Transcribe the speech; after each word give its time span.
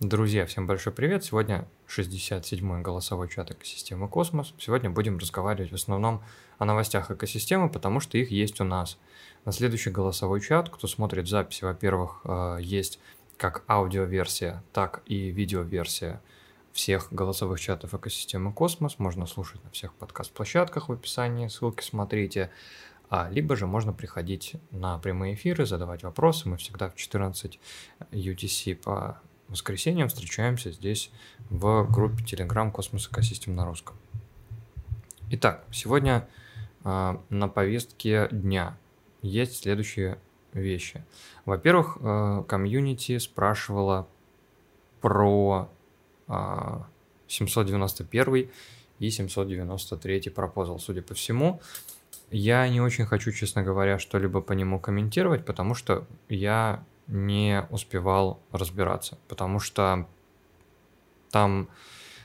Друзья, 0.00 0.44
всем 0.44 0.66
большой 0.66 0.92
привет! 0.92 1.24
Сегодня 1.24 1.66
67-й 1.88 2.82
голосовой 2.82 3.30
чат 3.30 3.50
экосистемы 3.52 4.10
Космос. 4.10 4.52
Сегодня 4.58 4.90
будем 4.90 5.16
разговаривать 5.16 5.72
в 5.72 5.74
основном 5.74 6.22
о 6.58 6.66
новостях 6.66 7.10
экосистемы, 7.10 7.70
потому 7.70 8.00
что 8.00 8.18
их 8.18 8.30
есть 8.30 8.60
у 8.60 8.64
нас. 8.64 8.98
На 9.46 9.52
следующий 9.52 9.88
голосовой 9.88 10.42
чат, 10.42 10.68
кто 10.68 10.86
смотрит 10.86 11.26
записи, 11.28 11.64
во-первых, 11.64 12.20
э, 12.24 12.58
есть 12.60 13.00
как 13.38 13.64
аудиоверсия, 13.70 14.62
так 14.74 15.00
и 15.06 15.30
видеоверсия 15.30 16.20
всех 16.72 17.10
голосовых 17.10 17.58
чатов 17.58 17.94
экосистемы 17.94 18.52
Космос. 18.52 18.98
Можно 18.98 19.24
слушать 19.24 19.64
на 19.64 19.70
всех 19.70 19.94
подкаст-площадках 19.94 20.90
в 20.90 20.92
описании, 20.92 21.48
ссылки 21.48 21.82
смотрите. 21.82 22.50
А, 23.08 23.30
либо 23.30 23.56
же 23.56 23.66
можно 23.66 23.94
приходить 23.94 24.56
на 24.72 24.98
прямые 24.98 25.36
эфиры, 25.36 25.64
задавать 25.64 26.02
вопросы. 26.02 26.50
Мы 26.50 26.58
всегда 26.58 26.90
в 26.90 26.96
14 26.96 27.58
UTC 28.10 28.74
по 28.74 29.22
воскресеньям 29.48 30.08
встречаемся 30.08 30.70
здесь 30.72 31.10
в 31.50 31.86
группе 31.90 32.22
Telegram 32.24 32.70
Cosmos 32.70 33.08
Ecosystem 33.08 33.54
на 33.54 33.64
русском. 33.64 33.96
Итак, 35.30 35.64
сегодня 35.72 36.28
э, 36.84 37.16
на 37.28 37.48
повестке 37.48 38.28
дня 38.30 38.76
есть 39.22 39.62
следующие 39.62 40.18
вещи. 40.52 41.04
Во-первых, 41.44 41.98
э, 42.00 42.44
комьюнити 42.48 43.18
спрашивала 43.18 44.08
про 45.00 45.68
э, 46.28 46.80
791 47.28 48.50
и 48.98 49.10
793 49.10 50.30
proposal, 50.30 50.78
судя 50.78 51.02
по 51.02 51.14
всему. 51.14 51.60
Я 52.30 52.68
не 52.68 52.80
очень 52.80 53.04
хочу, 53.04 53.30
честно 53.30 53.62
говоря, 53.62 53.98
что-либо 53.98 54.40
по 54.40 54.52
нему 54.52 54.80
комментировать, 54.80 55.44
потому 55.44 55.74
что 55.74 56.06
я 56.28 56.84
не 57.06 57.66
успевал 57.70 58.40
разбираться, 58.52 59.18
потому 59.28 59.60
что 59.60 60.06
там 61.30 61.68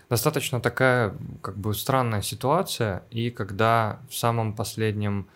достаточно 0.09 0.59
такая 0.59 1.15
как 1.41 1.57
бы 1.57 1.73
странная 1.73 2.21
ситуация, 2.21 3.03
и 3.11 3.29
когда 3.29 3.99
в 4.09 4.15
самом 4.15 4.53
последнем 4.53 5.27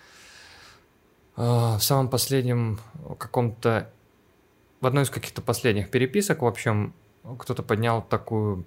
э, 1.37 1.41
в 1.41 1.81
самом 1.81 2.09
последнем 2.09 2.79
каком-то 3.17 3.89
в 4.81 4.87
одной 4.87 5.03
из 5.03 5.09
каких-то 5.09 5.41
последних 5.41 5.89
переписок, 5.89 6.41
в 6.41 6.45
общем, 6.45 6.93
кто-то 7.39 7.63
поднял 7.63 8.01
такую 8.01 8.65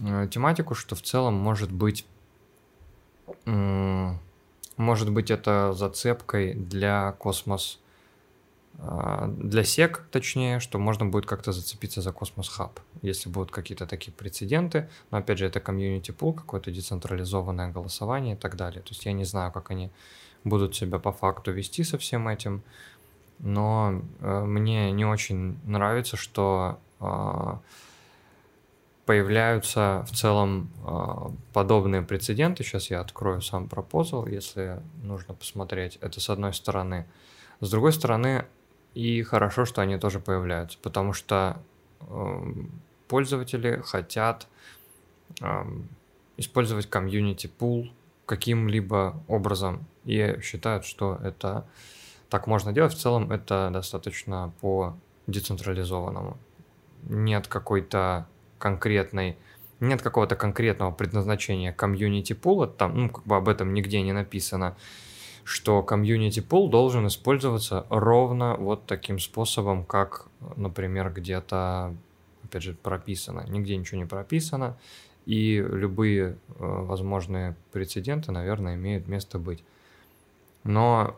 э, 0.00 0.28
тематику, 0.30 0.74
что 0.74 0.94
в 0.94 1.02
целом 1.02 1.34
может 1.34 1.72
быть 1.72 2.06
может 4.78 5.10
быть 5.10 5.30
это 5.30 5.74
зацепкой 5.74 6.54
для 6.54 7.12
космос 7.12 7.78
а, 7.78 7.87
для 8.74 9.64
SEC, 9.64 10.06
точнее, 10.12 10.60
что 10.60 10.78
можно 10.78 11.04
будет 11.04 11.26
как-то 11.26 11.50
зацепиться 11.50 12.00
за 12.00 12.12
Cosmos 12.12 12.48
Hub, 12.48 12.78
если 13.02 13.28
будут 13.28 13.50
какие-то 13.50 13.86
такие 13.86 14.12
прецеденты. 14.12 14.88
Но 15.10 15.18
опять 15.18 15.38
же, 15.38 15.46
это 15.46 15.58
community 15.58 16.12
pool, 16.12 16.32
какое-то 16.32 16.70
децентрализованное 16.70 17.72
голосование 17.72 18.36
и 18.36 18.38
так 18.38 18.54
далее. 18.56 18.80
То 18.82 18.90
есть 18.90 19.04
я 19.04 19.12
не 19.12 19.24
знаю, 19.24 19.50
как 19.50 19.72
они 19.72 19.90
будут 20.44 20.76
себя 20.76 20.98
по 20.98 21.12
факту 21.12 21.52
вести 21.52 21.82
со 21.82 21.98
всем 21.98 22.28
этим. 22.28 22.62
Но 23.40 24.02
э, 24.20 24.44
мне 24.44 24.90
не 24.92 25.04
очень 25.04 25.58
нравится, 25.64 26.16
что 26.16 26.78
э, 27.00 27.56
появляются 29.06 30.04
в 30.08 30.14
целом 30.14 30.70
э, 30.84 31.30
подобные 31.52 32.02
прецеденты. 32.02 32.64
Сейчас 32.64 32.90
я 32.90 33.00
открою 33.00 33.40
сам 33.40 33.68
пропозал, 33.68 34.26
если 34.26 34.82
нужно 35.02 35.34
посмотреть. 35.34 35.98
Это 36.00 36.20
с 36.20 36.30
одной 36.30 36.52
стороны. 36.52 37.06
С 37.60 37.70
другой 37.70 37.92
стороны, 37.92 38.44
и 38.98 39.22
хорошо, 39.22 39.64
что 39.64 39.80
они 39.80 39.96
тоже 39.96 40.18
появляются, 40.18 40.76
потому 40.82 41.12
что 41.12 41.62
э, 42.00 42.52
пользователи 43.06 43.80
хотят 43.84 44.48
э, 45.40 45.46
использовать 46.36 46.90
community 46.90 47.46
pool 47.46 47.92
каким-либо 48.26 49.22
образом 49.28 49.86
и 50.04 50.40
считают, 50.42 50.84
что 50.84 51.16
это 51.22 51.64
так 52.28 52.48
можно 52.48 52.72
делать. 52.72 52.92
В 52.92 52.98
целом 52.98 53.30
это 53.30 53.70
достаточно 53.72 54.52
по 54.60 54.96
децентрализованному. 55.28 56.36
Нет 57.04 57.46
какой-то 57.46 58.26
конкретной 58.58 59.36
нет 59.78 60.02
какого-то 60.02 60.34
конкретного 60.34 60.90
предназначения 60.90 61.72
community 61.72 62.32
пула, 62.32 62.66
там, 62.66 63.00
ну, 63.00 63.10
как 63.10 63.24
бы 63.24 63.36
об 63.36 63.48
этом 63.48 63.74
нигде 63.74 64.02
не 64.02 64.12
написано 64.12 64.76
что 65.48 65.82
community 65.82 66.40
pool 66.40 66.68
должен 66.68 67.06
использоваться 67.06 67.86
ровно 67.88 68.54
вот 68.58 68.84
таким 68.84 69.18
способом, 69.18 69.82
как, 69.82 70.26
например, 70.56 71.10
где-то, 71.10 71.96
опять 72.44 72.62
же, 72.62 72.74
прописано. 72.74 73.46
Нигде 73.48 73.74
ничего 73.78 73.98
не 73.98 74.04
прописано, 74.04 74.76
и 75.24 75.56
любые 75.56 76.26
э, 76.26 76.34
возможные 76.58 77.56
прецеденты, 77.72 78.30
наверное, 78.30 78.74
имеют 78.74 79.08
место 79.08 79.38
быть. 79.38 79.64
Но 80.64 81.16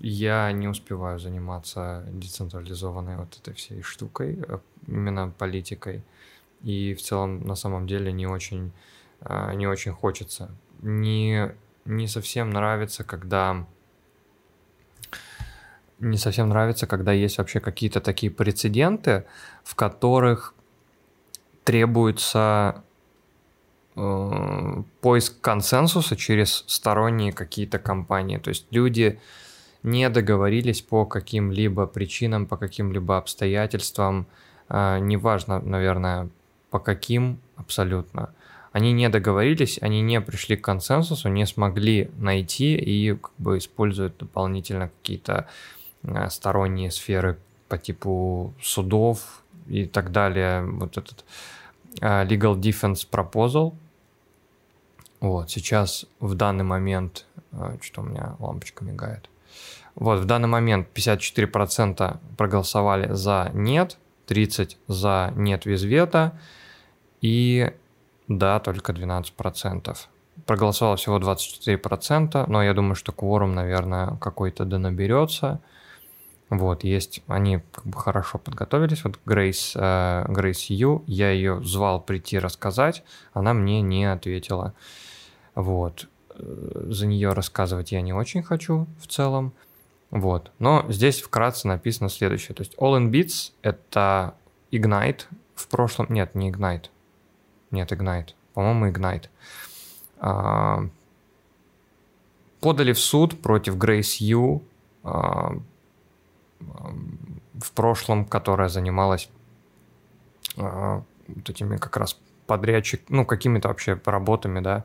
я 0.00 0.50
не 0.52 0.66
успеваю 0.66 1.18
заниматься 1.18 2.02
децентрализованной 2.12 3.18
вот 3.18 3.36
этой 3.36 3.52
всей 3.52 3.82
штукой, 3.82 4.42
э, 4.48 4.58
именно 4.86 5.34
политикой. 5.38 6.02
И 6.62 6.94
в 6.94 7.02
целом, 7.02 7.46
на 7.46 7.56
самом 7.56 7.86
деле, 7.86 8.10
не 8.10 8.26
очень, 8.26 8.72
э, 9.20 9.54
не 9.54 9.66
очень 9.66 9.92
хочется. 9.92 10.50
Не 10.80 11.54
не 11.84 12.06
совсем 12.06 12.50
нравится, 12.50 13.04
когда 13.04 13.66
не 16.00 16.18
совсем 16.18 16.48
нравится, 16.48 16.86
когда 16.86 17.12
есть 17.12 17.38
вообще 17.38 17.60
какие-то 17.60 18.00
такие 18.00 18.30
прецеденты, 18.30 19.24
в 19.62 19.74
которых 19.74 20.54
требуется 21.62 22.82
э, 23.96 24.82
поиск 25.00 25.40
консенсуса 25.40 26.16
через 26.16 26.64
сторонние 26.66 27.32
какие-то 27.32 27.78
компании. 27.78 28.38
То 28.38 28.50
есть 28.50 28.66
люди 28.70 29.20
не 29.82 30.08
договорились 30.10 30.82
по 30.82 31.06
каким-либо 31.06 31.86
причинам, 31.86 32.46
по 32.46 32.56
каким-либо 32.56 33.16
обстоятельствам, 33.16 34.26
э, 34.68 34.98
неважно, 34.98 35.60
наверное, 35.60 36.28
по 36.70 36.80
каким 36.80 37.40
абсолютно 37.56 38.34
они 38.74 38.92
не 38.92 39.08
договорились, 39.08 39.78
они 39.80 40.02
не 40.02 40.20
пришли 40.20 40.56
к 40.56 40.64
консенсусу, 40.64 41.28
не 41.28 41.46
смогли 41.46 42.10
найти 42.16 42.74
и 42.74 43.14
как 43.14 43.30
бы 43.38 43.58
используют 43.58 44.16
дополнительно 44.16 44.88
какие-то 44.88 45.46
э, 46.02 46.28
сторонние 46.28 46.90
сферы 46.90 47.38
по 47.68 47.78
типу 47.78 48.52
судов 48.60 49.44
и 49.68 49.84
так 49.86 50.10
далее. 50.10 50.64
Вот 50.64 50.98
этот 50.98 51.24
uh, 52.00 52.26
Legal 52.26 52.58
Defense 52.58 53.06
Proposal. 53.08 53.76
Вот, 55.20 55.52
сейчас 55.52 56.06
в 56.18 56.34
данный 56.34 56.64
момент, 56.64 57.26
uh, 57.52 57.80
что 57.80 58.00
у 58.00 58.04
меня 58.04 58.34
лампочка 58.40 58.84
мигает. 58.84 59.30
Вот, 59.94 60.18
в 60.18 60.24
данный 60.24 60.48
момент 60.48 60.88
54% 60.92 62.18
проголосовали 62.36 63.12
за 63.12 63.52
нет, 63.54 63.98
30% 64.26 64.76
за 64.88 65.32
нет 65.36 65.64
без 65.64 65.84
вето, 65.84 66.36
и 67.20 67.72
да, 68.28 68.60
только 68.60 68.92
12%. 68.92 69.96
Проголосовало 70.46 70.96
всего 70.96 71.18
24%, 71.18 72.44
но 72.48 72.62
я 72.62 72.74
думаю, 72.74 72.94
что 72.94 73.12
кворум, 73.12 73.54
наверное, 73.54 74.16
какой-то 74.16 74.64
да 74.64 74.78
наберется. 74.78 75.60
Вот, 76.50 76.84
есть, 76.84 77.22
они 77.26 77.62
как 77.72 77.86
бы 77.86 77.98
хорошо 77.98 78.38
подготовились. 78.38 79.04
Вот 79.04 79.18
Грейс, 79.24 79.72
э, 79.74 80.24
Грейс 80.28 80.64
Ю, 80.66 81.02
я 81.06 81.30
ее 81.30 81.62
звал 81.64 82.00
прийти 82.00 82.38
рассказать, 82.38 83.02
она 83.32 83.54
мне 83.54 83.80
не 83.80 84.04
ответила. 84.10 84.74
Вот, 85.54 86.08
э, 86.30 86.86
за 86.88 87.06
нее 87.06 87.32
рассказывать 87.32 87.92
я 87.92 88.02
не 88.02 88.12
очень 88.12 88.42
хочу 88.42 88.86
в 89.00 89.06
целом. 89.06 89.52
Вот, 90.10 90.52
но 90.58 90.84
здесь 90.88 91.20
вкратце 91.20 91.66
написано 91.66 92.08
следующее. 92.08 92.54
То 92.54 92.62
есть 92.62 92.74
All 92.78 92.98
in 92.98 93.10
Bits— 93.10 93.52
это 93.62 94.34
Ignite 94.70 95.22
в 95.54 95.66
прошлом... 95.68 96.06
Нет, 96.10 96.34
не 96.34 96.52
Ignite. 96.52 96.86
Нет, 97.74 97.90
Ignite. 97.90 98.34
По-моему, 98.54 98.86
Ignite. 98.86 99.28
А, 100.18 100.88
подали 102.60 102.92
в 102.92 103.00
суд 103.00 103.42
против 103.42 103.76
Грейс 103.76 104.14
Ю 104.16 104.62
а, 105.02 105.56
в 106.60 107.72
прошлом, 107.74 108.24
которая 108.24 108.68
занималась 108.68 109.28
а, 110.56 111.02
вот 111.26 111.50
этими 111.50 111.76
как 111.78 111.96
раз 111.96 112.16
подрядчик, 112.46 113.02
ну, 113.08 113.26
какими-то 113.26 113.68
вообще 113.68 114.00
работами, 114.04 114.60
да, 114.60 114.84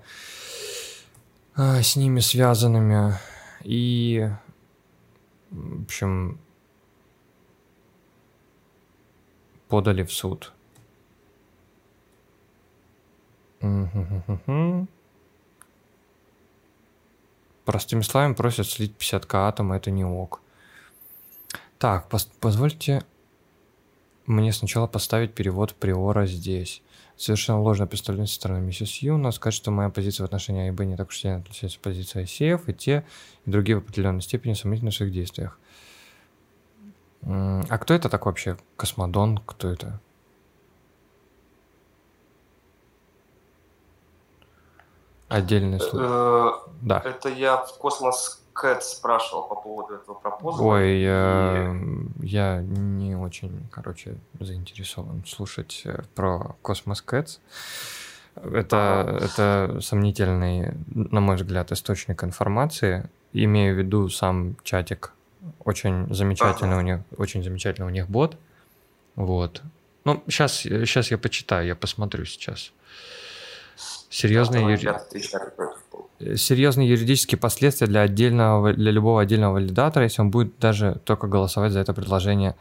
а, 1.55 1.83
с 1.83 1.95
ними 1.95 2.21
связанными. 2.21 3.13
И, 3.63 4.27
в 5.51 5.83
общем, 5.83 6.39
подали 9.67 10.03
в 10.03 10.11
суд. 10.11 10.53
Простыми 17.65 18.01
словами 18.01 18.33
просят 18.33 18.67
слить 18.67 18.95
50к 18.97 19.47
атома, 19.47 19.75
это 19.77 19.91
не 19.91 20.03
ок. 20.05 20.41
Так, 21.77 22.09
позвольте 22.39 23.03
мне 24.25 24.53
сначала 24.53 24.87
поставить 24.87 25.33
перевод 25.33 25.73
приора 25.75 26.25
здесь. 26.25 26.81
Совершенно 27.17 27.61
ложное 27.61 27.87
представление 27.87 28.27
со 28.27 28.35
стороны 28.35 28.61
миссис 28.61 28.97
Юна. 28.97 29.31
Сказать, 29.31 29.55
что 29.55 29.71
моя 29.71 29.89
позиция 29.89 30.23
в 30.23 30.25
отношении 30.25 30.63
А 30.63 30.67
и 30.67 30.71
Б 30.71 30.85
не 30.85 30.95
так 30.95 31.09
уж 31.09 31.17
сильно 31.19 31.37
отличается 31.37 31.77
от 31.77 31.83
позиции 31.83 32.23
ICF, 32.23 32.63
и 32.67 32.73
те, 32.73 33.05
и 33.45 33.51
другие 33.51 33.77
в 33.77 33.83
определенной 33.83 34.21
степени 34.21 34.53
сомнительны 34.53 34.91
в 34.91 34.95
своих 34.95 35.11
действиях. 35.11 35.59
А 37.23 37.77
кто 37.77 37.93
это 37.93 38.07
так 38.07 38.25
вообще? 38.25 38.57
Космодон? 38.77 39.39
Кто 39.45 39.67
это? 39.69 39.99
Отдельный 45.29 45.79
случай. 45.79 46.05
Э, 46.07 46.51
Да. 46.81 47.01
Это 47.05 47.29
я 47.29 47.57
в 47.57 47.77
Cosmos 47.77 48.41
Cat 48.53 48.83
спрашивал 48.83 49.43
по 49.47 49.55
поводу 49.55 49.95
этого 49.95 50.15
пропозала. 50.15 50.67
Ой, 50.67 50.89
и- 51.01 51.05
э, 51.07 51.75
я 52.23 52.61
не 52.61 53.15
очень, 53.15 53.67
короче, 53.71 54.15
заинтересован 54.39 55.23
слушать 55.25 55.81
э, 55.85 56.01
про 56.15 56.55
Cosmos 56.61 57.03
Cats. 57.05 57.39
Это, 58.35 59.19
это 59.21 59.79
сомнительный, 59.81 60.73
на 60.93 61.19
мой 61.19 61.35
взгляд, 61.35 61.71
источник 61.71 62.23
информации. 62.23 63.09
Имею 63.33 63.75
в 63.75 63.77
виду 63.79 64.09
сам 64.09 64.55
чатик. 64.63 65.11
Очень 65.63 66.13
замечательный 66.13 66.77
у 66.77 66.81
них, 66.81 66.99
очень 67.17 67.43
замечательный 67.43 67.85
у 67.87 67.89
них 67.89 68.09
бот. 68.09 68.37
Вот. 69.15 69.61
Ну, 70.05 70.23
сейчас, 70.27 70.53
сейчас 70.61 71.11
я 71.11 71.17
почитаю, 71.17 71.67
я 71.67 71.75
посмотрю 71.75 72.25
сейчас. 72.25 72.71
Серьезные, 74.09 74.63
юри- 74.63 74.93
был. 75.91 76.37
серьезные 76.37 76.89
юридические 76.89 77.37
последствия 77.39 77.87
для 77.87 78.01
отдельного 78.01 78.73
для 78.73 78.91
любого 78.91 79.21
отдельного 79.21 79.53
валидатора, 79.53 80.03
если 80.05 80.21
он 80.21 80.31
будет 80.31 80.57
даже 80.59 80.99
только 81.05 81.27
голосовать 81.27 81.71
за 81.71 81.79
это 81.79 81.93
предложение, 81.93 82.55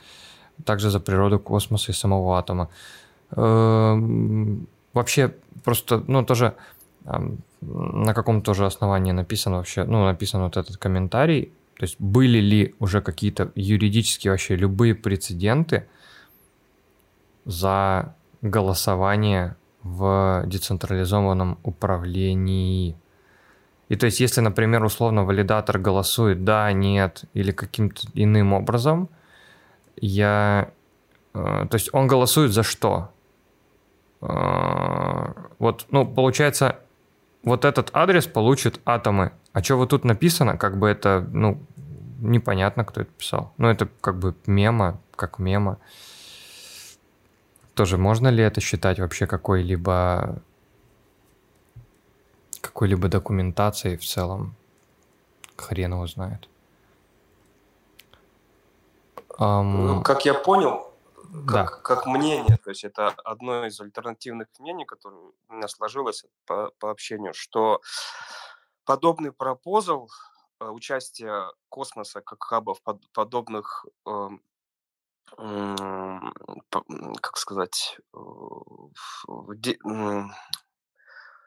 также 0.65 0.91
за 0.91 1.00
природу 1.00 1.38
космоса 1.38 1.93
и 1.93 1.94
самого 1.94 2.38
атома. 2.38 2.69
Эм, 3.37 4.67
Вообще 4.94 5.35
просто, 5.65 6.03
ну 6.06 6.25
тоже 6.25 6.55
на 7.61 8.15
каком 8.15 8.43
тоже 8.43 8.67
основании 8.67 9.12
написан 9.12 9.55
вообще, 9.55 9.85
ну 9.85 10.05
написан 10.05 10.43
вот 10.43 10.56
этот 10.56 10.76
комментарий, 10.76 11.53
то 11.76 11.85
есть 11.85 11.97
были 12.00 12.38
ли 12.38 12.75
уже 12.81 13.00
какие-то 13.00 13.53
юридические 13.55 14.32
вообще 14.32 14.56
любые 14.56 14.94
прецеденты 14.94 15.87
за 17.44 18.15
голосование 18.43 19.56
в 19.83 20.43
децентрализованном 20.47 21.59
управлении. 21.63 22.97
И 23.89 23.97
то 23.97 24.07
есть, 24.07 24.21
если, 24.21 24.41
например, 24.43 24.85
условно 24.85 25.25
валидатор 25.25 25.79
голосует 25.79 26.45
да, 26.45 26.73
нет 26.73 27.25
или 27.35 27.53
каким-то 27.53 28.03
иным 28.15 28.53
образом, 28.53 29.09
я... 29.97 30.71
э, 31.35 31.67
То 31.71 31.75
есть 31.75 31.89
он 31.93 32.07
голосует 32.07 32.53
за 32.53 32.63
что? 32.63 33.11
Э, 34.21 35.33
Вот, 35.59 35.87
ну, 35.91 36.07
получается, 36.07 36.81
вот 37.45 37.65
этот 37.65 37.91
адрес 37.93 38.27
получит 38.27 38.81
атомы. 38.85 39.33
А 39.53 39.63
что 39.63 39.77
вот 39.77 39.91
тут 39.91 40.05
написано, 40.05 40.59
как 40.59 40.79
бы 40.79 40.89
это, 40.89 41.27
ну, 41.33 41.59
непонятно, 42.21 42.85
кто 42.85 43.01
это 43.01 43.11
писал. 43.11 43.53
Ну, 43.57 43.69
это 43.69 43.89
как 44.01 44.19
бы 44.19 44.35
мема, 44.47 45.01
как 45.17 45.39
мема. 45.39 45.79
Тоже 47.79 47.97
можно 47.97 48.27
ли 48.27 48.43
это 48.43 48.61
считать 48.61 48.99
вообще 48.99 49.29
какой-либо 49.29 50.43
какой-либо 52.61 53.07
документацией 53.07 53.97
в 53.97 54.05
целом? 54.05 54.57
Хрен 55.57 55.93
его 55.93 56.09
знает. 56.09 56.49
Ам, 59.39 59.87
Ну, 59.87 60.03
как 60.03 60.25
я 60.25 60.35
понял, 60.35 60.93
Да. 61.33 61.67
как, 61.67 61.83
как 61.83 62.07
мнение, 62.07 62.57
то 62.57 62.71
есть 62.71 62.83
это 62.83 63.11
одно 63.11 63.67
из 63.67 63.81
альтернативных 63.81 64.49
мнений, 64.59 64.85
которое 64.85 65.31
у 65.49 65.53
меня 65.53 65.69
сложилось 65.69 66.25
по, 66.47 66.73
по 66.81 66.91
общению, 66.91 67.33
что 67.33 67.81
подобный 68.87 69.31
пропозал, 69.31 70.11
э, 70.61 70.65
участие 70.69 71.45
космоса 71.69 72.23
как 72.23 72.43
хаба 72.43 72.75
в 72.75 72.83
под- 72.83 73.09
подобных, 73.13 73.87
эм, 74.05 74.43
как 77.21 77.37
сказать, 77.37 77.99
э, 78.15 78.19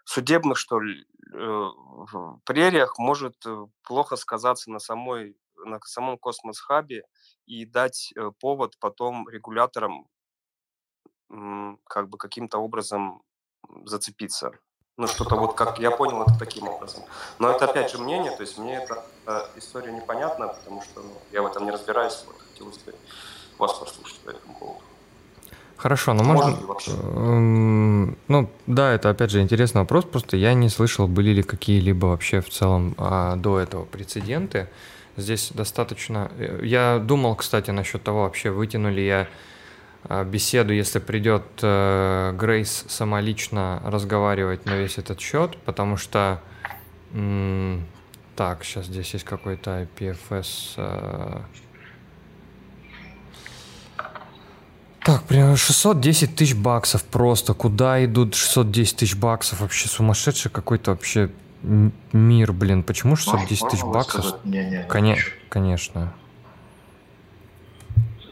судебных, 0.06 0.58
что 0.58 0.80
ли, 0.80 1.06
э, 1.34 1.70
прериях 2.46 2.98
может 2.98 3.36
э, 3.46 3.66
плохо 3.84 4.16
сказаться 4.16 4.72
на 4.72 4.80
самой 4.80 5.38
на 5.64 5.80
самом 5.82 6.18
космос-хабе 6.18 7.04
и 7.46 7.66
дать 7.66 8.14
повод 8.40 8.80
потом 8.80 9.30
регуляторам 9.30 10.08
как 11.86 12.10
бы 12.10 12.18
каким-то 12.18 12.58
образом 12.58 13.22
зацепиться. 13.86 14.54
Ну, 14.98 15.06
что-то 15.06 15.36
вот, 15.36 15.54
как 15.54 15.78
я 15.78 15.92
понял, 15.92 16.24
это 16.24 16.36
таким 16.40 16.68
образом. 16.68 17.04
Но 17.38 17.52
это 17.52 17.66
опять 17.66 17.92
же 17.92 18.00
мнение, 18.00 18.36
то 18.36 18.42
есть 18.42 18.58
мне 18.58 18.78
эта 18.78 19.06
история 19.56 19.92
непонятна, 19.92 20.48
потому 20.48 20.82
что 20.82 21.02
ну, 21.02 21.14
я 21.32 21.44
в 21.44 21.46
этом 21.46 21.66
не 21.66 21.72
разбираюсь, 21.72 22.24
вот 22.26 22.42
хотелось 22.42 22.80
бы 22.80 22.96
вас 23.62 23.74
послушать 23.74 24.20
по 24.26 24.30
этому 24.32 24.54
поводу. 24.60 24.80
Хорошо, 25.78 26.14
ну 26.14 26.24
Может 26.24 26.62
можно... 26.68 26.94
Эм, 27.16 28.18
Ну, 28.28 28.50
да, 28.68 28.94
это 28.94 29.10
опять 29.10 29.32
же 29.32 29.42
интересный 29.42 29.82
вопрос, 29.82 30.06
просто 30.06 30.38
я 30.38 30.54
не 30.54 30.70
слышал, 30.70 31.08
были 31.08 31.32
ли 31.32 31.44
какие-либо 31.44 32.06
вообще 32.08 32.40
в 32.42 32.50
целом 32.50 32.94
а, 32.98 33.36
до 33.36 33.58
этого 33.60 33.86
прецеденты. 33.86 34.68
Здесь 35.18 35.52
достаточно... 35.54 36.32
э, 36.38 36.62
Я 36.64 37.00
думал, 37.00 37.36
кстати, 37.36 37.72
насчет 37.72 38.04
того, 38.04 38.24
вообще 38.24 38.50
вытяну 38.52 38.92
ли 38.92 39.06
я 39.06 39.28
а, 40.04 40.24
беседу, 40.24 40.72
если 40.74 41.00
придет 41.00 41.44
э, 41.62 42.34
Грейс 42.38 42.86
самолично 42.88 43.82
разговаривать 43.86 44.66
на 44.66 44.76
весь 44.76 44.98
этот 45.00 45.20
счет, 45.20 45.58
потому 45.66 45.98
что... 45.98 46.40
м, 47.14 47.86
Так, 48.36 48.64
сейчас 48.64 48.86
здесь 48.86 49.14
есть 49.14 49.26
какой-то 49.26 49.88
IPFS... 49.98 50.74
э, 50.78 51.42
Так, 55.04 55.24
прям 55.24 55.56
610 55.56 56.36
тысяч 56.36 56.56
баксов 56.56 57.04
просто. 57.04 57.54
Куда 57.54 58.04
идут 58.06 58.36
610 58.36 58.98
тысяч 58.98 59.16
баксов? 59.16 59.62
Вообще 59.62 59.88
сумасшедший 59.88 60.52
какой-то 60.52 60.92
вообще 60.92 61.32
мир, 61.64 62.54
блин. 62.54 62.84
Почему 62.84 63.16
610 63.16 63.68
тысяч 63.70 63.84
баксов? 63.84 64.16
высказать 64.26 64.46
мнение? 64.46 64.86
Коне- 64.88 65.18
Конечно. 65.50 66.14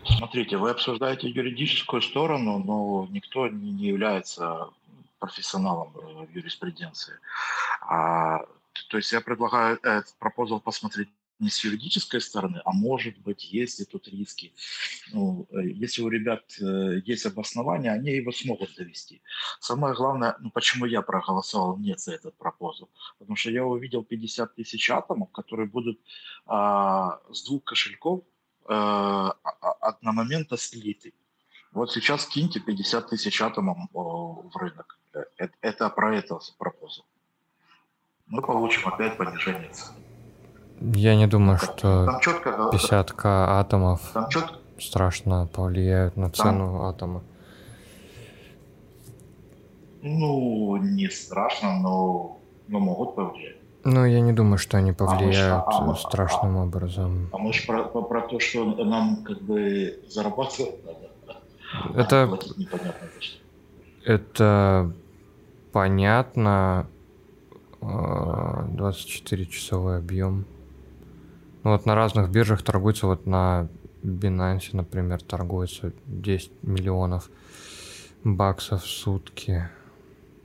Смотрите, 0.06 0.58
вы 0.58 0.72
обсуждаете 0.72 1.30
юридическую 1.30 2.02
сторону, 2.02 2.60
но 2.60 3.08
никто 3.12 3.48
не 3.48 3.72
не 3.72 3.88
является 3.88 4.68
профессионалом 5.20 5.90
э, 5.96 6.26
в 6.32 6.36
юриспруденции. 6.36 7.14
А, 7.82 8.40
то 8.90 8.98
есть 8.98 9.12
я 9.12 9.22
предлагаю 9.22 9.78
этот 9.84 10.14
пропозал 10.18 10.60
посмотреть 10.60 11.10
не 11.40 11.50
с 11.50 11.64
юридической 11.64 12.20
стороны, 12.22 12.62
а 12.66 12.72
может 12.74 13.18
быть, 13.20 13.52
есть 13.54 13.80
ли 13.80 13.86
тут 13.86 14.08
риски. 14.08 14.54
Ну, 15.14 15.48
э, 15.52 15.70
если 15.70 16.02
у 16.02 16.10
ребят 16.10 16.44
э, 16.60 17.02
есть 17.06 17.26
обоснования, 17.26 17.92
они 17.92 18.12
его 18.12 18.32
смогут 18.32 18.76
довести. 18.76 19.22
Самое 19.60 19.96
главное, 19.96 20.36
ну, 20.40 20.52
почему 20.52 20.86
я 20.86 21.02
проголосовал 21.02 21.78
нет 21.78 22.00
за 22.00 22.14
этот 22.14 22.38
пропозал? 22.38 22.90
Потому 23.18 23.36
что 23.36 23.52
я 23.52 23.66
увидел 23.66 24.04
50 24.04 24.56
тысяч 24.56 24.90
атомов, 24.90 25.32
которые 25.32 25.68
будут 25.68 26.00
а, 26.46 27.20
с 27.32 27.44
двух 27.46 27.64
кошельков 27.64 28.24
а- 28.66 29.32
одномоментно 29.82 30.58
слиты. 30.58 31.14
Вот 31.72 31.92
сейчас 31.92 32.26
киньте 32.26 32.60
50 32.60 33.10
тысяч 33.10 33.42
атомов 33.42 33.78
в 33.94 34.58
рынок. 34.58 35.00
Это, 35.38 35.54
это 35.62 35.90
про 35.90 36.16
это 36.16 36.40
пропозал. 36.58 37.06
Мы 38.28 38.42
получим 38.42 38.88
опять 38.88 39.18
понижение 39.18 39.70
цен. 39.70 39.96
Я 40.82 41.16
не 41.16 41.28
думаю, 41.28 41.58
что 41.58 42.06
Там 42.06 42.20
четко, 42.22 42.50
50к 42.74 43.22
атомов 43.26 44.02
там 44.14 44.30
четко, 44.30 44.56
страшно 44.80 45.48
повлияют 45.54 46.16
на 46.18 46.30
цену 46.30 46.84
атома. 46.86 47.22
ну, 50.02 50.78
не 50.78 51.10
страшно, 51.10 51.80
но, 51.80 52.40
но 52.68 52.80
могут 52.80 53.16
повлиять. 53.16 53.58
Ну, 53.84 54.06
я 54.06 54.22
не 54.22 54.34
думаю, 54.34 54.58
что 54.58 54.78
они 54.78 54.92
повлияют 54.94 55.64
а 55.68 55.82
мы- 55.82 55.94
э, 55.94 55.98
страшным 55.98 56.58
образом. 56.58 57.30
А 57.32 57.38
мы 57.38 57.54
же 57.54 57.66
про, 57.66 57.84
про- 57.84 58.02
про 58.04 58.22
то, 58.22 58.40
что 58.40 58.66
нам 58.66 59.24
как 59.24 59.42
бы 59.42 60.00
зарабатывать 60.10 60.86
надо. 60.86 61.00
а 61.74 62.00
Это- 62.00 62.28
платить 62.28 62.58
непонятно 62.58 63.08
за 63.16 63.22
что. 63.22 63.38
Это 64.06 64.92
понятно. 65.72 66.88
А, 67.82 68.66
24-часовой 68.74 69.98
объем. 69.98 70.46
Ну 71.64 71.72
вот 71.72 71.86
на 71.86 71.96
разных 71.96 72.30
биржах 72.30 72.62
торгуется, 72.64 73.08
вот 73.08 73.26
на 73.26 73.68
Binance, 74.04 74.70
например, 74.72 75.22
торгуется 75.22 75.94
10 76.06 76.52
миллионов 76.64 77.30
баксов 78.24 78.84
в 78.84 78.88
сутки. 78.88 79.70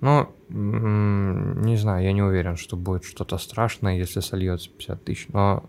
Ну, 0.00 0.28
не 0.48 1.76
знаю, 1.76 2.04
я 2.04 2.12
не 2.12 2.22
уверен, 2.22 2.56
что 2.56 2.76
будет 2.76 3.04
что-то 3.04 3.38
страшное, 3.38 3.96
если 3.96 4.20
сольется 4.20 4.68
50 4.70 5.04
тысяч. 5.04 5.28
Но 5.28 5.64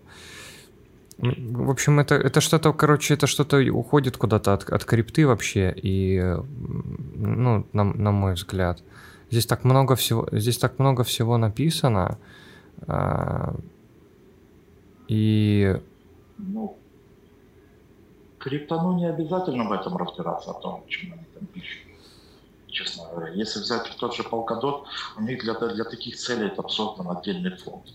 В 1.18 1.70
общем, 1.70 2.00
это, 2.00 2.16
это 2.16 2.40
что-то, 2.40 2.72
короче, 2.72 3.14
это 3.14 3.26
что-то 3.26 3.58
уходит 3.72 4.16
куда-то 4.18 4.52
от, 4.52 4.68
от 4.68 4.84
крипты 4.84 5.26
вообще, 5.26 5.72
и, 5.74 6.36
ну, 7.14 7.66
на, 7.72 7.84
на 7.84 8.10
мой 8.10 8.34
взгляд. 8.34 8.82
Здесь 9.30 9.46
так 9.46 9.64
много 9.64 9.96
всего, 9.96 10.28
здесь 10.32 10.58
так 10.58 10.78
много 10.78 11.04
всего 11.04 11.38
написано, 11.38 12.18
а, 12.86 13.56
и... 15.08 15.80
Ну, 16.38 16.76
криптону 18.38 18.94
не 18.98 19.06
обязательно 19.06 19.64
в 19.64 19.72
этом 19.72 19.96
разбираться, 19.96 20.50
о 20.50 20.54
том, 20.54 20.84
чем 20.88 21.12
они 21.14 21.24
там 21.34 21.46
пишут 21.46 21.86
честно 22.76 23.08
говоря. 23.10 23.32
Если 23.32 23.60
взять 23.60 23.96
тот 23.98 24.14
же 24.14 24.22
Polkadot, 24.22 24.84
у 25.16 25.22
них 25.22 25.42
для, 25.42 25.54
для 25.54 25.84
таких 25.84 26.16
целей 26.16 26.50
там 26.50 26.68
создан 26.68 27.10
отдельный 27.10 27.56
фонд 27.56 27.86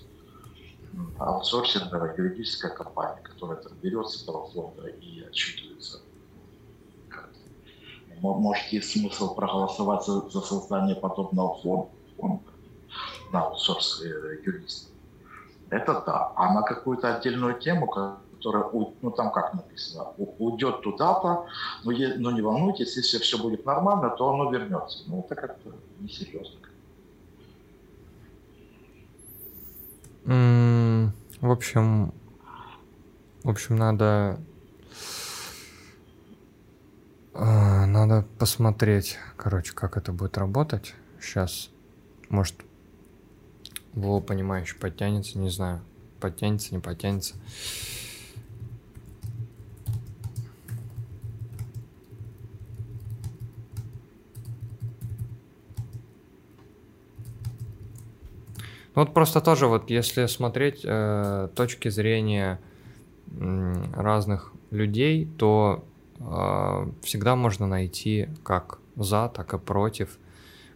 аутсорсинговая 1.20 2.16
юридическая 2.18 2.72
компания, 2.72 3.22
которая 3.24 3.58
там 3.58 3.74
берет 3.82 4.10
с 4.10 4.24
этого 4.24 4.50
фонда 4.50 4.88
и 4.88 5.22
отчитывается. 5.22 6.02
Может, 8.22 8.66
есть 8.68 8.92
смысл 8.92 9.34
проголосовать 9.34 10.06
за, 10.06 10.30
за 10.30 10.42
создание 10.42 10.96
подобного 10.96 11.60
фонда 11.62 12.42
на 13.32 13.42
аутсорс 13.46 14.02
э, 14.04 14.42
юристов. 14.46 14.91
Это 15.72 16.04
да. 16.06 16.34
А 16.36 16.54
на 16.54 16.62
какую-то 16.62 17.16
отдельную 17.16 17.58
тему, 17.58 17.88
которая, 17.88 18.66
ну 19.02 19.12
там 19.12 19.32
как 19.32 19.54
написано, 19.54 20.10
уйдет 20.18 20.82
туда-то, 20.82 21.48
но, 21.86 21.92
но 22.18 22.32
не 22.32 22.42
волнуйтесь, 22.42 22.98
если 22.98 23.18
все 23.20 23.42
будет 23.42 23.66
нормально, 23.66 24.10
то 24.10 24.30
оно 24.30 24.52
вернется. 24.52 25.04
Ну 25.08 25.22
это 25.22 25.36
как-то 25.36 25.72
несерьезно. 26.00 26.60
В 30.26 31.52
общем, 31.52 32.14
в 33.44 33.50
общем, 33.50 33.78
надо 33.78 34.40
а, 37.34 37.86
надо 37.86 38.26
посмотреть, 38.38 39.18
короче, 39.38 39.74
как 39.74 39.96
это 39.96 40.12
будет 40.12 40.38
работать. 40.38 40.94
Сейчас, 41.20 41.70
может, 42.30 42.56
Вова, 43.94 44.22
понимающий, 44.22 44.78
подтянется, 44.78 45.38
не 45.38 45.50
знаю, 45.50 45.82
подтянется, 46.20 46.74
не 46.74 46.80
подтянется. 46.80 47.36
Ну 58.94 59.04
вот 59.04 59.14
просто 59.14 59.40
тоже 59.40 59.68
вот, 59.68 59.90
если 59.90 60.26
смотреть 60.26 60.82
э, 60.84 61.48
точки 61.56 61.88
зрения 61.88 62.60
э, 63.32 63.74
разных 63.96 64.52
людей, 64.70 65.30
то 65.38 65.86
э, 66.20 66.92
всегда 67.02 67.38
можно 67.38 67.68
найти 67.68 68.28
как 68.44 68.80
за, 68.98 69.32
так 69.34 69.54
и 69.54 69.58
против. 69.58 70.18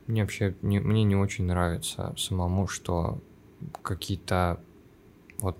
Мне 0.07 0.21
вообще 0.21 0.55
не, 0.62 0.79
мне 0.79 1.03
не 1.03 1.15
очень 1.15 1.45
нравится 1.45 2.13
самому, 2.17 2.67
что 2.67 3.19
какие-то 3.81 4.59
вот, 5.39 5.57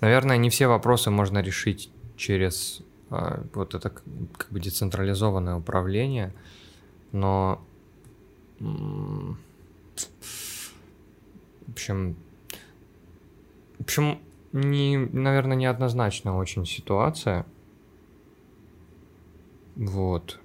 наверное, 0.00 0.36
не 0.36 0.50
все 0.50 0.66
вопросы 0.66 1.10
можно 1.10 1.38
решить 1.38 1.90
через 2.16 2.82
э, 3.10 3.44
вот 3.54 3.74
это 3.74 3.90
как 3.90 4.50
бы 4.50 4.60
децентрализованное 4.60 5.56
управление, 5.56 6.34
но 7.12 7.64
в 8.60 9.36
общем, 11.68 12.16
в 13.78 13.82
общем, 13.82 14.18
не, 14.52 14.96
наверное, 14.96 15.56
неоднозначная 15.56 16.32
очень 16.32 16.64
ситуация. 16.66 17.46
Вот. 19.76 20.40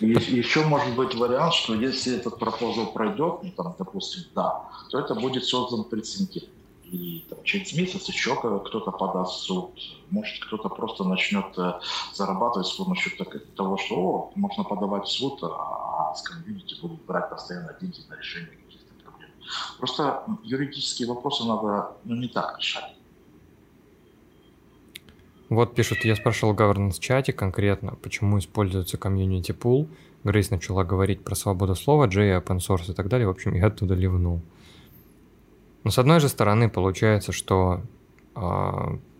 Еще 0.00 0.64
может 0.64 0.94
быть 0.96 1.14
вариант, 1.14 1.54
что 1.54 1.74
если 1.74 2.16
этот 2.16 2.38
пропозал 2.38 2.92
пройдет, 2.92 3.42
ну, 3.42 3.52
там, 3.56 3.74
допустим, 3.78 4.24
да, 4.34 4.64
то 4.90 4.98
это 4.98 5.14
будет 5.14 5.44
создан 5.44 5.84
прецедент. 5.84 6.48
И 6.84 7.26
там, 7.28 7.38
через 7.44 7.74
месяц 7.74 8.08
еще 8.08 8.34
кто-то 8.34 8.90
подаст 8.90 9.40
в 9.40 9.42
суд. 9.42 9.70
Может, 10.10 10.42
кто-то 10.44 10.70
просто 10.70 11.04
начнет 11.04 11.46
э, 11.58 11.74
зарабатывать 12.14 12.66
с 12.66 12.72
помощью 12.72 13.12
того, 13.56 13.76
что 13.76 13.94
о, 13.94 14.32
можно 14.36 14.64
подавать 14.64 15.04
в 15.04 15.10
суд, 15.10 15.38
а 15.42 16.14
с 16.14 16.22
комьюнити 16.22 16.80
будут 16.80 17.04
брать 17.04 17.28
постоянно 17.28 17.76
деньги 17.78 17.98
на 18.08 18.16
решение 18.16 18.52
каких-то 18.52 18.94
проблем. 19.02 19.30
Просто 19.76 20.24
юридические 20.42 21.08
вопросы 21.08 21.44
надо 21.44 21.92
ну, 22.04 22.14
не 22.16 22.28
так 22.28 22.58
решать. 22.58 22.97
Вот 25.48 25.74
пишут, 25.74 26.04
я 26.04 26.14
спрашивал 26.14 26.54
governance 26.54 26.98
чате 27.00 27.32
конкретно, 27.32 27.96
почему 28.02 28.38
используется 28.38 28.98
комьюнити 28.98 29.52
пул. 29.52 29.88
Грейс 30.24 30.50
начала 30.50 30.84
говорить 30.84 31.24
про 31.24 31.34
свободу 31.34 31.74
слова, 31.74 32.06
Джей, 32.06 32.36
open 32.36 32.58
source 32.58 32.90
и 32.90 32.94
так 32.94 33.08
далее. 33.08 33.26
В 33.26 33.30
общем, 33.30 33.54
я 33.54 33.66
оттуда 33.66 33.94
ливнул. 33.94 34.42
Но 35.84 35.90
с 35.90 35.98
одной 35.98 36.20
же 36.20 36.28
стороны 36.28 36.68
получается, 36.68 37.32
что 37.32 37.82
э, 38.34 38.40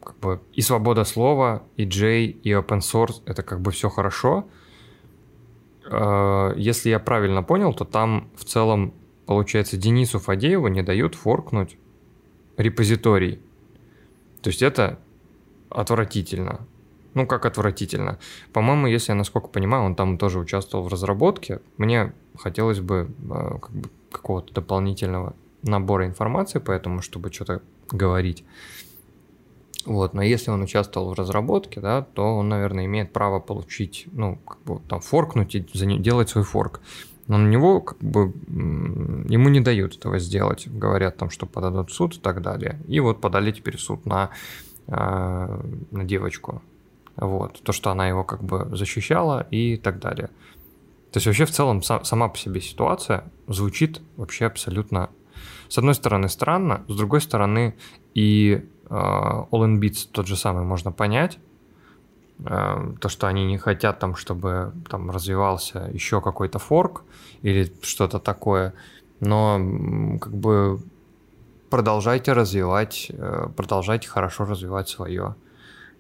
как 0.03 0.19
бы 0.21 0.41
и 0.53 0.61
свобода 0.61 1.05
слова, 1.05 1.63
и 1.77 1.85
J, 1.85 2.27
и 2.27 2.51
open 2.51 2.81
source 2.81 3.23
это 3.25 3.43
как 3.43 3.61
бы 3.61 3.71
все 3.71 3.89
хорошо. 3.89 4.47
Э, 5.91 6.53
если 6.57 6.91
я 6.91 6.99
правильно 6.99 7.43
понял, 7.43 7.73
то 7.73 7.85
там 7.85 8.29
в 8.37 8.45
целом 8.45 8.93
получается 9.25 9.79
Денису 9.79 10.19
Фадееву 10.19 10.69
не 10.69 10.83
дают 10.83 11.15
форкнуть 11.15 11.79
репозиторий. 12.59 13.41
То 14.43 14.51
есть 14.51 14.63
это 14.63 14.99
отвратительно. 15.71 16.61
Ну, 17.15 17.27
как 17.27 17.47
отвратительно. 17.47 18.19
По-моему, 18.53 18.87
если 18.87 19.13
я 19.13 19.17
насколько 19.17 19.49
понимаю, 19.49 19.85
он 19.85 19.95
там 19.95 20.19
тоже 20.19 20.39
участвовал 20.39 20.85
в 20.85 20.89
разработке. 20.89 21.61
Мне 21.77 22.13
хотелось 22.37 22.81
бы 22.81 23.11
э, 23.31 23.59
как 23.61 23.71
бы, 23.71 23.89
какого-то 24.13 24.53
дополнительного 24.55 25.35
набора 25.63 26.07
информации, 26.07 26.59
поэтому, 26.59 27.03
чтобы 27.03 27.33
что-то 27.33 27.63
говорить. 27.91 28.45
Вот, 29.85 30.13
но 30.13 30.23
если 30.23 30.51
он 30.51 30.63
участвовал 30.63 31.11
в 31.11 31.15
разработке, 31.15 31.81
да, 31.81 32.03
то 32.03 32.37
он, 32.37 32.49
наверное, 32.49 32.85
имеет 32.85 33.13
право 33.13 33.41
получить, 33.41 34.07
ну, 34.13 34.37
как 34.47 34.63
бы 34.63 34.81
там 34.87 35.01
форкнуть 35.01 35.55
и 35.55 35.61
делать 35.61 36.29
свой 36.29 36.45
форк. 36.45 36.81
Но 37.27 37.37
на 37.37 37.47
него, 37.47 37.81
как 37.81 37.99
бы, 37.99 38.33
ему 38.49 39.49
не 39.49 39.61
дают 39.61 39.97
этого 39.97 40.19
сделать. 40.19 40.67
Говорят 40.67 41.19
там, 41.19 41.31
что 41.31 41.47
подадут 41.47 41.91
в 41.91 41.95
суд 41.95 42.17
и 42.17 42.21
так 42.21 42.41
далее. 42.41 42.81
И 42.89 43.01
вот 43.01 43.21
подали 43.21 43.53
теперь 43.53 43.79
суд 43.79 44.07
на, 44.07 44.31
на 44.89 46.05
девочку. 46.05 46.63
Вот, 47.17 47.61
то, 47.63 47.73
что 47.73 47.91
она 47.91 48.09
его 48.09 48.25
как 48.25 48.43
бы 48.43 48.69
защищала 48.73 49.47
и 49.51 49.77
так 49.77 49.99
далее. 49.99 50.29
То 51.13 51.17
есть 51.17 51.27
вообще 51.27 51.47
в 51.47 51.51
целом 51.51 51.83
сама 51.83 52.29
по 52.29 52.39
себе 52.39 52.61
ситуация 52.61 53.25
звучит 53.47 54.01
вообще 54.17 54.47
абсолютно 54.47 55.11
с 55.69 55.79
одной 55.79 55.95
стороны 55.95 56.29
странно, 56.29 56.85
с 56.89 56.97
другой 56.97 57.21
стороны 57.21 57.75
и 58.15 58.65
э, 58.89 58.95
All 58.95 59.49
in 59.51 59.79
Beats 59.79 60.09
тот 60.11 60.27
же 60.27 60.37
самый 60.37 60.65
можно 60.65 60.93
понять, 60.93 61.39
э, 62.45 62.95
то, 63.01 63.09
что 63.09 63.27
они 63.27 63.45
не 63.45 63.59
хотят 63.59 63.99
там, 63.99 64.17
чтобы 64.17 64.73
там 64.89 65.11
развивался 65.11 65.91
еще 65.93 66.21
какой-то 66.21 66.59
форк 66.59 67.05
или 67.43 67.73
что-то 67.83 68.19
такое, 68.19 68.75
но 69.21 70.19
как 70.21 70.35
бы 70.35 70.81
продолжайте 71.71 72.33
развивать, 72.33 73.11
э, 73.11 73.49
продолжайте 73.57 74.09
хорошо 74.09 74.45
развивать 74.45 74.89
свое. 74.89 75.35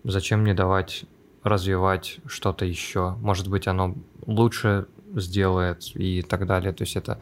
Зачем 0.05 0.41
мне 0.41 0.55
давать 0.55 1.05
развивать 1.43 2.21
что-то 2.27 2.65
еще? 2.65 3.17
Может 3.21 3.49
быть, 3.49 3.67
оно 3.67 3.95
лучше 4.27 4.87
сделает 5.15 5.83
и 5.95 6.23
так 6.23 6.47
далее. 6.47 6.73
То 6.73 6.83
есть 6.83 6.97
это 6.97 7.19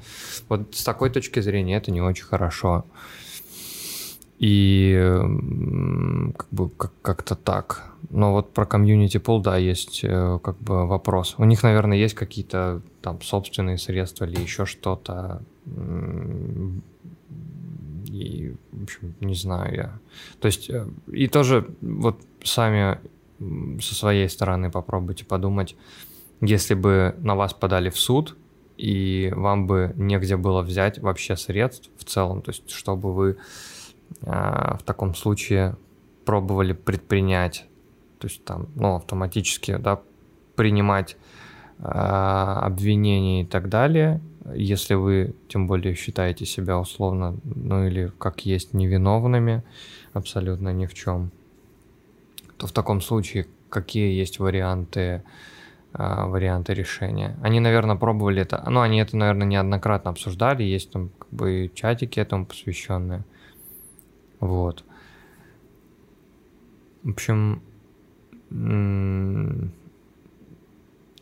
вот 0.49 0.75
с 0.75 0.85
такой 0.85 1.11
точки 1.11 1.41
зрения 1.41 1.77
это 1.77 1.91
не 1.91 2.01
очень 2.03 2.25
хорошо. 2.25 2.85
И 4.39 4.95
как 6.37 6.49
бы 6.51 6.69
как- 6.71 6.93
как-то 7.03 7.35
так. 7.37 7.85
Но 8.11 8.33
вот 8.33 8.53
про 8.53 8.67
комьюнити 8.67 9.19
пул, 9.19 9.41
да, 9.41 9.57
есть 9.57 10.01
э, 10.05 10.39
как 10.43 10.59
бы 10.59 10.87
вопрос. 10.87 11.35
У 11.39 11.45
них, 11.45 11.63
наверное, 11.63 11.97
есть 11.97 12.15
какие-то 12.15 12.83
там 13.01 13.21
собственные 13.23 13.79
средства 13.79 14.27
или 14.27 14.41
еще 14.41 14.67
что-то. 14.67 15.43
И, 18.07 18.55
в 18.73 18.85
общем, 18.85 19.15
не 19.21 19.35
знаю 19.35 19.75
я. 19.75 19.99
То 20.41 20.47
есть, 20.47 20.71
э, 20.71 20.87
и 21.13 21.29
тоже 21.29 21.69
вот 21.81 22.21
сами 22.43 22.99
со 23.81 23.95
своей 23.95 24.29
стороны 24.29 24.71
попробуйте 24.71 25.25
подумать, 25.25 25.77
если 26.41 26.75
бы 26.75 27.15
на 27.19 27.35
вас 27.35 27.53
подали 27.53 27.91
в 27.91 27.99
суд, 27.99 28.37
и 28.77 29.33
вам 29.35 29.67
бы 29.67 29.93
негде 29.97 30.37
было 30.37 30.63
взять 30.63 30.99
вообще 30.99 31.37
средств 31.37 31.91
в 31.97 32.05
целом, 32.05 32.43
то 32.43 32.51
есть 32.51 32.71
чтобы 32.71 33.13
вы 33.13 33.37
э, 34.23 34.77
в 34.79 34.83
таком 34.85 35.15
случае 35.15 35.77
пробовали 36.25 36.73
предпринять, 36.73 37.67
то 38.19 38.27
есть 38.27 38.45
там, 38.45 38.69
ну, 38.75 38.97
автоматически, 38.97 39.77
да, 39.77 40.01
принимать 40.57 41.17
э, 41.79 41.83
обвинения 41.85 43.43
и 43.43 43.47
так 43.47 43.69
далее, 43.69 44.21
если 44.55 44.95
вы, 44.95 45.35
тем 45.49 45.67
более, 45.67 45.95
считаете 45.95 46.45
себя 46.47 46.79
условно, 46.79 47.37
ну 47.45 47.87
или 47.87 48.13
как 48.19 48.47
есть, 48.47 48.75
невиновными 48.75 49.63
абсолютно 50.13 50.73
ни 50.73 50.87
в 50.87 50.95
чем, 50.95 51.31
то 52.57 52.67
в 52.67 52.73
таком 52.73 53.01
случае 53.01 53.47
какие 53.69 54.13
есть 54.19 54.39
варианты, 54.39 55.23
э, 55.93 56.25
варианты 56.27 56.75
решения? 56.75 57.37
Они, 57.43 57.61
наверное, 57.61 57.97
пробовали 57.97 58.43
это, 58.43 58.63
ну, 58.69 58.81
они 58.81 59.01
это, 59.01 59.17
наверное, 59.17 59.47
неоднократно 59.47 60.11
обсуждали, 60.11 60.63
есть 60.63 60.91
там 60.91 61.11
как 61.19 61.29
бы 61.31 61.71
чатики 61.75 62.21
этому 62.21 62.47
посвященные. 62.47 63.25
Вот. 64.41 64.85
В 67.03 67.11
общем, 67.11 67.63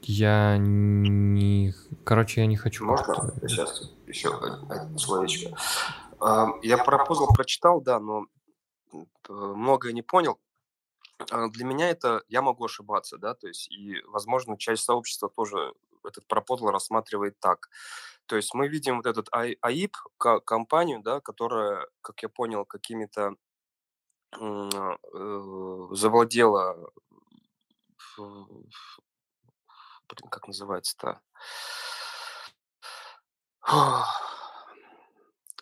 я 0.06 0.56
не... 0.58 1.75
Короче, 2.04 2.40
я 2.42 2.46
не 2.46 2.56
хочу... 2.56 2.84
Можно 2.84 3.32
сейчас 3.46 3.92
еще 4.06 4.34
одно 4.34 4.99
словечко? 4.99 5.56
Я 6.62 6.78
пропозал 6.78 7.28
прочитал, 7.34 7.80
да, 7.80 8.00
но 8.00 8.26
многое 9.28 9.92
не 9.92 10.02
понял. 10.02 10.38
А, 11.30 11.49
для 11.49 11.64
меня 11.64 11.90
это, 11.90 12.23
я 12.28 12.42
могу 12.42 12.64
ошибаться, 12.64 13.18
да, 13.18 13.34
то 13.34 13.46
есть, 13.46 13.70
и, 13.70 14.00
возможно, 14.06 14.58
часть 14.58 14.84
сообщества 14.84 15.28
тоже 15.28 15.73
этот 16.04 16.26
пропозал 16.26 16.70
рассматривает 16.70 17.38
так. 17.40 17.70
То 18.26 18.37
есть 18.37 18.54
мы 18.54 18.68
видим 18.68 18.96
вот 18.96 19.06
этот 19.06 19.28
АИП, 19.32 19.96
компанию, 20.18 21.02
да, 21.02 21.20
которая, 21.20 21.87
как 22.00 22.23
я 22.23 22.28
понял, 22.28 22.64
какими-то 22.64 23.34
э, 24.38 24.96
завладела 25.92 26.90
блин, 30.08 30.28
как 30.30 30.46
называется-то? 30.49 31.20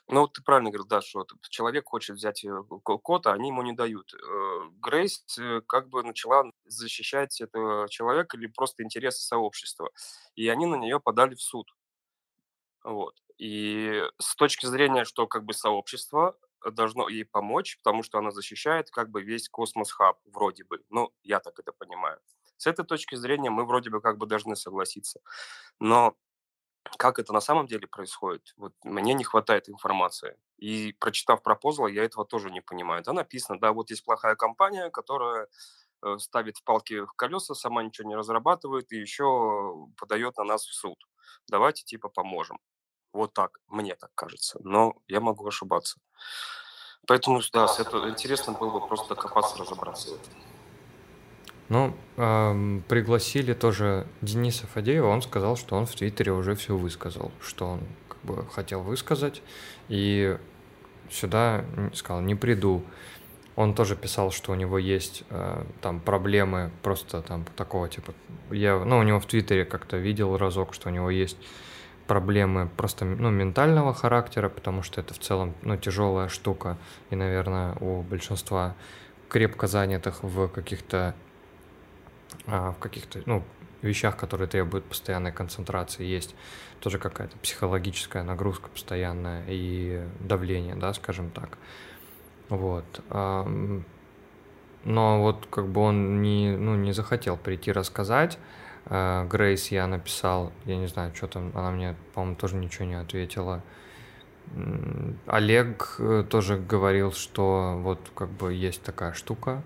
Ну, 0.09 0.21
вот 0.21 0.35
ты 0.35 0.43
правильно 0.43 0.71
говорил, 0.71 0.87
да, 0.87 1.01
что 1.01 1.27
человек 1.49 1.87
хочет 1.89 2.17
взять 2.17 2.45
э, 2.45 2.63
код, 2.83 3.27
а 3.27 3.33
они 3.33 3.49
ему 3.49 3.63
не 3.63 3.73
дают. 3.73 4.13
Э, 4.13 4.69
Грейс 4.73 5.25
э, 5.39 5.63
как 5.67 5.89
бы 5.89 6.03
начала 6.03 6.45
защищать 6.67 7.41
этого 7.41 7.89
человека 7.89 8.37
или 8.37 8.47
просто 8.47 8.83
интересы 8.83 9.23
сообщества, 9.23 9.91
и 10.35 10.49
они 10.49 10.67
на 10.67 10.75
нее 10.75 11.01
подали 11.01 11.35
в 11.35 11.41
суд. 11.41 11.67
Вот. 12.85 13.15
И 13.39 14.03
с 14.19 14.35
точки 14.37 14.67
зрения, 14.67 15.05
что 15.05 15.27
как 15.27 15.45
бы 15.45 15.55
сообщество 15.55 16.37
должно 16.73 17.09
ей 17.09 17.25
помочь, 17.25 17.79
потому 17.79 18.03
что 18.03 18.19
она 18.19 18.33
защищает 18.33 18.91
как 18.91 19.11
бы 19.11 19.23
весь 19.23 19.49
космос-хаб, 19.49 20.19
вроде 20.27 20.65
бы. 20.65 20.85
Ну, 20.91 21.11
я 21.23 21.41
так 21.41 21.59
это 21.59 21.73
понимаю. 21.73 22.21
С 22.63 22.69
этой 22.69 22.85
точки 22.85 23.17
зрения 23.17 23.51
мы 23.51 23.65
вроде 23.67 23.91
бы 23.91 24.01
как 24.01 24.19
бы 24.19 24.27
должны 24.27 24.55
согласиться. 24.55 25.21
Но 25.81 26.15
как 26.97 27.19
это 27.19 27.33
на 27.33 27.41
самом 27.41 27.67
деле 27.67 27.89
происходит, 27.89 28.55
вот 28.57 28.73
мне 28.85 29.15
не 29.15 29.25
хватает 29.25 29.69
информации. 29.69 30.37
И 30.59 30.93
прочитав 31.01 31.43
пропозал, 31.43 31.89
я 31.89 32.05
этого 32.05 32.25
тоже 32.25 32.53
не 32.53 32.61
понимаю. 32.61 33.03
Да, 33.03 33.13
написано, 33.13 33.59
да, 33.59 33.73
вот 33.73 33.91
есть 33.91 34.05
плохая 34.05 34.37
компания, 34.37 34.91
которая 34.91 35.49
э, 36.03 36.19
ставит 36.19 36.59
в 36.59 36.63
палки 36.63 37.01
в 37.01 37.13
колеса, 37.15 37.55
сама 37.55 37.83
ничего 37.83 38.09
не 38.09 38.15
разрабатывает 38.15 38.93
и 38.93 38.97
еще 38.97 39.89
подает 39.97 40.37
на 40.37 40.45
нас 40.45 40.65
в 40.65 40.73
суд. 40.73 40.99
Давайте 41.49 41.83
типа 41.83 42.11
поможем. 42.11 42.61
Вот 43.13 43.35
так, 43.35 43.59
мне 43.67 43.97
так 43.97 44.13
кажется. 44.15 44.61
Но 44.63 44.95
я 45.09 45.21
могу 45.21 45.45
ошибаться. 45.49 45.99
Поэтому, 47.09 47.41
да, 47.53 47.67
это 47.77 48.09
интересно 48.09 48.53
было 48.53 48.79
бы 48.79 48.87
просто 48.87 49.17
копаться, 49.17 49.59
разобраться. 49.59 50.17
Ну, 51.69 51.97
эм, 52.17 52.85
пригласили 52.89 53.55
тоже 53.55 54.07
Дениса 54.21 54.67
Фадеева, 54.67 55.07
он 55.07 55.23
сказал, 55.23 55.57
что 55.57 55.77
он 55.77 55.87
в 55.87 55.95
Твиттере 55.95 56.33
уже 56.33 56.55
все 56.55 56.77
высказал, 56.77 57.33
что 57.41 57.67
он 57.67 57.81
как 58.09 58.19
бы 58.23 58.47
хотел 58.51 58.83
высказать, 58.83 59.43
и 59.89 60.37
сюда 61.11 61.65
сказал, 61.95 62.21
не 62.21 62.35
приду. 62.35 62.83
Он 63.55 63.75
тоже 63.75 63.97
писал, 63.97 64.31
что 64.31 64.53
у 64.53 64.55
него 64.55 64.79
есть 64.79 65.25
э, 65.29 65.65
там 65.83 66.01
проблемы 66.01 66.71
просто 66.83 67.21
там 67.21 67.45
такого 67.57 67.89
типа. 67.89 68.15
Я, 68.51 68.79
ну, 68.79 68.99
у 68.99 69.03
него 69.03 69.21
в 69.21 69.27
Твиттере 69.27 69.67
как-то 69.67 69.99
видел 69.99 70.39
разок, 70.39 70.73
что 70.73 70.89
у 70.89 70.93
него 70.93 71.11
есть 71.11 71.37
проблемы 72.07 72.69
просто 72.77 73.05
ну, 73.05 73.31
ментального 73.31 73.95
характера, 73.95 74.49
потому 74.49 74.83
что 74.83 75.01
это 75.01 75.15
в 75.15 75.19
целом 75.19 75.55
ну, 75.63 75.77
тяжелая 75.77 76.29
штука, 76.29 76.79
и, 77.11 77.17
наверное, 77.17 77.75
у 77.81 78.03
большинства 78.03 78.75
крепко 79.29 79.67
занятых 79.67 80.23
в 80.23 80.49
каких-то 80.49 81.15
в 82.47 82.77
каких-то, 82.81 83.23
ну, 83.27 83.43
вещах, 83.83 84.17
которые 84.17 84.49
требуют 84.49 84.85
постоянной 84.85 85.33
концентрации, 85.33 86.05
есть 86.05 86.35
тоже 86.81 86.99
какая-то 86.99 87.37
психологическая 87.39 88.23
нагрузка 88.23 88.69
постоянная 88.69 89.45
и 89.49 90.07
давление, 90.21 90.75
да, 90.77 90.93
скажем 90.95 91.31
так. 91.31 91.59
Вот. 92.49 92.85
Но 94.85 95.23
вот 95.23 95.47
как 95.51 95.69
бы 95.69 95.81
он 95.81 96.23
не, 96.23 96.57
ну, 96.57 96.75
не 96.75 96.93
захотел 96.93 97.37
прийти 97.37 97.71
рассказать. 97.71 98.39
А, 98.87 99.25
Грейс 99.27 99.69
я 99.69 99.87
написал, 99.87 100.53
я 100.65 100.77
не 100.77 100.89
знаю, 100.89 101.15
что 101.15 101.29
там, 101.29 101.53
она 101.55 101.71
мне, 101.71 101.95
по-моему, 102.15 102.37
тоже 102.37 102.57
ничего 102.57 102.85
не 102.87 102.99
ответила. 102.99 103.63
Олег 105.27 105.95
э, 105.99 106.25
тоже 106.29 106.59
говорил, 106.59 107.13
что 107.13 107.79
вот 107.81 108.01
как 108.15 108.29
бы 108.29 108.53
есть 108.53 108.83
такая 108.83 109.13
штука, 109.13 109.63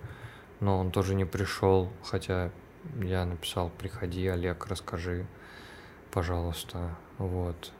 но 0.61 0.79
он 0.79 0.91
тоже 0.91 1.15
не 1.15 1.25
пришел, 1.25 1.91
хотя 2.03 2.51
я 2.97 3.25
написал, 3.25 3.71
приходи, 3.71 4.27
Олег, 4.27 4.67
расскажи, 4.67 5.27
пожалуйста, 6.11 6.97
вот. 7.19 7.73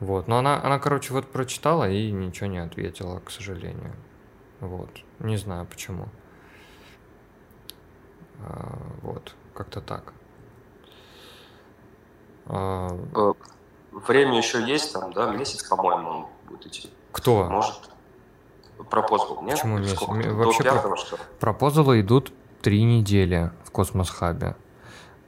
Вот, 0.00 0.28
но 0.28 0.38
она, 0.38 0.62
она, 0.62 0.78
короче, 0.78 1.14
вот 1.14 1.30
прочитала 1.30 1.88
и 1.88 2.10
ничего 2.10 2.48
не 2.48 2.58
ответила, 2.58 3.20
к 3.20 3.30
сожалению. 3.30 3.94
Вот, 4.60 4.90
не 5.20 5.36
знаю 5.36 5.66
почему. 5.66 6.08
А, 8.40 8.78
вот, 9.02 9.34
как-то 9.54 9.80
так. 9.80 10.12
А... 12.46 12.90
Э, 13.14 13.32
время 13.92 14.36
еще 14.38 14.62
есть 14.62 14.92
там, 14.92 15.12
да, 15.12 15.30
месяц, 15.30 15.62
по-моему, 15.64 16.28
будет 16.48 16.66
идти. 16.66 16.90
Кто? 17.12 17.44
Может. 17.44 17.90
Пропозал, 18.90 19.42
нет? 19.42 19.54
Почему 19.54 19.78
месяц? 19.78 20.00
Вообще 20.00 20.62
про... 20.62 20.96
пропозалы 21.40 22.00
идут 22.00 22.32
три 22.62 22.82
недели 22.82 23.50
в 23.64 23.70
Космос 23.70 24.10
Хабе. 24.10 24.56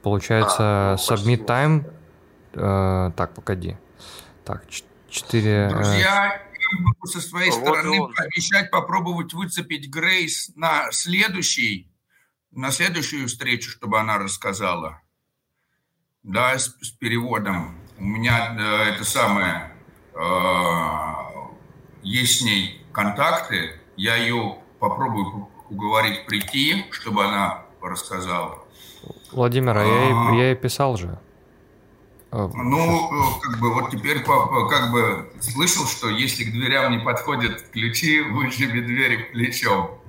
Получается, 0.01 0.57
а, 0.59 0.97
ну, 0.97 1.15
submit 1.15 1.45
time... 1.45 1.91
Э, 2.53 3.11
так, 3.15 3.33
погоди. 3.33 3.77
Так, 4.45 4.63
четыре... 5.09 5.67
Э, 5.67 5.69
Друзья, 5.69 6.41
я 6.53 6.79
могу 6.79 7.05
со 7.05 7.19
своей 7.19 7.51
вот 7.51 7.61
стороны 7.61 8.01
он. 8.01 8.13
пообещать 8.13 8.71
попробовать 8.71 9.33
выцепить 9.33 9.89
Грейс 9.89 10.51
на 10.55 10.91
следующий, 10.91 11.91
на 12.51 12.71
следующую 12.71 13.27
встречу, 13.27 13.71
чтобы 13.71 13.99
она 13.99 14.17
рассказала. 14.17 15.01
Да, 16.23 16.57
с, 16.57 16.75
с 16.81 16.91
переводом. 16.91 17.77
У 17.97 18.03
меня 18.03 18.55
э, 18.57 18.93
это 18.93 19.03
самое... 19.03 19.73
Э, 20.13 21.29
есть 22.01 22.39
с 22.39 22.41
ней 22.43 22.78
контакты. 22.99 23.79
Я 23.95 24.15
ее 24.15 24.57
попробую 24.79 25.47
уговорить 25.69 26.25
прийти, 26.25 26.85
чтобы 26.91 27.25
она 27.25 27.65
рассказала. 27.81 28.59
Владимир, 29.31 29.77
а, 29.77 29.83
я, 29.83 30.03
ей, 30.03 30.37
я 30.39 30.45
ей 30.47 30.55
писал 30.55 30.97
же. 30.97 31.17
А, 32.31 32.49
ну, 32.53 33.39
как 33.41 33.59
бы 33.59 33.73
вот 33.73 33.91
теперь 33.91 34.23
как 34.23 34.91
бы 34.91 35.31
слышал, 35.39 35.85
что 35.85 36.09
если 36.09 36.43
к 36.43 36.51
дверям 36.51 36.91
не 36.91 36.99
подходят 36.99 37.61
ключи, 37.71 38.21
выжиби 38.31 38.81
двери 38.81 39.29
плечом. 39.31 39.99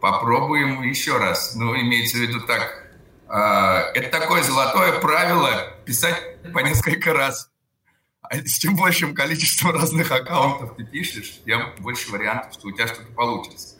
Попробуем 0.00 0.82
еще 0.82 1.18
раз. 1.18 1.54
Ну, 1.56 1.74
имеется 1.74 2.18
в 2.18 2.20
виду 2.20 2.40
так. 2.46 2.84
А, 3.28 3.90
это 3.94 4.20
такое 4.20 4.42
золотое 4.42 5.00
правило 5.00 5.50
писать 5.84 6.22
по 6.52 6.60
несколько 6.60 7.12
раз. 7.12 7.50
А 8.30 8.36
с 8.36 8.58
чем 8.58 8.76
большим 8.76 9.14
количеством 9.14 9.72
разных 9.72 10.10
аккаунтов 10.10 10.76
ты 10.76 10.84
пишешь, 10.84 11.40
тем 11.44 11.74
больше 11.78 12.10
вариантов, 12.10 12.54
что 12.54 12.68
у 12.68 12.72
тебя 12.72 12.86
что-то 12.86 13.12
получится. 13.12 13.76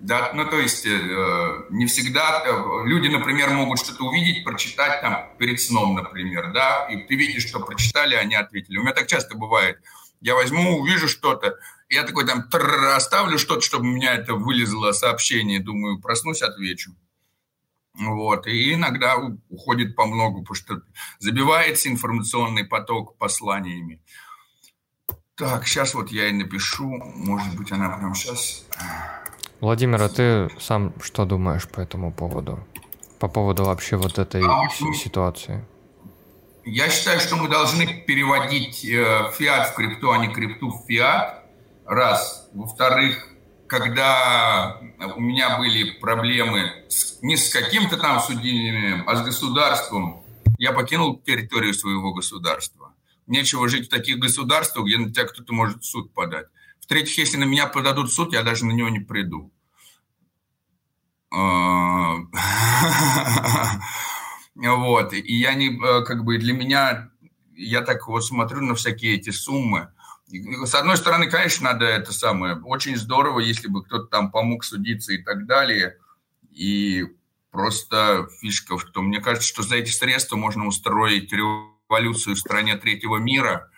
Да, 0.00 0.32
ну, 0.34 0.44
то 0.44 0.58
есть 0.58 0.84
э, 0.84 1.66
не 1.70 1.86
всегда 1.86 2.42
э, 2.44 2.86
люди, 2.88 3.06
например, 3.06 3.50
могут 3.50 3.78
что-то 3.78 4.04
увидеть, 4.04 4.42
прочитать 4.42 5.00
там 5.00 5.30
перед 5.38 5.60
сном, 5.60 5.94
например, 5.94 6.52
да, 6.52 6.88
и 6.90 6.96
ты 7.06 7.14
видишь, 7.14 7.46
что 7.46 7.60
прочитали, 7.60 8.16
они 8.16 8.34
ответили. 8.34 8.78
У 8.78 8.82
меня 8.82 8.94
так 8.94 9.06
часто 9.06 9.36
бывает. 9.36 9.78
Я 10.20 10.34
возьму, 10.34 10.80
увижу 10.80 11.06
что-то, 11.06 11.56
я 11.88 12.02
такой 12.02 12.26
там 12.26 12.48
оставлю 12.96 13.38
что-то, 13.38 13.60
чтобы 13.60 13.84
у 13.84 13.92
меня 13.92 14.14
это 14.14 14.34
вылезло 14.34 14.90
сообщение, 14.90 15.60
думаю, 15.60 16.00
проснусь, 16.00 16.42
отвечу. 16.42 16.96
Вот, 17.94 18.46
и 18.46 18.74
иногда 18.74 19.16
уходит 19.50 19.94
по 19.94 20.06
многу, 20.06 20.40
потому 20.40 20.54
что 20.54 20.82
забивается 21.18 21.88
информационный 21.88 22.64
поток 22.64 23.18
посланиями. 23.18 24.00
Так, 25.34 25.66
сейчас 25.66 25.94
вот 25.94 26.10
я 26.10 26.28
и 26.28 26.32
напишу, 26.32 26.88
может 27.16 27.54
быть, 27.56 27.70
она 27.72 27.90
прямо 27.90 28.14
сейчас... 28.14 28.64
Владимир, 29.60 30.02
а 30.02 30.08
ты 30.08 30.50
сам 30.58 30.92
что 31.00 31.24
думаешь 31.24 31.68
по 31.68 31.80
этому 31.80 32.12
поводу? 32.12 32.66
По 33.20 33.28
поводу 33.28 33.64
вообще 33.64 33.96
вот 33.96 34.18
этой 34.18 34.42
а, 34.42 34.68
ситуации? 34.94 35.64
Я 36.64 36.88
считаю, 36.88 37.20
что 37.20 37.36
мы 37.36 37.48
должны 37.48 37.86
переводить 37.86 38.84
э, 38.84 39.30
фиат 39.36 39.68
в 39.70 39.74
крипту, 39.74 40.10
а 40.10 40.18
не 40.18 40.32
крипту 40.32 40.70
в 40.70 40.86
фиат. 40.86 41.44
Раз. 41.84 42.48
Во-вторых, 42.52 43.31
когда 43.72 44.78
у 45.16 45.20
меня 45.20 45.56
были 45.56 45.92
проблемы 45.92 46.70
с, 46.88 47.22
не 47.22 47.38
с 47.38 47.50
каким-то 47.50 47.96
там 47.96 48.20
судьями, 48.20 49.02
а 49.06 49.16
с 49.16 49.24
государством, 49.24 50.22
я 50.58 50.72
покинул 50.72 51.18
территорию 51.18 51.72
своего 51.72 52.12
государства. 52.12 52.92
Нечего 53.26 53.66
жить 53.70 53.86
в 53.86 53.90
таких 53.90 54.18
государствах, 54.18 54.84
где 54.84 54.98
на 54.98 55.10
тебя 55.10 55.24
кто-то 55.24 55.54
может 55.54 55.84
суд 55.84 56.12
подать. 56.12 56.48
В-третьих, 56.82 57.16
если 57.16 57.38
на 57.38 57.44
меня 57.44 57.66
подадут 57.66 58.12
суд, 58.12 58.34
я 58.34 58.42
даже 58.42 58.66
на 58.66 58.72
него 58.72 58.90
не 58.90 59.00
приду. 59.00 59.50
А, 61.30 62.16
вот. 64.54 65.14
И 65.14 65.34
я 65.34 65.54
не, 65.54 65.70
э, 65.70 66.04
как 66.04 66.24
бы 66.24 66.36
для 66.36 66.52
меня, 66.52 67.08
я 67.56 67.80
так 67.80 68.06
вот 68.06 68.22
смотрю 68.22 68.60
на 68.60 68.74
всякие 68.74 69.14
эти 69.14 69.30
суммы. 69.30 69.88
С 70.32 70.74
одной 70.74 70.96
стороны, 70.96 71.28
конечно, 71.28 71.72
надо 71.72 71.84
это 71.84 72.12
самое, 72.12 72.56
очень 72.56 72.96
здорово, 72.96 73.40
если 73.40 73.68
бы 73.68 73.84
кто-то 73.84 74.06
там 74.06 74.30
помог 74.30 74.64
судиться 74.64 75.12
и 75.12 75.18
так 75.18 75.46
далее. 75.46 75.98
И 76.50 77.04
просто 77.50 78.28
фишка 78.40 78.78
в 78.78 78.84
том, 78.84 79.06
мне 79.06 79.20
кажется, 79.20 79.48
что 79.48 79.62
за 79.62 79.76
эти 79.76 79.90
средства 79.90 80.36
можно 80.36 80.66
устроить 80.66 81.32
революцию 81.32 82.36
в 82.36 82.38
стране 82.38 82.76
третьего 82.76 83.18
мира. 83.18 83.70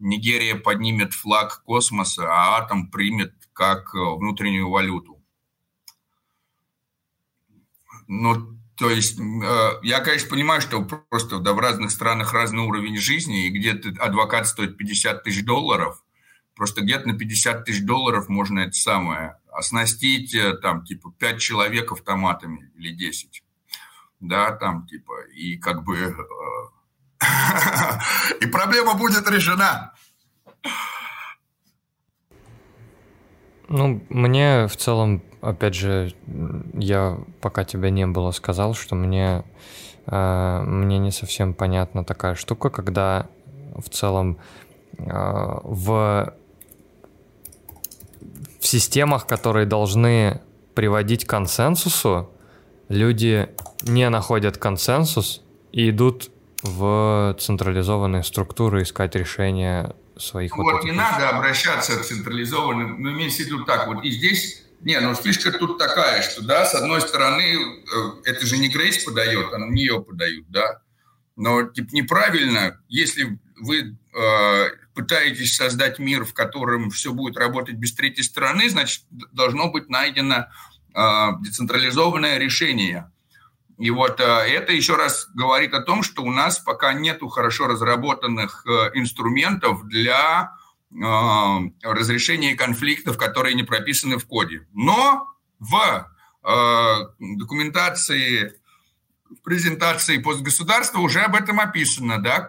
Нигерия 0.00 0.56
поднимет 0.56 1.12
флаг 1.12 1.62
космоса, 1.62 2.24
а 2.24 2.58
атом 2.58 2.90
примет 2.90 3.34
как 3.52 3.94
э, 3.94 3.98
внутреннюю 3.98 4.70
валюту. 4.70 5.22
Ну, 8.08 8.59
то 8.80 8.88
есть 8.88 9.20
э, 9.20 9.70
я, 9.82 10.00
конечно, 10.00 10.30
понимаю, 10.30 10.62
что 10.62 10.82
просто 10.82 11.38
да, 11.38 11.52
в 11.52 11.58
разных 11.58 11.90
странах 11.90 12.32
разный 12.32 12.62
уровень 12.62 12.96
жизни, 12.96 13.44
и 13.44 13.50
где-то 13.50 13.90
адвокат 14.02 14.46
стоит 14.46 14.78
50 14.78 15.22
тысяч 15.22 15.44
долларов, 15.44 16.02
просто 16.56 16.80
где-то 16.80 17.06
на 17.06 17.18
50 17.18 17.66
тысяч 17.66 17.84
долларов 17.84 18.30
можно 18.30 18.60
это 18.60 18.72
самое 18.72 19.36
оснастить, 19.52 20.34
э, 20.34 20.54
там, 20.54 20.82
типа, 20.82 21.12
5 21.18 21.38
человек 21.38 21.92
автоматами 21.92 22.72
или 22.74 22.94
10. 22.94 23.44
Да, 24.20 24.52
там, 24.52 24.86
типа, 24.86 25.26
и 25.34 25.58
как 25.58 25.84
бы... 25.84 25.98
Э, 25.98 27.20
и 28.40 28.46
проблема 28.46 28.94
будет 28.94 29.28
решена. 29.30 29.92
Ну, 33.68 34.02
мне 34.08 34.68
в 34.68 34.76
целом 34.78 35.22
опять 35.40 35.74
же, 35.74 36.14
я 36.74 37.18
пока 37.40 37.64
тебя 37.64 37.90
не 37.90 38.06
было 38.06 38.30
сказал, 38.30 38.74
что 38.74 38.94
мне, 38.94 39.44
э, 40.06 40.62
мне 40.66 40.98
не 40.98 41.10
совсем 41.10 41.54
понятна 41.54 42.04
такая 42.04 42.34
штука, 42.34 42.70
когда 42.70 43.26
в 43.76 43.88
целом 43.88 44.38
э, 44.98 45.04
в, 45.04 46.34
в 48.60 48.66
системах, 48.66 49.26
которые 49.26 49.66
должны 49.66 50.40
приводить 50.74 51.24
к 51.24 51.30
консенсусу, 51.30 52.30
люди 52.88 53.48
не 53.82 54.08
находят 54.08 54.58
консенсус 54.58 55.42
и 55.72 55.90
идут 55.90 56.30
в 56.62 57.36
централизованные 57.40 58.22
структуры 58.22 58.82
искать 58.82 59.14
решения 59.14 59.94
своих 60.18 60.56
вот, 60.56 60.72
вот 60.72 60.84
не 60.84 60.92
надо 60.92 61.30
обращаться 61.30 61.96
к 61.96 62.02
централизованным, 62.02 63.02
но 63.02 63.10
имеется 63.12 63.42
в 63.42 63.46
виду 63.46 63.64
так, 63.64 63.86
вот 63.86 64.04
и 64.04 64.10
здесь 64.10 64.66
не, 64.80 64.98
ну 65.00 65.14
фишка 65.14 65.52
тут 65.52 65.78
такая, 65.78 66.22
что, 66.22 66.42
да, 66.42 66.64
с 66.64 66.74
одной 66.74 67.00
стороны, 67.00 67.42
э, 67.42 68.10
это 68.24 68.46
же 68.46 68.58
не 68.58 68.68
Грейс 68.68 69.04
подает, 69.04 69.52
а 69.52 69.58
на 69.58 69.70
нее 69.70 70.02
подают, 70.02 70.46
да. 70.48 70.80
Но 71.36 71.64
типа, 71.64 71.88
неправильно, 71.92 72.80
если 72.88 73.38
вы 73.56 73.96
э, 74.14 74.68
пытаетесь 74.94 75.56
создать 75.56 75.98
мир, 75.98 76.24
в 76.24 76.34
котором 76.34 76.90
все 76.90 77.12
будет 77.12 77.36
работать 77.36 77.76
без 77.76 77.94
третьей 77.94 78.24
стороны, 78.24 78.68
значит, 78.68 79.04
должно 79.10 79.70
быть 79.70 79.88
найдено 79.88 80.46
э, 80.94 81.28
децентрализованное 81.40 82.38
решение. 82.38 83.10
И 83.78 83.90
вот 83.90 84.20
э, 84.20 84.24
это 84.24 84.72
еще 84.72 84.96
раз 84.96 85.28
говорит 85.34 85.72
о 85.72 85.80
том, 85.80 86.02
что 86.02 86.22
у 86.22 86.30
нас 86.30 86.58
пока 86.58 86.92
нету 86.92 87.28
хорошо 87.28 87.66
разработанных 87.66 88.64
э, 88.66 88.90
инструментов 88.94 89.86
для 89.86 90.52
Э, 90.92 91.58
разрешения 91.82 92.56
конфликтов, 92.56 93.16
которые 93.16 93.54
не 93.54 93.62
прописаны 93.62 94.18
в 94.18 94.26
коде. 94.26 94.66
Но 94.72 95.28
в 95.60 96.10
э, 96.42 96.96
документации 97.20 98.54
в 99.30 99.40
презентации 99.44 100.18
постгосударства 100.18 100.98
уже 100.98 101.20
об 101.20 101.36
этом 101.36 101.60
описано, 101.60 102.18
да, 102.18 102.48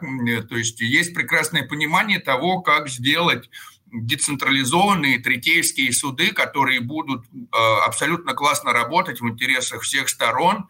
то 0.49 0.57
есть 0.57 0.81
есть 0.81 1.13
прекрасное 1.13 1.63
понимание 1.63 2.17
того, 2.17 2.61
как 2.61 2.89
сделать 2.89 3.51
децентрализованные 3.85 5.19
третейские 5.19 5.93
суды, 5.93 6.31
которые 6.33 6.79
будут 6.79 7.23
э, 7.31 7.57
абсолютно 7.85 8.33
классно 8.33 8.73
работать 8.73 9.21
в 9.21 9.27
интересах 9.27 9.83
всех 9.83 10.09
сторон, 10.09 10.67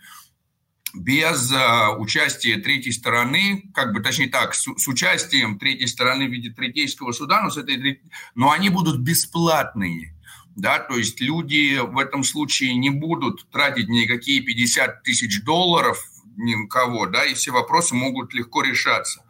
без 0.94 1.52
э, 1.52 1.88
участия 1.98 2.58
третьей 2.58 2.92
стороны, 2.92 3.70
как 3.74 3.94
бы, 3.94 4.02
точнее 4.02 4.28
так, 4.28 4.54
с, 4.54 4.68
с 4.76 4.88
участием 4.88 5.58
третьей 5.58 5.88
стороны 5.88 6.28
в 6.28 6.32
виде 6.32 6.50
третейского 6.50 7.12
суда, 7.12 7.42
но, 7.42 7.50
с 7.50 7.58
этой, 7.58 8.02
но 8.36 8.52
они 8.52 8.70
будут 8.70 9.00
бесплатные. 9.00 10.16
Да, 10.56 10.80
то 10.80 10.98
есть 10.98 11.22
люди 11.22 11.80
в 11.80 11.98
этом 11.98 12.26
случае 12.26 12.76
не 12.76 12.90
будут 12.90 13.50
тратить 13.52 13.88
никакие 13.88 14.42
50 14.42 15.02
тысяч 15.02 15.44
долларов 15.44 15.98
ни 16.36 16.56
на 16.56 16.68
кого, 16.68 17.06
да, 17.06 17.24
и 17.26 17.36
все 17.36 17.52
вопросы 17.52 17.96
могут 17.96 18.34
легко 18.34 18.62
решаться. 18.62 19.24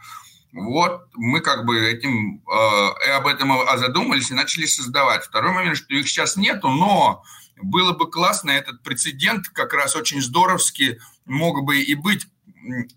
Вот 0.52 1.08
мы 1.13 1.41
как 1.41 1.65
бы 1.65 1.80
этим, 1.80 2.41
э, 2.41 3.12
об 3.15 3.28
этом 3.28 3.54
задумались 3.78 4.32
и 4.32 4.34
начали 4.34 4.65
создавать. 4.65 5.24
Второй 5.24 5.54
момент, 5.54 5.78
что 5.78 5.93
их 5.93 6.08
сейчас 6.10 6.36
нету, 6.36 6.69
но 6.69 7.24
было 7.62 7.93
бы 7.93 8.10
классно 8.10 8.52
этот 8.52 8.82
прецедент 8.82 9.47
как 9.50 9.74
раз 9.74 9.95
очень 9.95 10.21
здоровски 10.21 11.00
мог 11.32 11.63
бы 11.63 11.82
и 11.82 11.96
быть, 11.96 12.28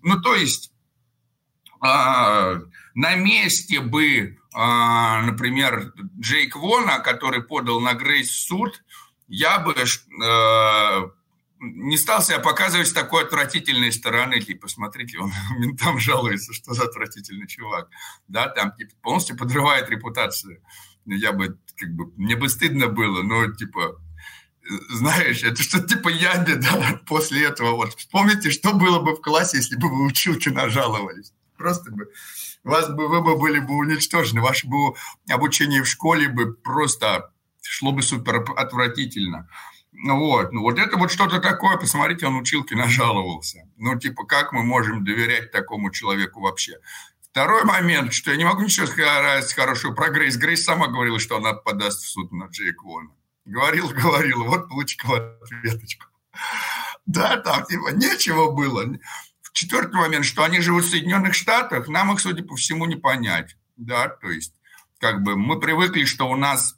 ну, 0.01 0.21
то 0.21 0.35
есть 0.35 0.71
э, 1.81 2.61
на 2.95 3.15
месте 3.15 3.79
бы, 3.79 4.07
э, 4.07 4.35
например, 4.53 5.93
Джейк 6.19 6.55
Вона, 6.55 6.99
который 6.99 7.41
подал 7.41 7.79
на 7.79 7.93
Грейс 7.93 8.31
суд, 8.31 8.83
я 9.27 9.59
бы 9.59 9.73
э, 9.73 11.09
не 11.59 11.97
стал 11.97 12.21
себя 12.21 12.39
показывать 12.39 12.87
с 12.87 12.93
такой 12.93 13.23
отвратительной 13.23 13.91
стороны, 13.91 14.39
типа, 14.39 14.67
смотрите, 14.67 15.17
он 15.19 15.31
ментам 15.57 15.99
жалуется, 15.99 16.53
что 16.53 16.73
за 16.73 16.83
отвратительный 16.83 17.47
чувак, 17.47 17.89
да, 18.27 18.49
там, 18.49 18.73
типа, 18.75 18.91
полностью 19.01 19.37
подрывает 19.37 19.89
репутацию. 19.89 20.61
Я 21.05 21.31
бы, 21.31 21.57
как 21.77 21.89
бы, 21.93 22.11
мне 22.17 22.35
бы 22.35 22.49
стыдно 22.49 22.87
было, 22.87 23.21
но, 23.21 23.51
типа, 23.51 24.01
знаешь, 24.89 25.43
это 25.43 25.61
что-то 25.61 25.87
типа 25.87 26.09
яби, 26.09 26.53
да, 26.55 26.99
после 27.07 27.45
этого. 27.45 27.75
Вот 27.75 27.93
вспомните, 27.95 28.51
что 28.51 28.73
было 28.73 28.99
бы 28.99 29.15
в 29.15 29.21
классе, 29.21 29.57
если 29.57 29.75
бы 29.75 29.89
вы 29.89 30.05
училки 30.05 30.49
нажаловались. 30.49 31.33
Просто 31.57 31.91
бы 31.91 32.09
вас 32.63 32.89
бы, 32.89 33.07
вы 33.07 33.21
бы 33.21 33.37
были 33.37 33.59
бы 33.59 33.75
уничтожены, 33.75 34.41
ваше 34.41 34.67
бы 34.67 34.95
обучение 35.29 35.83
в 35.83 35.87
школе 35.87 36.27
бы 36.27 36.53
просто 36.53 37.31
шло 37.61 37.91
бы 37.91 38.01
супер 38.01 38.43
отвратительно. 38.57 39.47
Ну 39.93 40.17
вот, 40.19 40.51
ну 40.51 40.61
вот 40.61 40.77
это 40.77 40.97
вот 40.97 41.11
что-то 41.11 41.39
такое, 41.39 41.77
посмотрите, 41.77 42.25
он 42.25 42.35
училки 42.35 42.73
нажаловался. 42.73 43.69
Ну 43.77 43.97
типа, 43.97 44.25
как 44.25 44.51
мы 44.51 44.63
можем 44.63 45.05
доверять 45.05 45.51
такому 45.51 45.91
человеку 45.91 46.41
вообще? 46.41 46.79
Второй 47.21 47.63
момент, 47.65 48.13
что 48.13 48.31
я 48.31 48.37
не 48.37 48.45
могу 48.45 48.63
ничего 48.63 48.87
сказать 48.87 49.53
хорошего 49.53 49.93
про 49.93 50.09
Грейс. 50.09 50.37
Грейс 50.37 50.63
сама 50.63 50.87
говорила, 50.87 51.19
что 51.19 51.37
она 51.37 51.53
подаст 51.53 52.03
в 52.03 52.09
суд 52.09 52.31
на 52.31 52.45
Джейк 52.45 52.83
Вона. 52.83 53.11
Говорил, 53.45 53.89
говорил, 53.89 54.43
вот 54.43 54.67
получила 54.67 55.37
ответочку. 55.41 56.05
Да, 57.05 57.37
там 57.37 57.65
типа 57.65 57.89
нечего 57.93 58.51
было. 58.51 58.97
Четвертый 59.53 59.95
момент, 59.95 60.25
что 60.25 60.43
они 60.43 60.59
живут 60.59 60.83
в 60.83 60.89
Соединенных 60.89 61.33
Штатах, 61.33 61.87
нам 61.87 62.11
их, 62.11 62.19
судя 62.19 62.43
по 62.43 62.55
всему, 62.55 62.85
не 62.85 62.97
понять. 62.97 63.55
Да, 63.77 64.09
то 64.09 64.29
есть, 64.29 64.53
как 64.99 65.23
бы 65.23 65.37
мы 65.37 65.59
привыкли, 65.59 66.03
что 66.03 66.29
у 66.29 66.35
нас 66.35 66.75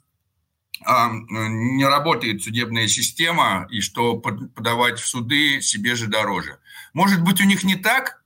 а, 0.84 1.10
не 1.10 1.84
работает 1.84 2.42
судебная 2.42 2.86
система, 2.86 3.66
и 3.70 3.80
что 3.80 4.16
подавать 4.16 5.00
в 5.00 5.08
суды 5.08 5.60
себе 5.60 5.96
же 5.96 6.06
дороже. 6.06 6.58
Может 6.92 7.22
быть, 7.24 7.40
у 7.40 7.44
них 7.44 7.64
не 7.64 7.74
так, 7.74 8.22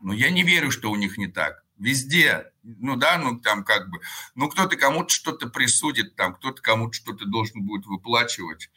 но 0.00 0.12
я 0.12 0.30
не 0.30 0.42
верю, 0.42 0.70
что 0.70 0.90
у 0.90 0.96
них 0.96 1.16
не 1.16 1.28
так. 1.28 1.62
Везде 1.78 2.52
ну 2.64 2.96
да, 2.96 3.18
ну 3.18 3.38
там 3.38 3.64
как 3.64 3.90
бы, 3.90 4.00
ну 4.34 4.48
кто-то 4.48 4.76
кому-то 4.76 5.10
что-то 5.10 5.48
присудит, 5.48 6.16
там 6.16 6.34
кто-то 6.34 6.60
кому-то 6.62 6.94
что-то 6.94 7.26
должен 7.26 7.62
будет 7.62 7.86
выплачивать. 7.86 8.70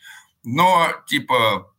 Но 0.44 0.92
типа 1.08 1.74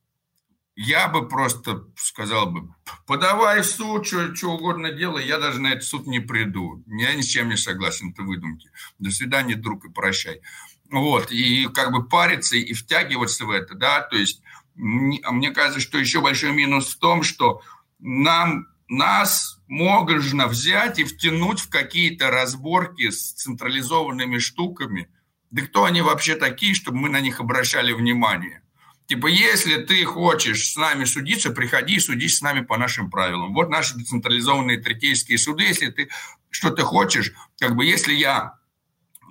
я 0.80 1.08
бы 1.08 1.26
просто 1.26 1.86
сказал 1.96 2.50
бы, 2.50 2.72
подавай 3.04 3.64
суд, 3.64 4.06
что, 4.06 4.34
что 4.34 4.52
угодно 4.52 4.92
делай, 4.92 5.26
я 5.26 5.38
даже 5.38 5.60
на 5.60 5.72
этот 5.72 5.82
суд 5.82 6.06
не 6.06 6.20
приду. 6.20 6.84
Я 6.86 7.14
ни 7.14 7.20
с 7.20 7.26
чем 7.26 7.48
не 7.48 7.56
согласен, 7.56 8.10
это 8.10 8.22
выдумки. 8.22 8.70
До 9.00 9.10
свидания, 9.10 9.56
друг, 9.56 9.84
и 9.84 9.90
прощай. 9.90 10.40
Вот, 10.88 11.32
и 11.32 11.66
как 11.74 11.90
бы 11.90 12.08
париться 12.08 12.56
и 12.56 12.72
втягиваться 12.74 13.44
в 13.44 13.50
это, 13.50 13.74
да, 13.74 14.02
то 14.02 14.16
есть 14.16 14.40
мне 14.76 15.50
кажется, 15.50 15.80
что 15.80 15.98
еще 15.98 16.20
большой 16.20 16.52
минус 16.52 16.94
в 16.94 16.98
том, 16.98 17.24
что 17.24 17.60
нам, 17.98 18.68
нас 18.86 19.57
можно 19.68 20.48
взять 20.48 20.98
и 20.98 21.04
втянуть 21.04 21.60
в 21.60 21.68
какие-то 21.68 22.30
разборки 22.30 23.10
с 23.10 23.32
централизованными 23.32 24.38
штуками. 24.38 25.08
Да 25.50 25.62
кто 25.62 25.84
они 25.84 26.02
вообще 26.02 26.34
такие, 26.34 26.74
чтобы 26.74 26.98
мы 26.98 27.08
на 27.08 27.20
них 27.20 27.40
обращали 27.40 27.92
внимание? 27.92 28.62
Типа, 29.06 29.26
если 29.26 29.76
ты 29.76 30.04
хочешь 30.04 30.70
с 30.70 30.76
нами 30.76 31.04
судиться, 31.04 31.50
приходи 31.50 31.96
и 31.96 32.00
судись 32.00 32.36
с 32.36 32.42
нами 32.42 32.60
по 32.60 32.76
нашим 32.76 33.10
правилам. 33.10 33.54
Вот 33.54 33.70
наши 33.70 33.96
децентрализованные 33.96 34.78
третейские 34.78 35.38
суды. 35.38 35.64
Если 35.64 35.88
ты 35.88 36.10
что-то 36.50 36.84
хочешь, 36.84 37.32
как 37.58 37.74
бы 37.74 37.86
если 37.86 38.12
я 38.12 38.58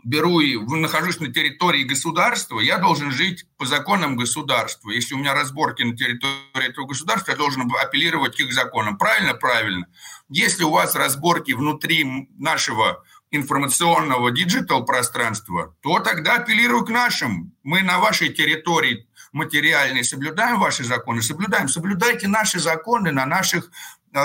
беру 0.07 0.39
и 0.39 0.57
нахожусь 0.57 1.19
на 1.19 1.31
территории 1.31 1.83
государства, 1.83 2.61
я 2.61 2.77
должен 2.77 3.11
жить 3.11 3.45
по 3.57 3.65
законам 3.65 4.15
государства. 4.15 4.89
Если 4.89 5.13
у 5.13 5.17
меня 5.17 5.33
разборки 5.33 5.83
на 5.83 5.97
территории 5.97 6.69
этого 6.69 6.85
государства, 6.85 7.31
я 7.31 7.37
должен 7.37 7.69
апеллировать 7.81 8.37
к 8.37 8.39
их 8.39 8.53
законам. 8.53 8.97
Правильно? 8.97 9.33
Правильно. 9.33 9.85
Если 10.29 10.63
у 10.63 10.71
вас 10.71 10.95
разборки 10.95 11.51
внутри 11.51 12.29
нашего 12.37 13.03
информационного 13.31 14.31
digital 14.31 14.85
пространства, 14.85 15.75
то 15.81 15.99
тогда 15.99 16.35
апеллирую 16.35 16.85
к 16.85 16.89
нашим. 16.89 17.51
Мы 17.63 17.81
на 17.81 17.99
вашей 17.99 18.29
территории 18.29 19.07
материальной 19.33 20.05
соблюдаем 20.05 20.57
ваши 20.57 20.85
законы, 20.85 21.21
соблюдаем. 21.21 21.67
Соблюдайте 21.67 22.29
наши 22.29 22.59
законы 22.59 23.11
на 23.11 23.25
наших 23.25 23.69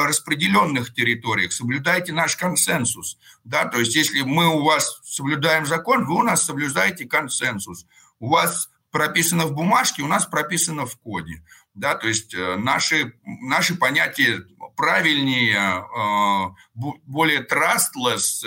распределенных 0.00 0.94
территориях, 0.94 1.52
соблюдайте 1.52 2.12
наш 2.12 2.36
консенсус. 2.36 3.18
Да? 3.44 3.66
То 3.66 3.78
есть 3.78 3.94
если 3.94 4.22
мы 4.22 4.48
у 4.48 4.64
вас 4.64 5.00
соблюдаем 5.04 5.66
закон, 5.66 6.06
вы 6.06 6.16
у 6.16 6.22
нас 6.22 6.44
соблюдаете 6.44 7.06
консенсус. 7.06 7.86
У 8.18 8.28
вас 8.28 8.70
прописано 8.90 9.46
в 9.46 9.52
бумажке, 9.52 10.02
у 10.02 10.06
нас 10.06 10.26
прописано 10.26 10.86
в 10.86 10.96
коде. 10.98 11.42
Да? 11.74 11.94
То 11.94 12.08
есть 12.08 12.34
э, 12.34 12.56
наши, 12.56 13.14
наши 13.24 13.74
понятия 13.74 14.44
правильнее, 14.76 15.84
э, 15.84 16.84
более 17.06 17.46
trustless, 17.46 18.46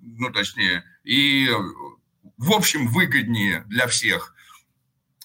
ну 0.00 0.30
точнее, 0.30 0.84
и 1.04 1.48
в 2.36 2.52
общем 2.52 2.88
выгоднее 2.88 3.64
для 3.66 3.86
всех. 3.86 4.34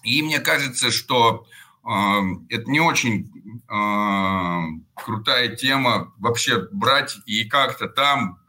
И 0.04 0.22
мне 0.22 0.40
кажется, 0.40 0.92
что 0.92 1.46
это 1.90 2.70
не 2.70 2.80
очень 2.80 3.32
крутая 4.94 5.56
тема 5.56 6.14
вообще 6.18 6.68
брать 6.72 7.18
и 7.26 7.46
как-то 7.46 7.88
там 7.88 8.40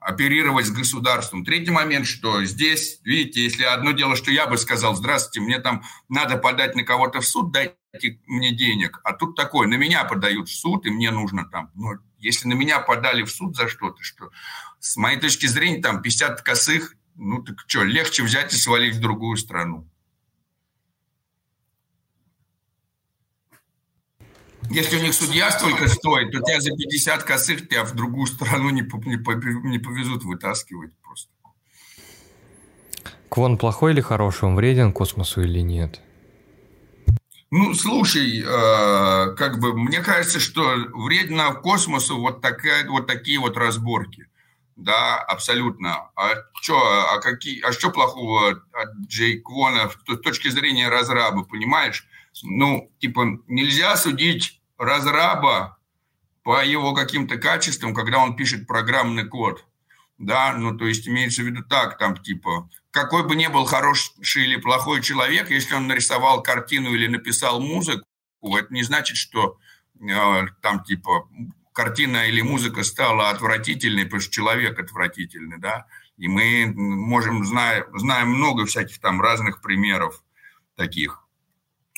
оперировать 0.00 0.66
с 0.66 0.70
государством. 0.70 1.44
Третий 1.44 1.70
момент, 1.70 2.06
что 2.06 2.42
здесь, 2.44 3.00
видите, 3.04 3.44
если 3.44 3.64
одно 3.64 3.92
дело, 3.92 4.16
что 4.16 4.30
я 4.30 4.46
бы 4.46 4.56
сказал, 4.56 4.94
здравствуйте, 4.96 5.40
мне 5.40 5.58
там 5.58 5.82
надо 6.08 6.36
подать 6.36 6.74
на 6.74 6.84
кого-то 6.84 7.20
в 7.20 7.26
суд, 7.26 7.52
дайте 7.52 7.76
мне 8.26 8.54
денег, 8.54 9.00
а 9.04 9.12
тут 9.12 9.36
такое, 9.36 9.66
на 9.66 9.74
меня 9.74 10.04
подают 10.04 10.48
в 10.48 10.54
суд, 10.54 10.86
и 10.86 10.90
мне 10.90 11.10
нужно 11.10 11.44
там, 11.44 11.70
ну, 11.74 11.98
если 12.18 12.48
на 12.48 12.54
меня 12.54 12.80
подали 12.80 13.24
в 13.24 13.30
суд 13.30 13.56
за 13.56 13.68
что-то, 13.68 14.02
что 14.02 14.30
с 14.78 14.96
моей 14.96 15.18
точки 15.18 15.46
зрения 15.46 15.82
там 15.82 16.00
50 16.00 16.40
косых, 16.42 16.94
ну 17.16 17.42
так 17.42 17.64
что, 17.66 17.82
легче 17.82 18.22
взять 18.22 18.54
и 18.54 18.56
свалить 18.56 18.94
в 18.94 19.00
другую 19.00 19.36
страну. 19.36 19.89
Если 24.68 24.98
у 24.98 25.02
них 25.02 25.14
судья 25.14 25.50
столько 25.50 25.88
стоит, 25.88 26.32
то 26.32 26.40
тебя 26.40 26.60
за 26.60 26.70
50 26.70 27.22
косых 27.24 27.68
тебя 27.68 27.84
в 27.84 27.94
другую 27.94 28.26
страну 28.26 28.70
не, 28.70 28.82
не, 28.82 29.70
не 29.70 29.78
повезут 29.78 30.24
вытаскивать 30.24 30.92
просто. 31.02 31.30
Квон 33.28 33.58
плохой 33.58 33.92
или 33.92 34.00
хороший? 34.00 34.44
Он 34.44 34.56
вреден 34.56 34.92
космосу 34.92 35.42
или 35.42 35.60
нет? 35.60 36.00
Ну, 37.52 37.74
слушай, 37.74 38.40
э, 38.40 39.34
как 39.34 39.58
бы 39.58 39.76
мне 39.76 40.00
кажется, 40.00 40.38
что 40.38 40.62
вредно 40.94 41.52
космосу 41.54 42.20
вот, 42.20 42.40
такая, 42.40 42.88
вот 42.88 43.08
такие 43.08 43.40
вот 43.40 43.56
разборки. 43.56 44.26
Да, 44.76 45.18
абсолютно. 45.18 46.10
А 46.14 46.30
что, 46.60 46.78
а 47.12 47.18
какие, 47.18 47.60
а 47.62 47.72
что 47.72 47.90
плохого 47.90 48.62
от 48.72 48.90
Джей 49.06 49.40
Квона 49.40 49.90
с 49.90 50.16
точки 50.18 50.48
зрения 50.48 50.88
разраба, 50.88 51.44
понимаешь? 51.44 52.06
Ну, 52.42 52.90
типа, 52.98 53.40
нельзя 53.46 53.96
судить 53.96 54.60
разраба 54.78 55.78
по 56.42 56.64
его 56.64 56.94
каким-то 56.94 57.36
качествам, 57.36 57.94
когда 57.94 58.18
он 58.18 58.36
пишет 58.36 58.66
программный 58.66 59.26
код. 59.26 59.64
Да, 60.18 60.52
ну 60.52 60.76
то 60.76 60.86
есть 60.86 61.08
имеется 61.08 61.42
в 61.42 61.46
виду 61.46 61.62
так, 61.62 61.96
там 61.96 62.14
типа, 62.14 62.68
какой 62.90 63.26
бы 63.26 63.36
ни 63.36 63.46
был 63.46 63.64
хороший 63.64 64.44
или 64.44 64.56
плохой 64.56 65.00
человек, 65.00 65.50
если 65.50 65.74
он 65.74 65.86
нарисовал 65.86 66.42
картину 66.42 66.92
или 66.92 67.06
написал 67.06 67.58
музыку, 67.60 68.04
это 68.42 68.72
не 68.72 68.82
значит, 68.82 69.16
что 69.16 69.56
э, 69.98 70.46
там 70.60 70.84
типа 70.84 71.26
картина 71.72 72.28
или 72.28 72.42
музыка 72.42 72.84
стала 72.84 73.30
отвратительной, 73.30 74.04
потому 74.04 74.20
что 74.20 74.32
человек 74.32 74.78
отвратительный, 74.78 75.58
да. 75.58 75.86
И 76.18 76.28
мы 76.28 76.70
можем, 76.74 77.46
знаем, 77.46 77.84
знаем 77.98 78.28
много 78.28 78.66
всяких 78.66 79.00
там 79.00 79.22
разных 79.22 79.62
примеров 79.62 80.22
таких 80.76 81.19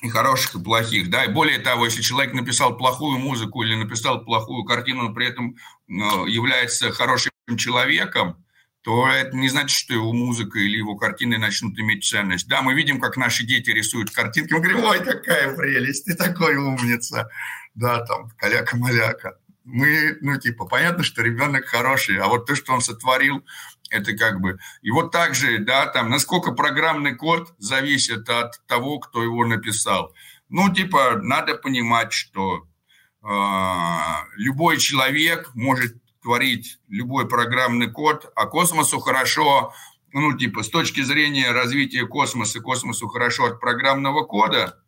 и 0.03 0.09
хороших, 0.09 0.57
и 0.57 0.63
плохих, 0.63 1.11
да, 1.11 1.25
и 1.25 1.33
более 1.33 1.61
того, 1.61 1.85
если 1.85 2.03
человек 2.03 2.35
написал 2.35 2.77
плохую 2.77 3.19
музыку 3.19 3.63
или 3.63 3.77
написал 3.77 4.25
плохую 4.25 4.65
картину, 4.65 5.03
но 5.03 5.15
при 5.15 5.29
этом 5.29 5.57
ну, 5.87 6.27
является 6.27 6.91
хорошим 6.91 7.31
человеком, 7.57 8.37
то 8.83 9.07
это 9.09 9.37
не 9.37 9.49
значит, 9.49 9.79
что 9.79 9.95
его 9.95 10.13
музыка 10.13 10.59
или 10.59 10.77
его 10.77 10.97
картины 10.97 11.39
начнут 11.39 11.79
иметь 11.79 12.05
ценность. 12.05 12.49
Да, 12.49 12.63
мы 12.63 12.75
видим, 12.75 13.01
как 13.01 13.17
наши 13.17 13.47
дети 13.47 13.71
рисуют 13.71 14.11
картинки, 14.11 14.53
мы 14.53 14.59
говорим, 14.59 14.85
ой, 14.85 15.05
какая 15.05 15.55
прелесть, 15.55 16.05
ты 16.05 16.15
такой 16.15 16.57
умница, 16.57 17.31
да, 17.75 18.05
там, 18.05 18.31
каляка-маляка. 18.37 19.39
Мы, 19.65 20.19
ну, 20.21 20.37
типа, 20.37 20.65
понятно, 20.65 21.05
что 21.05 21.23
ребенок 21.23 21.67
хороший, 21.67 22.19
а 22.19 22.27
вот 22.27 22.47
то, 22.47 22.57
что 22.57 22.73
он 22.73 22.81
сотворил, 22.81 23.45
это 23.93 24.17
как 24.17 24.41
бы... 24.41 24.59
И 24.81 24.91
вот 24.91 25.13
так 25.13 25.35
же, 25.35 25.59
да, 25.59 25.87
там, 25.87 26.11
насколько 26.11 26.53
программный 26.53 27.15
код 27.15 27.55
зависит 27.59 28.29
от 28.29 28.61
того, 28.67 28.99
кто 28.99 29.23
его 29.23 29.45
написал. 29.45 30.15
Ну, 30.49 30.73
типа, 30.73 31.19
надо 31.23 31.55
понимать, 31.55 32.13
что 32.13 32.67
э, 33.23 33.29
любой 34.37 34.79
человек 34.79 35.51
может 35.55 35.95
творить 36.23 36.79
любой 36.89 37.29
программный 37.29 37.91
код, 37.91 38.33
а 38.35 38.47
космосу 38.47 38.99
хорошо, 39.01 39.73
ну, 40.13 40.37
типа, 40.37 40.63
с 40.63 40.71
точки 40.71 41.03
зрения 41.03 41.53
развития 41.53 42.07
космоса, 42.07 42.61
космосу 42.61 43.09
хорошо 43.09 43.47
от 43.47 43.61
программного 43.61 44.25
кода, 44.25 44.79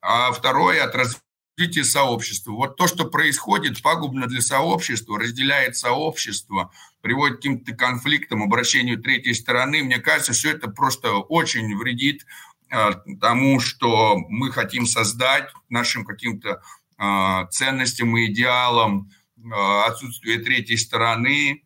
а 0.00 0.32
второе 0.32 0.84
от 0.84 0.94
развития 0.94 1.31
развитие 1.56 1.84
сообщества. 1.84 2.52
Вот 2.52 2.76
то, 2.76 2.86
что 2.86 3.04
происходит, 3.04 3.82
пагубно 3.82 4.26
для 4.26 4.40
сообщества, 4.40 5.18
разделяет 5.18 5.76
сообщество, 5.76 6.70
приводит 7.00 7.34
к 7.34 7.36
каким-то 7.38 7.74
конфликтам, 7.74 8.42
обращению 8.42 9.02
третьей 9.02 9.34
стороны. 9.34 9.82
Мне 9.82 9.98
кажется, 9.98 10.32
все 10.32 10.52
это 10.52 10.70
просто 10.70 11.12
очень 11.12 11.76
вредит 11.76 12.24
э, 12.70 12.92
тому, 13.20 13.60
что 13.60 14.16
мы 14.28 14.50
хотим 14.50 14.86
создать, 14.86 15.50
нашим 15.68 16.04
каким-то 16.04 16.62
э, 16.98 17.46
ценностям 17.50 18.16
и 18.16 18.26
идеалам, 18.26 19.10
э, 19.36 19.50
отсутствие 19.86 20.38
третьей 20.38 20.78
стороны. 20.78 21.64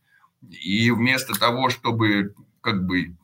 И 0.50 0.90
вместо 0.90 1.34
того, 1.34 1.70
чтобы 1.70 2.34
как 2.60 2.84
бы 2.86 3.16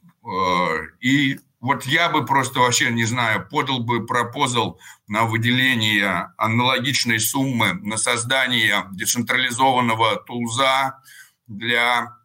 и 1.01 1.41
вот 1.63 1.87
я 1.87 2.09
бы 2.09 2.27
просто 2.27 2.59
вообще, 2.59 2.91
не 2.91 3.05
знаю, 3.05 3.49
подал 3.49 3.79
бы 3.79 4.05
пропозал 4.05 4.81
на 5.07 5.27
выделение 5.27 6.33
аналогичной 6.37 7.21
суммы 7.21 7.75
на 7.75 7.97
создание 7.97 8.89
децентрализованного 8.91 10.17
тулза 10.17 11.01
для 11.47 12.17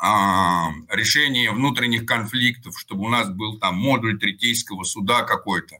а, 0.00 0.70
решения 0.88 1.50
внутренних 1.50 2.06
конфликтов, 2.06 2.78
чтобы 2.78 3.06
у 3.06 3.08
нас 3.08 3.28
был 3.28 3.58
там 3.58 3.76
модуль 3.76 4.20
третейского 4.20 4.84
суда 4.84 5.24
какой-то. 5.24 5.78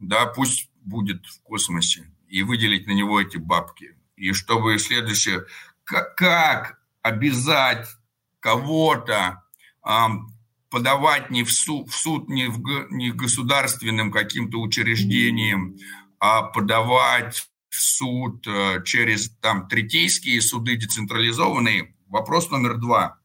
Да, 0.00 0.26
пусть 0.26 0.68
будет 0.80 1.24
в 1.24 1.40
космосе, 1.44 2.10
и 2.26 2.42
выделить 2.42 2.88
на 2.88 2.92
него 2.92 3.20
эти 3.20 3.36
бабки. 3.36 3.94
И 4.16 4.32
чтобы 4.32 4.76
следующее, 4.80 5.44
как, 5.84 6.16
как 6.16 6.80
обязать 7.00 7.86
кого-то 8.40 9.44
подавать 10.70 11.30
не 11.30 11.44
в 11.44 11.52
суд, 11.52 11.88
в 11.88 11.96
суд 11.96 12.28
не, 12.28 12.48
в, 12.48 12.60
не 12.90 13.10
государственным 13.10 14.10
каким-то 14.10 14.60
учреждением, 14.60 15.76
а 16.18 16.42
подавать 16.42 17.48
в 17.70 17.80
суд 17.80 18.46
э, 18.46 18.82
через 18.84 19.30
там 19.40 19.68
третейские 19.68 20.40
суды 20.40 20.76
децентрализованные. 20.76 21.94
Вопрос 22.08 22.50
номер 22.50 22.76
два. 22.76 23.18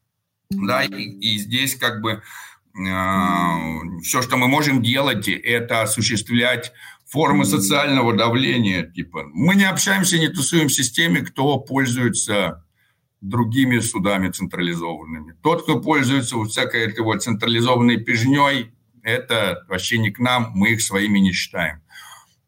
Да, 0.50 0.84
и, 0.84 1.02
и 1.02 1.38
здесь 1.38 1.76
как 1.76 2.00
бы 2.00 2.12
э, 2.12 2.20
все, 4.02 4.22
что 4.22 4.36
мы 4.36 4.48
можем 4.48 4.82
делать, 4.82 5.28
это 5.28 5.82
осуществлять 5.82 6.72
формы 7.06 7.44
социального 7.44 8.14
давления. 8.14 8.90
Типа 8.90 9.24
мы 9.32 9.54
не 9.54 9.64
общаемся, 9.64 10.18
не 10.18 10.28
тусуемся 10.28 10.82
с 10.82 10.90
теми, 10.90 11.20
кто 11.20 11.58
пользуется 11.58 12.63
другими 13.24 13.78
судами 13.78 14.28
централизованными. 14.28 15.34
Тот, 15.42 15.62
кто 15.62 15.80
пользуется 15.80 16.36
вот 16.36 16.50
всякой 16.50 16.82
этой 16.82 17.00
вот 17.00 17.22
централизованной 17.22 17.96
пижней, 17.96 18.74
это 19.02 19.64
вообще 19.68 19.98
не 19.98 20.10
к 20.10 20.18
нам, 20.18 20.52
мы 20.54 20.72
их 20.72 20.82
своими 20.82 21.18
не 21.18 21.32
считаем. 21.32 21.80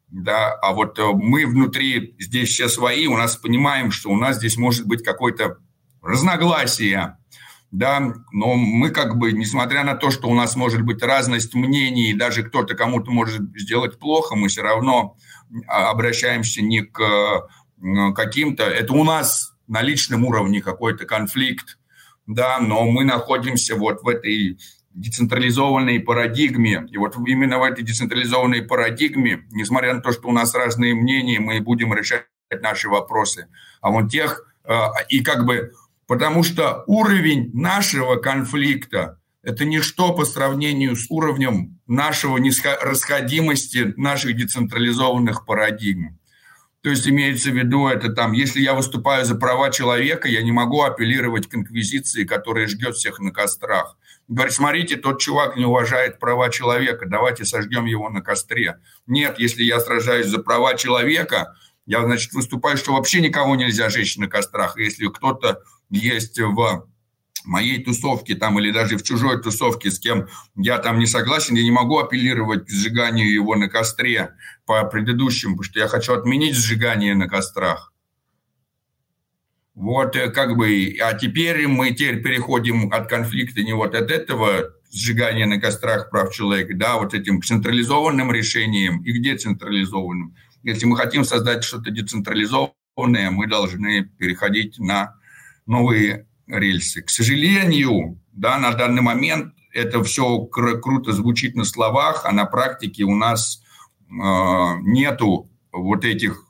да, 0.09 0.53
а 0.53 0.73
вот 0.73 0.99
э, 0.99 1.03
мы 1.13 1.45
внутри 1.45 2.15
здесь 2.19 2.49
все 2.49 2.69
свои, 2.69 3.07
у 3.07 3.17
нас 3.17 3.35
понимаем, 3.35 3.91
что 3.91 4.09
у 4.09 4.15
нас 4.15 4.37
здесь 4.37 4.57
может 4.57 4.85
быть 4.87 5.03
какое-то 5.03 5.57
разногласие, 6.01 7.17
да, 7.71 8.13
но 8.31 8.53
мы 8.55 8.91
как 8.91 9.17
бы, 9.17 9.33
несмотря 9.33 9.83
на 9.83 9.95
то, 9.95 10.11
что 10.11 10.29
у 10.29 10.35
нас 10.35 10.55
может 10.55 10.83
быть 10.83 11.01
разность 11.01 11.55
мнений, 11.55 12.13
даже 12.13 12.43
кто-то 12.43 12.75
кому-то 12.75 13.11
может 13.11 13.41
сделать 13.55 13.99
плохо, 13.99 14.35
мы 14.35 14.47
все 14.47 14.61
равно 14.61 15.17
а, 15.67 15.89
обращаемся 15.89 16.61
не 16.61 16.81
к 16.81 17.47
каким-то, 18.15 18.63
это 18.63 18.93
у 18.93 19.03
нас 19.03 19.56
на 19.67 19.81
личном 19.81 20.25
уровне 20.25 20.61
какой-то 20.61 21.05
конфликт, 21.05 21.77
да, 22.25 22.59
но 22.59 22.85
мы 22.85 23.05
находимся 23.05 23.75
вот 23.75 24.01
в 24.01 24.07
этой 24.07 24.59
децентрализованной 24.93 25.99
парадигме. 25.99 26.87
И 26.91 26.97
вот 26.97 27.15
именно 27.25 27.59
в 27.59 27.63
этой 27.63 27.83
децентрализованной 27.83 28.63
парадигме, 28.63 29.45
несмотря 29.51 29.93
на 29.93 30.01
то, 30.01 30.11
что 30.11 30.27
у 30.27 30.31
нас 30.31 30.55
разные 30.55 30.95
мнения, 30.95 31.39
мы 31.39 31.61
будем 31.61 31.93
решать 31.93 32.25
наши 32.61 32.89
вопросы. 32.89 33.47
А 33.81 33.91
вот 33.91 34.09
тех, 34.09 34.43
э, 34.63 34.73
и 35.09 35.23
как 35.23 35.45
бы, 35.45 35.73
потому 36.07 36.43
что 36.43 36.83
уровень 36.87 37.51
нашего 37.53 38.15
конфликта– 38.15 39.19
это 39.43 39.63
ничто 39.63 40.13
по 40.13 40.25
сравнению 40.25 40.95
с 40.95 41.09
уровнем 41.09 41.79
нашего 41.87 42.37
расходимости 42.81 43.93
наших 43.95 44.35
децентрализованных 44.35 45.45
парадигм. 45.45 46.16
То 46.87 46.91
есть 46.91 47.05
имеется 47.05 47.49
в 47.49 47.53
виду, 47.53 47.89
это 47.89 48.13
там, 48.13 48.31
если 48.31 48.61
я 48.61 48.73
выступаю 48.73 49.25
за 49.25 49.35
права 49.35 49.71
человека, 49.71 50.29
я 50.29 50.41
не 50.41 50.53
могу 50.53 50.83
апеллировать 50.83 51.49
к 51.49 51.53
инквизиции, 51.53 52.23
которая 52.23 52.65
ждет 52.65 52.95
всех 52.95 53.19
на 53.19 53.31
кострах. 53.31 53.97
Говорит, 54.29 54.53
смотрите, 54.53 54.95
тот 54.95 55.19
чувак 55.19 55.57
не 55.57 55.65
уважает 55.65 56.17
права 56.17 56.49
человека, 56.49 57.05
давайте 57.05 57.43
сожгем 57.43 57.83
его 57.87 58.09
на 58.09 58.21
костре. 58.21 58.77
Нет, 59.05 59.37
если 59.37 59.63
я 59.63 59.81
сражаюсь 59.81 60.27
за 60.27 60.41
права 60.41 60.75
человека, 60.75 61.57
я, 61.85 62.03
значит, 62.03 62.31
выступаю, 62.31 62.77
что 62.77 62.93
вообще 62.93 63.19
никого 63.19 63.57
нельзя 63.57 63.89
жечь 63.89 64.15
на 64.15 64.29
кострах. 64.29 64.77
Если 64.77 65.07
кто-то 65.07 65.63
есть 65.89 66.39
в 66.39 66.87
моей 67.47 67.83
тусовке 67.83 68.35
там 68.35 68.59
или 68.59 68.71
даже 68.71 68.97
в 68.97 69.03
чужой 69.03 69.41
тусовке, 69.41 69.89
с 69.89 69.99
кем 69.99 70.27
я 70.55 70.77
там 70.77 70.99
не 70.99 71.07
согласен, 71.07 71.55
я 71.55 71.63
не 71.63 71.71
могу 71.71 71.97
апеллировать 71.97 72.65
к 72.65 72.69
сжиганию 72.69 73.31
его 73.31 73.55
на 73.55 73.69
костре 73.69 74.35
по 74.65 74.83
предыдущим, 74.83 75.51
потому 75.51 75.63
что 75.63 75.79
я 75.79 75.87
хочу 75.87 76.13
отменить 76.13 76.55
сжигание 76.55 77.15
на 77.15 77.27
кострах. 77.27 77.93
Вот 79.77 80.15
э, 80.15 80.29
как 80.29 80.57
бы, 80.57 80.97
а 81.01 81.13
теперь 81.13 81.67
мы 81.67 81.91
теперь 81.91 82.21
переходим 82.23 82.91
от 82.91 83.07
конфликта 83.07 83.61
не 83.61 83.73
вот 83.73 83.93
от 83.93 84.09
этого 84.09 84.73
сжигания 84.91 85.45
на 85.45 85.59
кострах 85.59 86.09
прав 86.09 86.33
человека, 86.33 86.73
да, 86.75 86.97
вот 86.97 87.13
этим 87.13 87.41
централизованным 87.41 88.31
решением 88.31 89.03
и 89.03 89.11
к 89.13 89.21
децентрализованным. 89.21 90.35
Если 90.63 90.85
мы 90.85 90.97
хотим 90.97 91.23
создать 91.23 91.63
что-то 91.63 91.91
децентрализованное, 91.91 93.29
мы 93.29 93.47
должны 93.47 94.05
переходить 94.17 94.79
на 94.79 95.13
новые 95.67 96.25
рельсы. 96.47 97.01
К 97.01 97.09
сожалению, 97.09 98.19
да, 98.31 98.57
на 98.57 98.73
данный 98.73 99.01
момент 99.01 99.53
это 99.73 100.03
все 100.03 100.47
кру- 100.51 100.79
круто 100.79 101.11
звучит 101.11 101.55
на 101.55 101.65
словах, 101.65 102.25
а 102.25 102.31
на 102.31 102.45
практике 102.45 103.03
у 103.03 103.15
нас 103.15 103.61
э, 104.09 104.13
нету 104.13 105.49
вот 105.71 106.05
этих, 106.05 106.43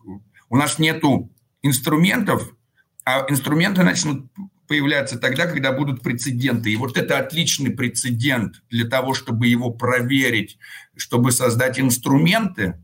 у 0.49 0.57
нас 0.57 0.79
нету 0.79 1.31
инструментов, 1.61 2.53
а 3.03 3.25
инструменты 3.29 3.83
начнут 3.83 4.31
появляться 4.67 5.17
тогда, 5.17 5.45
когда 5.45 5.71
будут 5.71 6.01
прецеденты. 6.01 6.71
И 6.71 6.75
вот 6.75 6.97
это 6.97 7.17
отличный 7.17 7.71
прецедент 7.71 8.61
для 8.69 8.87
того, 8.87 9.13
чтобы 9.13 9.47
его 9.47 9.71
проверить, 9.71 10.57
чтобы 10.95 11.31
создать 11.31 11.79
инструменты. 11.79 12.83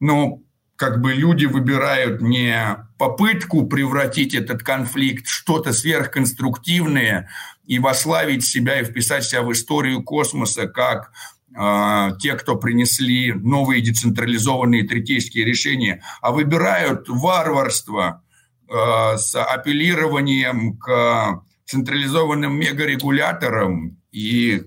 Но 0.00 0.42
как 0.76 1.00
бы 1.00 1.12
люди 1.12 1.46
выбирают 1.46 2.20
не 2.20 2.89
попытку 3.00 3.66
превратить 3.66 4.34
этот 4.34 4.62
конфликт 4.62 5.26
в 5.26 5.30
что-то 5.30 5.72
сверхконструктивное 5.72 7.30
и 7.64 7.78
вославить 7.78 8.44
себя 8.44 8.78
и 8.78 8.84
вписать 8.84 9.24
себя 9.24 9.40
в 9.40 9.50
историю 9.52 10.02
космоса 10.02 10.68
как 10.68 11.10
э, 11.56 12.10
те, 12.20 12.34
кто 12.34 12.56
принесли 12.56 13.32
новые 13.32 13.80
децентрализованные 13.80 14.86
третейские 14.86 15.46
решения, 15.46 16.02
а 16.20 16.30
выбирают 16.30 17.08
варварство 17.08 18.22
э, 18.68 19.16
с 19.16 19.34
апеллированием 19.34 20.76
к 20.76 21.42
централизованным 21.64 22.52
мегарегуляторам 22.52 23.98
и 24.12 24.64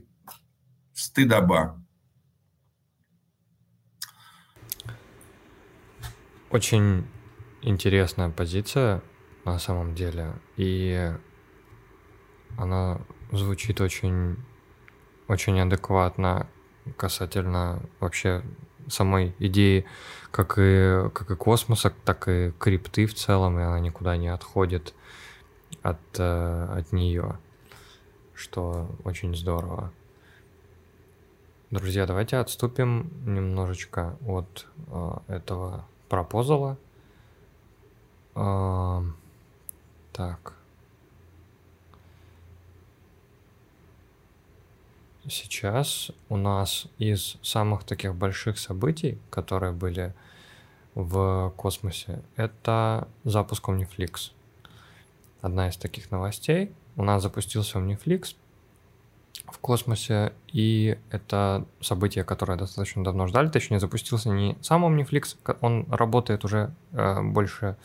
стыдоба. 0.96 1.80
Очень 6.50 7.04
интересная 7.64 8.30
позиция 8.30 9.02
на 9.46 9.60
самом 9.60 9.96
деле, 9.96 10.34
и 10.58 11.12
она 12.58 13.02
звучит 13.32 13.82
очень, 13.82 14.38
очень 15.28 15.60
адекватно 15.60 16.48
касательно 16.98 17.82
вообще 18.00 18.44
самой 18.88 19.34
идеи 19.40 19.86
как 20.32 20.58
и, 20.58 21.10
как 21.14 21.32
и 21.32 21.36
космоса, 21.36 21.94
так 22.06 22.28
и 22.28 22.52
крипты 22.58 23.06
в 23.06 23.14
целом, 23.14 23.60
и 23.60 23.64
она 23.64 23.80
никуда 23.80 24.18
не 24.18 24.28
отходит 24.28 24.94
от, 25.82 26.00
э, 26.18 26.68
от 26.78 26.92
нее, 26.92 27.38
что 28.34 28.90
очень 29.04 29.36
здорово. 29.36 29.92
Друзья, 31.72 32.06
давайте 32.06 32.38
отступим 32.38 33.12
немножечко 33.26 34.18
от 34.28 34.68
э, 34.88 35.12
этого 35.28 35.86
пропозала. 36.10 36.78
А, 38.36 39.04
так. 40.12 40.54
Сейчас 45.30 46.12
у 46.28 46.36
нас 46.36 46.88
из 46.98 47.38
самых 47.42 47.86
таких 47.86 48.14
больших 48.14 48.58
событий, 48.58 49.18
которые 49.30 49.72
были 49.72 50.14
в 50.96 51.54
космосе, 51.56 52.22
это 52.36 53.08
запуск 53.24 53.68
Omniflix. 53.70 54.32
Одна 55.42 55.70
из 55.70 55.78
таких 55.78 56.12
новостей. 56.12 56.74
У 56.96 57.04
нас 57.04 57.24
запустился 57.24 57.80
Omniflix 57.80 58.36
в 59.54 59.60
космосе, 59.60 60.34
и 60.52 60.98
это 61.12 61.66
событие, 61.80 62.24
которое 62.24 62.58
достаточно 62.58 63.04
давно 63.04 63.28
ждали, 63.28 63.48
точнее 63.50 63.80
запустился 63.80 64.30
не 64.30 64.58
сам 64.62 64.84
Omniflix, 64.86 65.38
он 65.62 65.86
работает 65.90 66.44
уже 66.44 66.74
э, 66.92 67.22
больше 67.22 67.78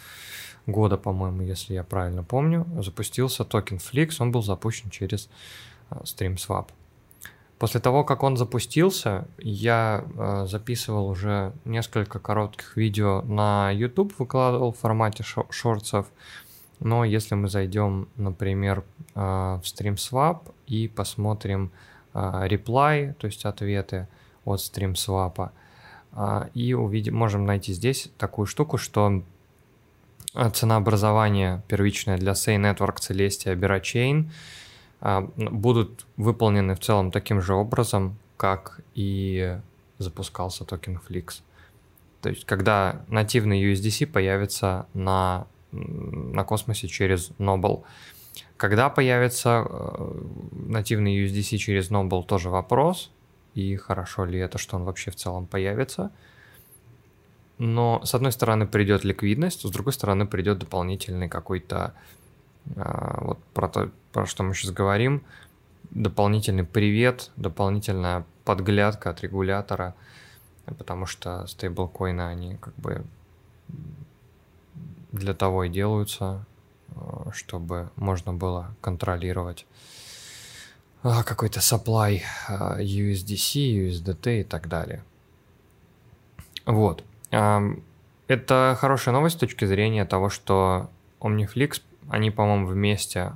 года, 0.66 0.96
по-моему, 0.96 1.42
если 1.42 1.74
я 1.74 1.85
правильно 1.85 2.22
помню, 2.22 2.66
запустился 2.83 3.44
токен 3.44 3.76
Flix, 3.76 4.16
он 4.18 4.33
был 4.33 4.42
запущен 4.42 4.90
через 4.90 5.28
э, 5.90 5.96
StreamSwap. 6.04 6.68
После 7.59 7.81
того, 7.81 8.04
как 8.04 8.22
он 8.22 8.37
запустился, 8.37 9.26
я 9.38 10.04
э, 10.16 10.46
записывал 10.48 11.09
уже 11.09 11.52
несколько 11.64 12.18
коротких 12.18 12.76
видео 12.76 13.22
на 13.22 13.70
YouTube, 13.72 14.14
выкладывал 14.18 14.72
в 14.72 14.78
формате 14.78 15.24
шорцев, 15.50 16.07
но 16.81 17.05
если 17.05 17.35
мы 17.35 17.49
зайдем, 17.49 18.09
например, 18.17 18.85
э, 19.14 19.21
в 19.21 19.62
StreamSwap 19.62 20.53
и 20.67 20.88
посмотрим 20.88 21.71
reply, 22.14 23.14
то 23.14 23.27
есть 23.27 23.45
ответы 23.45 24.09
от 24.45 24.61
StreamSwap, 24.61 25.51
э, 26.12 26.49
и 26.55 26.75
увидим, 26.75 27.17
можем 27.17 27.47
найти 27.47 27.73
здесь 27.73 28.11
такую 28.19 28.47
штуку, 28.47 28.79
что 28.79 29.23
ценообразование 30.53 31.62
первичное 31.69 32.19
для 32.19 32.33
Say 32.33 32.57
Network, 32.57 32.97
Celestia, 32.97 33.57
Berachain 33.57 34.31
будут 35.37 36.07
выполнены 36.17 36.75
в 36.75 36.81
целом 36.81 37.11
таким 37.11 37.41
же 37.41 37.55
образом, 37.55 38.19
как 38.37 38.81
и 38.95 39.59
запускался 39.99 40.64
токен 40.64 41.01
Flix. 41.09 41.43
То 42.21 42.31
есть, 42.31 42.45
когда 42.45 43.03
нативный 43.09 43.62
USDC 43.62 44.07
появится 44.07 44.87
на 44.93 45.47
на 45.72 46.44
космосе 46.44 46.88
через 46.88 47.31
Noble. 47.38 47.83
Когда 48.57 48.88
появится 48.88 49.64
э, 49.68 50.20
нативный 50.52 51.24
USDC 51.24 51.57
через 51.59 51.90
Noble, 51.90 52.24
тоже 52.24 52.50
вопрос. 52.50 53.10
И 53.54 53.77
хорошо 53.77 54.25
ли 54.25 54.38
это, 54.38 54.58
что 54.58 54.77
он 54.77 54.85
вообще 54.85 55.10
в 55.10 55.16
целом 55.16 55.46
появится. 55.46 56.10
Но, 57.58 58.00
с 58.04 58.14
одной 58.14 58.31
стороны, 58.33 58.66
придет 58.66 59.04
ликвидность, 59.04 59.66
с 59.66 59.71
другой 59.71 59.92
стороны, 59.92 60.27
придет 60.27 60.58
дополнительный 60.58 61.29
какой-то, 61.29 61.94
э, 62.77 63.14
вот 63.21 63.38
про 63.54 63.69
то, 63.69 63.90
про 64.12 64.27
что 64.27 64.44
мы 64.44 64.54
сейчас 64.54 64.71
говорим, 64.71 65.25
дополнительный 65.90 66.64
привет, 66.64 67.31
дополнительная 67.37 68.25
подглядка 68.44 69.10
от 69.10 69.23
регулятора, 69.23 69.94
потому 70.66 71.06
что 71.06 71.46
стейблкоины, 71.46 72.23
они 72.23 72.56
как 72.56 72.75
бы 72.77 73.04
для 75.13 75.35
того 75.35 75.65
и 75.65 75.69
делаются, 75.69 76.44
э, 76.90 77.31
чтобы 77.33 77.90
можно 77.96 78.33
было 78.33 78.75
контролировать 78.81 79.67
э, 81.02 81.23
какой-то 81.25 81.61
supply 81.61 82.21
э, 82.48 82.83
USDC, 82.83 83.88
USDT 83.88 84.40
и 84.40 84.44
так 84.44 84.69
далее. 84.69 85.04
Вот. 86.67 87.02
Это 87.31 88.77
хорошая 88.79 89.15
новость 89.15 89.37
с 89.37 89.38
точки 89.38 89.65
зрения 89.65 90.04
того, 90.04 90.29
что 90.29 90.90
Omniflix, 91.21 91.81
они, 92.11 92.31
по-моему, 92.31 92.67
вместе 92.67 93.33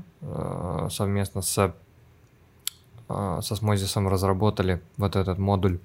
совместно 0.91 1.41
с, 1.41 1.75
со 3.09 3.57
Смозисом 3.57 4.07
разработали 4.07 4.83
вот 4.99 5.16
этот 5.16 5.39
модуль 5.39 5.79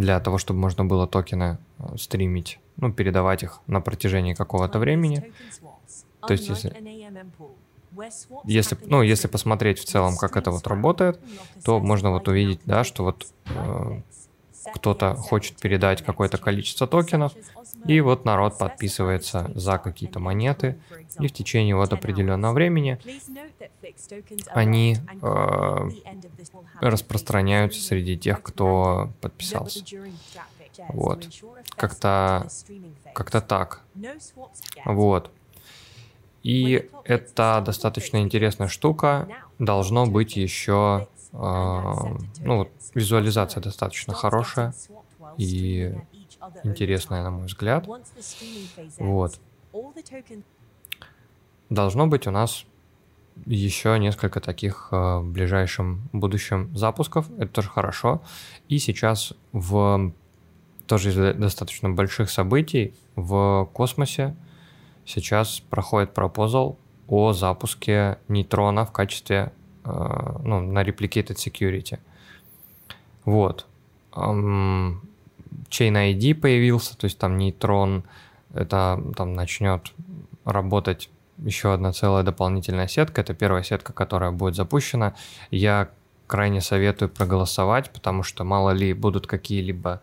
для 0.00 0.20
того, 0.20 0.38
чтобы 0.38 0.60
можно 0.60 0.84
было 0.84 1.06
токены 1.06 1.58
э, 1.78 1.96
стримить, 1.96 2.58
ну, 2.76 2.92
передавать 2.92 3.42
их 3.42 3.60
на 3.66 3.80
протяжении 3.80 4.34
какого-то 4.34 4.78
времени. 4.78 5.32
То 6.26 6.32
есть, 6.32 6.48
если, 6.48 6.70
если, 8.44 8.78
ну, 8.86 9.02
если 9.02 9.26
посмотреть 9.26 9.78
в 9.78 9.84
целом, 9.84 10.16
как 10.16 10.36
это 10.36 10.50
вот 10.50 10.66
работает, 10.66 11.20
то 11.64 11.80
можно 11.80 12.10
вот 12.10 12.28
увидеть, 12.28 12.60
да, 12.64 12.84
что 12.84 13.04
вот 13.04 13.26
э, 13.46 14.00
кто-то 14.74 15.14
хочет 15.14 15.56
передать 15.56 16.02
какое-то 16.02 16.38
количество 16.38 16.86
токенов, 16.86 17.32
и 17.86 18.00
вот 18.00 18.24
народ 18.24 18.58
подписывается 18.58 19.50
за 19.54 19.78
какие-то 19.78 20.20
монеты, 20.20 20.78
и 21.18 21.28
в 21.28 21.32
течение 21.32 21.76
вот 21.76 21.92
определенного 21.92 22.52
времени 22.52 22.98
они 24.48 24.96
э, 25.22 25.90
распространяются 26.80 27.80
среди 27.80 28.18
тех, 28.18 28.42
кто 28.42 29.10
подписался. 29.20 29.84
Вот. 30.88 31.26
Как-то 31.76 32.48
как-то 33.14 33.40
так. 33.40 33.82
Вот. 34.84 35.30
И 36.42 36.88
это 37.04 37.62
достаточно 37.64 38.18
интересная 38.18 38.68
штука. 38.68 39.28
Должно 39.58 40.06
быть 40.06 40.36
еще 40.36 41.06
ну, 41.32 42.18
вот, 42.44 42.70
визуализация 42.94 43.62
достаточно 43.62 44.14
хорошая 44.14 44.74
и 45.36 45.94
интересная, 46.64 47.22
на 47.22 47.30
мой 47.30 47.46
взгляд. 47.46 47.86
Вот. 48.98 49.40
Должно 51.68 52.06
быть 52.06 52.26
у 52.26 52.30
нас 52.30 52.64
еще 53.46 53.98
несколько 53.98 54.40
таких 54.40 54.88
э, 54.90 55.18
в 55.18 55.30
ближайшем 55.30 56.08
будущем 56.12 56.76
запусков. 56.76 57.30
Это 57.38 57.48
тоже 57.48 57.68
хорошо. 57.68 58.22
И 58.68 58.78
сейчас 58.78 59.32
в 59.52 60.12
тоже 60.86 61.10
из 61.10 61.36
достаточно 61.38 61.88
больших 61.90 62.30
событий 62.30 62.94
в 63.14 63.70
космосе 63.72 64.34
сейчас 65.04 65.60
проходит 65.60 66.12
пропозал 66.12 66.78
о 67.06 67.32
запуске 67.32 68.18
нейтрона 68.28 68.84
в 68.84 68.92
качестве 68.92 69.52
ну, 69.84 70.60
на 70.60 70.82
Replicated 70.82 71.36
Security. 71.36 71.98
Вот. 73.24 73.66
Chain 74.12 74.70
ID 75.70 76.34
появился, 76.34 76.96
то 76.96 77.04
есть 77.04 77.18
там 77.18 77.38
нейтрон, 77.38 78.04
это 78.54 79.02
там 79.16 79.34
начнет 79.34 79.92
работать 80.44 81.10
еще 81.38 81.72
одна 81.72 81.92
целая 81.92 82.22
дополнительная 82.22 82.88
сетка. 82.88 83.20
Это 83.20 83.34
первая 83.34 83.62
сетка, 83.62 83.92
которая 83.92 84.30
будет 84.30 84.54
запущена. 84.56 85.14
Я 85.50 85.88
крайне 86.26 86.60
советую 86.60 87.08
проголосовать, 87.08 87.90
потому 87.90 88.22
что 88.22 88.44
мало 88.44 88.70
ли 88.70 88.92
будут 88.92 89.26
какие-либо 89.26 90.00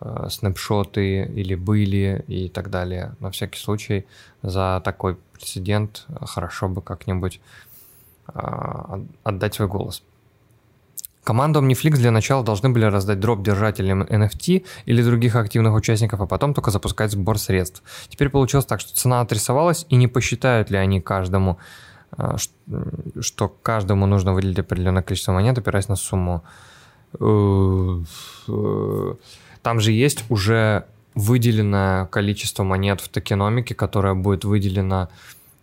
э, 0.00 0.26
снапшоты 0.28 1.24
или 1.24 1.54
были 1.54 2.24
и 2.28 2.48
так 2.48 2.70
далее. 2.70 3.14
На 3.20 3.30
всякий 3.30 3.58
случай 3.58 4.06
за 4.42 4.82
такой 4.84 5.16
прецедент 5.32 6.06
хорошо 6.20 6.68
бы 6.68 6.82
как-нибудь 6.82 7.40
отдать 9.24 9.54
свой 9.54 9.68
голос. 9.68 10.02
Командам 11.24 11.68
Omniflix 11.68 11.96
для 11.96 12.10
начала 12.10 12.42
должны 12.42 12.70
были 12.70 12.86
раздать 12.86 13.20
дроп 13.20 13.42
держателям 13.42 14.02
NFT 14.02 14.64
или 14.86 15.02
других 15.02 15.36
активных 15.36 15.74
участников, 15.74 16.20
а 16.20 16.26
потом 16.26 16.54
только 16.54 16.70
запускать 16.70 17.12
сбор 17.12 17.38
средств. 17.38 17.82
Теперь 18.08 18.30
получилось 18.30 18.64
так, 18.64 18.80
что 18.80 18.94
цена 18.94 19.20
отрисовалась, 19.20 19.86
и 19.90 19.96
не 19.96 20.08
посчитают 20.08 20.70
ли 20.70 20.78
они 20.78 21.00
каждому, 21.00 21.58
а, 22.16 22.36
что 23.20 23.48
каждому 23.62 24.06
нужно 24.06 24.32
выделить 24.32 24.58
определенное 24.58 25.02
количество 25.02 25.32
монет, 25.32 25.58
опираясь 25.58 25.88
на 25.88 25.96
сумму. 25.96 26.42
Э, 27.18 28.00
э, 28.48 29.14
там 29.62 29.80
же 29.80 29.92
есть 29.92 30.24
уже 30.30 30.86
выделенное 31.14 32.06
количество 32.06 32.62
монет 32.62 33.00
в 33.00 33.08
токеномике, 33.08 33.74
которое 33.74 34.14
будет 34.14 34.44
выделено 34.44 35.08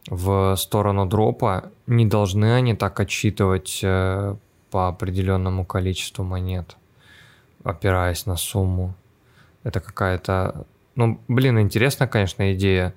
в 0.10 0.55
сторону 0.55 1.05
дропа, 1.05 1.72
не 1.86 2.05
должны 2.05 2.53
они 2.53 2.74
так 2.76 2.99
отсчитывать 2.99 3.82
э, 3.84 4.36
по 4.72 4.88
определенному 4.88 5.66
количеству 5.66 6.24
монет, 6.24 6.78
опираясь 7.64 8.26
на 8.26 8.38
сумму. 8.38 8.93
Это 9.64 9.80
какая-то... 9.80 10.66
Ну, 10.95 11.20
блин, 11.28 11.60
интересная, 11.60 12.08
конечно, 12.08 12.53
идея, 12.53 12.93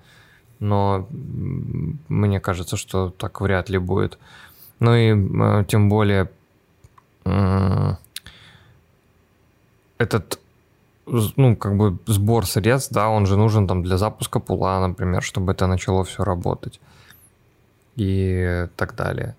но 0.60 1.08
мне 1.10 2.40
кажется, 2.40 2.76
что 2.76 3.10
так 3.10 3.40
вряд 3.40 3.68
ли 3.68 3.78
будет. 3.78 4.18
Ну 4.78 4.94
и 4.94 5.10
э, 5.10 5.64
тем 5.66 5.88
более 5.88 6.30
этот 9.98 10.38
ну, 11.06 11.56
как 11.56 11.76
бы 11.76 11.98
сбор 12.06 12.46
средств, 12.46 12.92
да, 12.92 13.08
он 13.08 13.26
же 13.26 13.36
нужен 13.36 13.66
там 13.66 13.82
для 13.82 13.98
запуска 13.98 14.40
пула, 14.40 14.80
например, 14.80 15.22
чтобы 15.22 15.52
это 15.52 15.66
начало 15.66 16.04
все 16.04 16.24
работать 16.24 16.80
и 17.96 18.68
так 18.76 18.94
далее. 18.94 19.36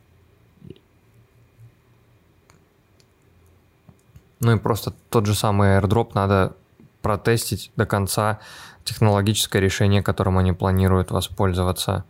Ну 4.40 4.56
и 4.56 4.60
просто 4.60 4.94
тот 5.10 5.26
же 5.28 5.36
самый 5.36 5.80
airdrop 5.80 6.12
надо 6.14 6.56
протестить 7.02 7.72
до 7.76 7.86
конца 7.86 8.40
технологическое 8.84 9.62
решение, 9.62 10.02
которым 10.02 10.38
они 10.38 10.52
планируют 10.54 11.12
воспользоваться. 11.12 12.06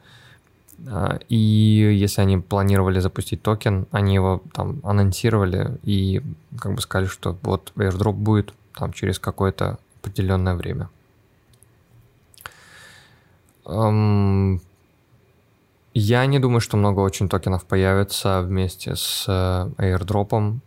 А, 0.87 1.19
и 1.27 1.35
если 1.35 2.21
они 2.21 2.37
планировали 2.37 2.99
запустить 2.99 3.41
токен, 3.41 3.85
они 3.91 4.15
его 4.15 4.41
там 4.53 4.79
анонсировали 4.83 5.77
и 5.83 6.21
как 6.57 6.73
бы 6.73 6.81
сказали, 6.81 7.07
что 7.07 7.37
вот 7.41 7.73
airdrop 7.75 8.13
будет 8.13 8.53
там 8.73 8.93
через 8.93 9.19
какое-то 9.19 9.77
определенное 10.01 10.55
время. 10.55 10.89
Я 15.93 16.25
не 16.25 16.39
думаю, 16.39 16.61
что 16.61 16.77
много 16.77 17.01
очень 17.01 17.27
токенов 17.27 17.65
появится 17.65 18.41
вместе 18.41 18.95
с 18.95 19.25
э, 19.27 19.71
airdrop. 19.77 20.61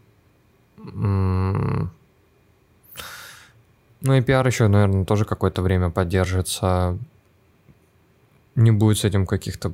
Ну 4.05 4.13
и 4.13 4.21
PR 4.21 4.47
еще, 4.47 4.69
наверное, 4.69 5.07
тоже 5.07 5.25
какое-то 5.25 5.63
время 5.63 5.89
поддержится. 5.89 6.99
Не 8.55 8.71
будет 8.71 8.99
с 8.99 9.05
этим 9.05 9.25
каких-то 9.25 9.73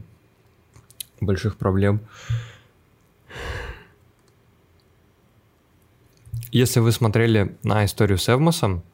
больших 1.21 1.57
проблем. 1.57 2.01
Если 6.53 6.79
вы 6.79 6.93
смотрели 6.93 7.59
на 7.65 7.85
историю 7.85 8.19
с 8.19 8.29
Эвмосом, 8.29 8.85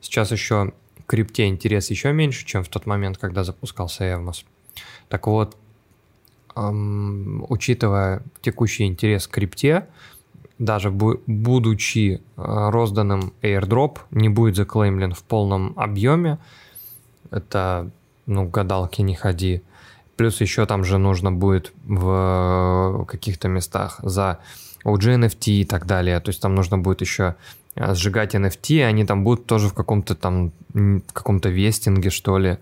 сейчас 0.00 0.30
еще 0.30 0.72
крипте 1.06 1.46
интерес 1.46 1.90
еще 1.90 2.12
меньше, 2.12 2.46
чем 2.46 2.62
в 2.62 2.68
тот 2.68 2.86
момент, 2.86 3.18
когда 3.18 3.42
запускался 3.42 4.04
Эвмос. 4.04 4.44
Так 5.08 5.26
вот, 5.26 5.56
учитывая 6.54 8.22
текущий 8.40 8.84
интерес 8.84 9.26
к 9.26 9.32
крипте, 9.32 9.86
даже 10.58 10.90
будучи 10.90 12.20
э, 12.36 12.70
розданным 12.70 13.32
airdrop, 13.42 13.98
не 14.10 14.28
будет 14.28 14.56
заклеймлен 14.56 15.12
в 15.12 15.22
полном 15.24 15.72
объеме. 15.76 16.38
Это, 17.30 17.90
ну, 18.26 18.48
гадалки 18.48 19.02
не 19.02 19.14
ходи. 19.14 19.62
Плюс 20.16 20.40
еще 20.40 20.66
там 20.66 20.84
же 20.84 20.98
нужно 20.98 21.32
будет 21.32 21.72
в 21.84 23.06
каких-то 23.08 23.48
местах 23.48 23.98
за 24.02 24.38
OG 24.84 25.18
NFT 25.18 25.52
и 25.52 25.64
так 25.64 25.86
далее. 25.86 26.20
То 26.20 26.28
есть 26.28 26.40
там 26.40 26.54
нужно 26.54 26.78
будет 26.78 27.00
еще 27.00 27.34
э, 27.74 27.94
сжигать 27.94 28.34
NFT, 28.34 28.84
они 28.84 29.04
там 29.04 29.24
будут 29.24 29.46
тоже 29.46 29.68
в 29.68 29.74
каком-то 29.74 30.14
там, 30.14 30.52
каком-то 31.12 31.48
вестинге, 31.48 32.10
что 32.10 32.38
ли. 32.38 32.58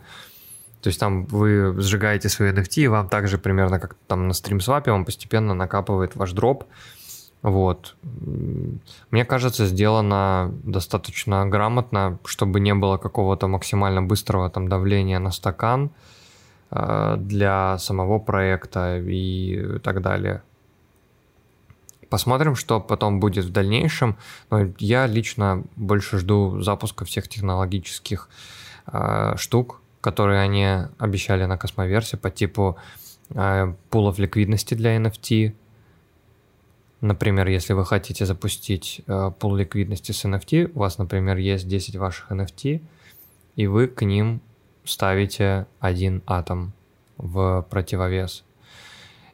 То 0.83 0.89
есть 0.89 0.99
там 0.99 1.27
вы 1.27 1.75
сжигаете 1.81 2.29
свои 2.29 2.53
NFT, 2.53 2.83
и 2.83 2.89
вам 2.89 3.09
также 3.09 3.39
примерно 3.39 3.79
как 3.79 3.97
там 4.07 4.29
на 4.29 4.35
стримсвапе 4.35 4.91
он 4.91 5.05
постепенно 5.05 5.55
накапывает 5.55 6.17
ваш 6.17 6.33
дроп. 6.33 6.65
Вот. 7.43 7.97
Мне 9.11 9.25
кажется, 9.25 9.67
сделано 9.67 10.53
достаточно 10.63 11.47
грамотно, 11.47 12.19
чтобы 12.25 12.61
не 12.61 12.75
было 12.75 12.99
какого-то 12.99 13.49
максимально 13.49 14.03
быстрого 14.03 14.51
там 14.51 14.69
давления 14.69 15.19
на 15.19 15.31
стакан 15.31 15.91
э, 16.71 17.17
для 17.19 17.79
самого 17.79 18.19
проекта 18.19 18.99
и 18.99 19.79
так 19.79 20.03
далее. 20.03 20.43
Посмотрим, 22.11 22.57
что 22.57 22.81
потом 22.81 23.21
будет 23.21 23.45
в 23.45 23.53
дальнейшем. 23.53 24.19
Но 24.51 24.67
я 24.79 25.07
лично 25.07 25.65
больше 25.77 26.19
жду 26.19 26.61
запуска 26.61 27.05
всех 27.05 27.29
технологических 27.29 28.29
э, 28.93 29.35
штук, 29.37 29.80
которые 30.01 30.41
они 30.41 30.67
обещали 30.99 31.45
на 31.45 31.59
космоверсе 31.59 32.17
по 32.17 32.31
типу 32.31 32.77
э, 33.31 33.75
пулов 33.91 34.19
ликвидности 34.19 34.75
для 34.75 34.97
NFT, 34.97 35.55
Например, 37.01 37.49
если 37.49 37.73
вы 37.73 37.87
хотите 37.87 38.27
запустить 38.27 39.01
э, 39.07 39.31
пул 39.39 39.57
ликвидности 39.57 40.13
с 40.13 40.25
NFT, 40.27 40.73
у 40.75 40.81
вас, 40.81 40.99
например, 40.99 41.39
есть 41.39 41.67
10 41.67 41.97
ваших 41.97 42.31
NFT, 42.31 42.83
и 43.57 43.67
вы 43.67 43.89
к 43.89 44.03
ним 44.05 44.43
ставите 44.85 45.67
один 45.79 46.23
атом 46.27 46.73
в 47.17 47.67
противовес. 47.71 48.45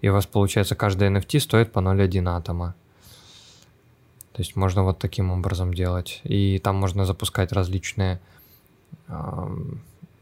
И 0.00 0.08
у 0.08 0.12
вас 0.12 0.26
получается 0.26 0.76
каждый 0.76 1.08
NFT 1.08 1.40
стоит 1.40 1.72
по 1.72 1.80
0,1 1.80 2.28
атома. 2.28 2.76
То 4.32 4.42
есть 4.42 4.54
можно 4.54 4.84
вот 4.84 4.98
таким 4.98 5.32
образом 5.32 5.74
делать. 5.74 6.20
И 6.22 6.58
там 6.58 6.76
можно 6.76 7.04
запускать 7.04 7.52
различные, 7.52 8.20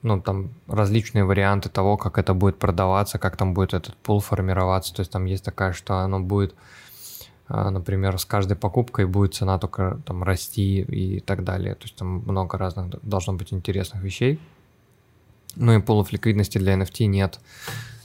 ну, 0.04 0.20
там 0.20 0.50
различные 0.68 1.24
варианты 1.24 1.70
того, 1.70 1.96
как 1.96 2.18
это 2.18 2.34
будет 2.34 2.58
продаваться, 2.58 3.18
как 3.18 3.36
там 3.36 3.54
будет 3.54 3.72
этот 3.72 3.96
пул 3.96 4.20
формироваться. 4.20 4.94
То 4.94 5.00
есть 5.00 5.10
там 5.10 5.24
есть 5.24 5.44
такая, 5.44 5.72
что 5.72 5.98
оно 5.98 6.20
будет 6.20 6.54
а, 7.46 7.70
например, 7.70 8.18
с 8.18 8.24
каждой 8.24 8.56
покупкой 8.56 9.06
будет 9.06 9.34
цена 9.34 9.58
только 9.58 10.00
там 10.06 10.22
расти 10.22 10.80
и 10.80 11.20
так 11.20 11.42
далее. 11.42 11.74
То 11.74 11.82
есть 11.82 11.96
там 11.96 12.18
много 12.26 12.58
разных 12.58 13.02
должно 13.02 13.32
быть 13.32 13.52
интересных 13.52 14.02
вещей. 14.02 14.38
Ну 15.56 15.72
и 15.72 15.80
полов 15.80 16.12
ликвидности 16.12 16.58
для 16.58 16.74
NFT 16.74 17.06
нет 17.06 17.40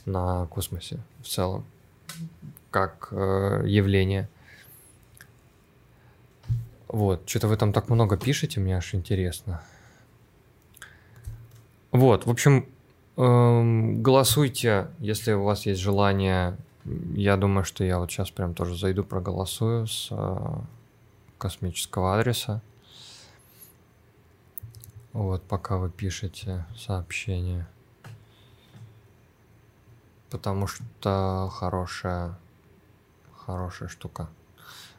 на 0.06 0.46
космосе 0.46 1.00
в 1.22 1.28
целом, 1.28 1.64
как 2.70 3.08
э, 3.10 3.64
явление. 3.66 4.28
Вот, 6.88 7.28
что-то 7.28 7.48
вы 7.48 7.56
там 7.56 7.72
так 7.72 7.88
много 7.90 8.16
пишете, 8.16 8.58
мне 8.60 8.76
аж 8.76 8.94
интересно. 8.94 9.62
Вот, 11.92 12.26
в 12.26 12.30
общем, 12.30 12.66
эм, 13.16 14.02
голосуйте, 14.02 14.88
если 14.98 15.32
у 15.32 15.44
вас 15.44 15.66
есть 15.66 15.80
желание 15.80 16.56
я 17.14 17.36
думаю, 17.36 17.64
что 17.64 17.84
я 17.84 17.98
вот 17.98 18.10
сейчас 18.10 18.30
прям 18.30 18.54
тоже 18.54 18.76
зайду, 18.76 19.04
проголосую 19.04 19.86
с 19.86 20.08
э, 20.10 20.58
космического 21.38 22.18
адреса. 22.18 22.62
Вот, 25.12 25.42
пока 25.42 25.76
вы 25.76 25.90
пишете 25.90 26.64
сообщение. 26.76 27.66
Потому 30.30 30.66
что 30.66 31.50
хорошая, 31.52 32.38
хорошая 33.36 33.88
штука. 33.88 34.28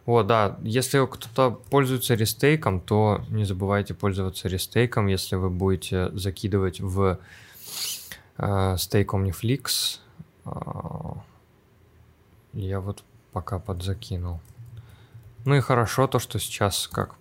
Вот, 0.06 0.28
да, 0.28 0.58
если 0.64 1.06
кто-то 1.06 1.52
пользуется 1.52 2.16
рестейком, 2.16 2.80
то 2.80 3.24
не 3.30 3.45
забывайте 3.45 3.93
пользоваться 3.93 4.47
рестейком, 4.47 5.08
если 5.08 5.36
вы 5.36 5.49
будете 5.49 6.10
закидывать 6.18 6.80
в 6.80 7.20
э, 8.38 8.78
стейк 8.78 9.14
Omniflix. 9.14 9.99
Э, 10.45 10.52
я 12.54 12.80
вот 12.80 13.04
пока 13.32 13.60
подзакинул. 13.60 14.39
Ну 15.45 15.56
и 15.56 15.62
хорошо 15.62 16.08
то, 16.08 16.20
что 16.20 16.39
сейчас 16.39 16.88
как 16.88 17.16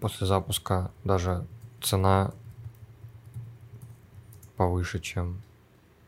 после 0.00 0.26
запуска 0.26 0.90
даже 1.04 1.46
цена 1.82 2.32
повыше, 4.56 5.00
чем 5.00 5.42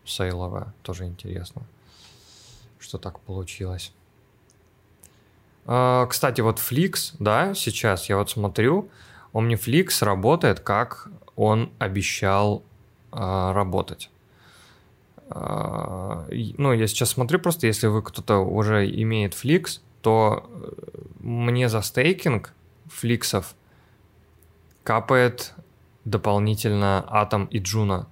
сейловая. 0.04 0.72
Тоже 0.82 1.06
интересно, 1.06 1.62
что 2.78 2.98
так 2.98 3.20
получилось. 3.20 3.92
А, 5.66 6.06
кстати, 6.06 6.40
вот 6.40 6.58
Flix, 6.58 7.14
да, 7.18 7.54
сейчас 7.54 8.08
я 8.08 8.16
вот 8.18 8.30
смотрю, 8.30 8.88
Omniflix 9.32 10.04
работает, 10.04 10.60
как 10.60 11.08
он 11.34 11.70
обещал 11.78 12.62
а, 13.10 13.52
работать. 13.52 14.10
А, 15.28 16.26
ну, 16.56 16.72
я 16.72 16.86
сейчас 16.86 17.10
смотрю 17.10 17.40
просто, 17.40 17.66
если 17.66 17.88
вы 17.88 18.02
кто-то 18.02 18.38
уже 18.38 18.88
имеет 18.88 19.34
Flix, 19.34 19.80
то 20.02 20.48
э, 20.48 20.98
мне 21.18 21.68
за 21.68 21.82
стейкинг 21.82 22.52
фликсов 22.86 23.56
капает 24.84 25.52
дополнительно 26.04 27.04
Атом 27.08 27.46
и 27.46 27.58
Джуна. 27.58 28.06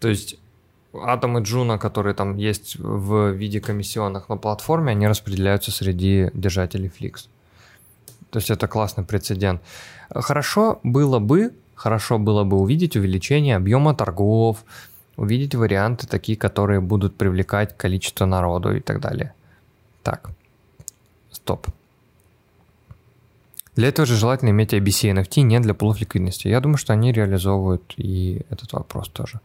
То 0.00 0.08
есть 0.08 0.38
Атом 0.92 1.38
и 1.38 1.42
Джуна, 1.42 1.78
которые 1.78 2.14
там 2.14 2.36
есть 2.36 2.76
в 2.78 3.30
виде 3.30 3.60
комиссионных 3.60 4.28
на 4.28 4.36
платформе, 4.36 4.92
они 4.92 5.06
распределяются 5.06 5.70
среди 5.70 6.30
держателей 6.34 6.90
Flix. 6.90 7.28
То 8.30 8.38
есть 8.38 8.50
это 8.50 8.66
классный 8.68 9.04
прецедент. 9.04 9.60
Хорошо 10.10 10.80
было 10.82 11.18
бы, 11.18 11.52
хорошо 11.74 12.18
было 12.18 12.44
бы 12.44 12.58
увидеть 12.58 12.96
увеличение 12.96 13.56
объема 13.56 13.94
торгов, 13.94 14.64
увидеть 15.16 15.54
варианты 15.54 16.06
такие, 16.06 16.36
которые 16.36 16.80
будут 16.80 17.16
привлекать 17.16 17.76
количество 17.76 18.26
народу 18.26 18.76
и 18.76 18.80
так 18.80 19.00
далее. 19.00 19.32
Так, 20.02 20.30
стоп. 21.30 21.66
Для 23.76 23.88
этого 23.88 24.06
же 24.06 24.16
желательно 24.16 24.50
иметь 24.50 24.74
IBC 24.74 25.12
NFT 25.12 25.42
не 25.42 25.60
для 25.60 25.74
пулов. 25.74 25.98
Я 26.44 26.60
думаю, 26.60 26.76
что 26.76 26.92
они 26.92 27.12
реализовывают 27.12 27.94
и 27.96 28.44
этот 28.50 28.72
вопрос 28.72 29.08
тоже. 29.08 29.40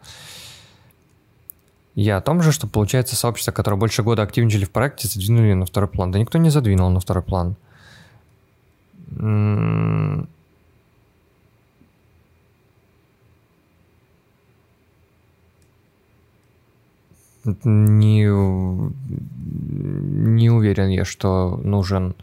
Я 1.95 2.17
о 2.17 2.21
том 2.21 2.41
же, 2.41 2.51
что 2.51 2.67
получается 2.67 3.15
сообщество, 3.15 3.53
которое 3.53 3.77
больше 3.77 4.03
года 4.03 4.21
активничали 4.21 4.65
в 4.65 4.71
проекте, 4.71 5.07
задвинули 5.07 5.53
на 5.53 5.65
второй 5.65 5.89
план. 5.89 6.11
Да 6.11 6.19
никто 6.19 6.37
не 6.37 6.49
задвинул 6.49 6.89
на 6.89 6.99
второй 6.99 7.23
план. 7.23 7.55
не, 17.63 18.23
не 20.35 20.49
уверен 20.49 20.89
я, 20.89 21.05
что 21.05 21.59
нужен 21.63 22.15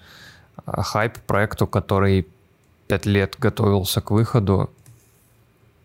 хайп 0.67 1.19
проекту, 1.21 1.67
который 1.67 2.27
пять 2.89 3.07
лет 3.07 3.37
готовился 3.39 4.01
к 4.01 4.11
выходу. 4.11 4.71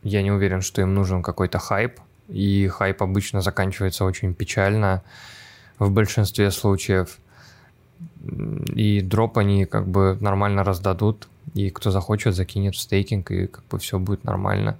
Я 0.04 0.24
не 0.24 0.32
уверен, 0.32 0.62
что 0.62 0.82
им 0.82 0.94
нужен 0.94 1.22
какой-то 1.24 1.60
хайп, 1.60 2.00
и 2.28 2.68
хайп 2.68 3.02
обычно 3.04 3.42
заканчивается 3.42 4.06
очень 4.06 4.34
печально 4.34 5.04
в 5.80 5.92
большинстве 5.92 6.52
случаев. 6.52 7.20
И 8.74 9.02
дроп 9.02 9.38
они 9.38 9.66
как 9.66 9.88
бы 9.88 10.18
нормально 10.20 10.64
раздадут, 10.64 11.28
и 11.54 11.70
кто 11.70 11.92
захочет, 11.92 12.36
закинет 12.36 12.76
в 12.76 12.80
стейкинг, 12.80 13.32
и 13.32 13.48
как 13.48 13.64
бы 13.66 13.80
все 13.80 13.98
будет 14.00 14.24
нормально. 14.24 14.78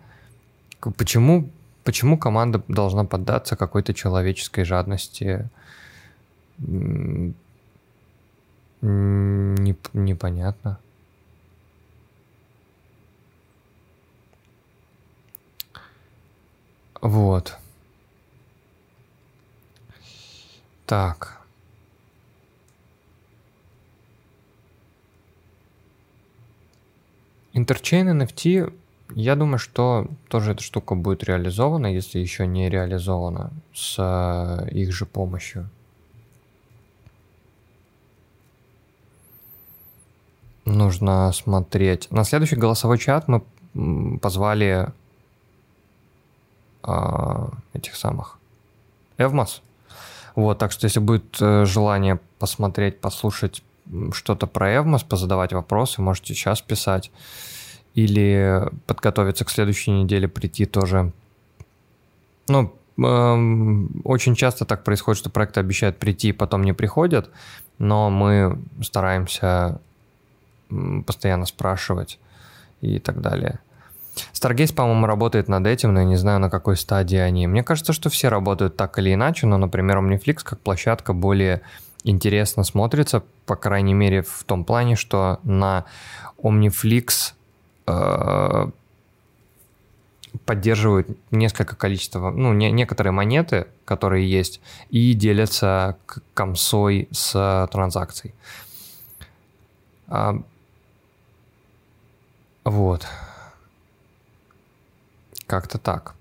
Почему 0.98 1.50
Почему 1.88 2.18
команда 2.18 2.62
должна 2.68 3.06
поддаться 3.06 3.56
какой-то 3.56 3.94
человеческой 3.94 4.66
жадности? 4.66 5.48
Не, 6.58 7.34
непонятно. 8.82 10.80
Вот. 17.08 17.58
Так. 20.86 21.40
Интерчейн 27.54 28.22
NFT 28.22 28.74
я 29.16 29.38
думаю, 29.38 29.58
что 29.58 30.08
тоже 30.28 30.52
эта 30.52 30.62
штука 30.62 30.96
будет 30.96 31.24
реализована, 31.24 31.88
если 31.88 32.20
еще 32.20 32.46
не 32.46 32.70
реализована, 32.70 33.54
с 33.74 33.96
э, 33.98 34.70
их 34.72 34.92
же 34.92 35.06
помощью. 35.06 35.70
Нужно 40.66 41.32
смотреть. 41.32 42.12
На 42.12 42.26
следующий 42.26 42.58
голосовой 42.58 42.98
чат 42.98 43.30
мы 43.30 44.20
позвали 44.20 44.92
этих 47.74 47.96
самых 47.96 48.38
Эвмас. 49.18 49.62
Вот, 50.36 50.60
так 50.60 50.72
что 50.72 50.86
если 50.86 51.00
будет 51.00 51.42
э, 51.42 51.66
желание 51.66 52.20
посмотреть, 52.38 53.02
послушать 53.02 53.64
что-то 54.12 54.46
про 54.46 54.76
Эвмас, 54.76 55.04
позадавать 55.04 55.54
вопросы, 55.54 56.02
можете 56.02 56.36
сейчас 56.36 56.62
писать 56.62 57.12
или 57.96 58.70
подготовиться 58.86 59.46
к 59.46 59.50
следующей 59.50 59.92
неделе, 59.92 60.28
прийти 60.28 60.66
тоже. 60.66 61.12
Ну, 62.48 62.72
эм, 62.98 64.02
очень 64.04 64.36
часто 64.36 64.66
так 64.66 64.84
происходит, 64.84 65.18
что 65.18 65.32
проекты 65.32 65.60
обещают 65.60 65.98
прийти, 65.98 66.32
потом 66.32 66.64
не 66.64 66.74
приходят, 66.74 67.32
но 67.80 68.12
мы 68.12 68.60
стараемся 68.84 69.82
постоянно 71.06 71.48
спрашивать 71.48 72.20
и 72.82 73.00
так 73.00 73.22
далее. 73.22 73.60
Stargaze, 74.34 74.74
по-моему, 74.74 75.06
работает 75.06 75.48
над 75.48 75.66
этим, 75.68 75.94
но 75.94 76.02
я 76.02 76.06
не 76.06 76.16
знаю, 76.18 76.40
на 76.40 76.50
какой 76.50 76.78
стадии 76.78 77.18
они. 77.18 77.48
Мне 77.48 77.64
кажется, 77.64 77.94
что 77.94 78.10
все 78.10 78.30
работают 78.30 78.78
так 78.78 78.98
или 79.00 79.14
иначе, 79.14 79.48
но, 79.48 79.58
например, 79.58 79.98
Omniflix 79.98 80.40
как 80.44 80.60
площадка 80.60 81.14
более 81.14 81.62
интересно 82.04 82.64
смотрится, 82.64 83.24
по 83.46 83.56
крайней 83.56 83.94
мере, 83.94 84.22
в 84.22 84.44
том 84.46 84.64
плане, 84.64 84.96
что 84.96 85.40
на 85.44 85.86
Omniflix 86.42 87.34
Э, 87.88 88.70
поддерживают 90.46 91.08
несколько 91.32 91.76
количества, 91.76 92.30
ну, 92.32 92.54
не, 92.54 92.70
некоторые 92.70 93.12
монеты, 93.12 93.68
которые 93.86 94.30
есть, 94.30 94.62
и 94.92 95.14
делятся 95.14 95.98
комсой 96.34 97.08
с 97.12 97.68
транзакцией. 97.72 98.36
А, 100.08 100.40
вот. 102.64 103.08
Как-то 105.48 105.78
так. 105.78 106.14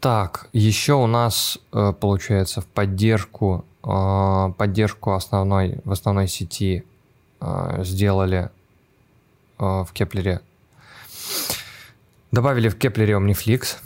Так, 0.00 0.48
еще 0.52 0.92
у 0.94 1.06
нас 1.08 1.58
э, 1.72 1.92
получается 1.92 2.60
в 2.60 2.66
поддержку 2.66 3.64
э, 3.82 4.52
поддержку 4.56 5.12
основной 5.14 5.80
в 5.84 5.90
основной 5.90 6.28
сети 6.28 6.84
э, 7.40 7.82
сделали 7.82 8.50
в 9.58 9.88
Кеплере. 9.94 10.42
Добавили 12.30 12.68
в 12.68 12.76
Кеплере 12.76 13.14
Omniflix. 13.14 13.78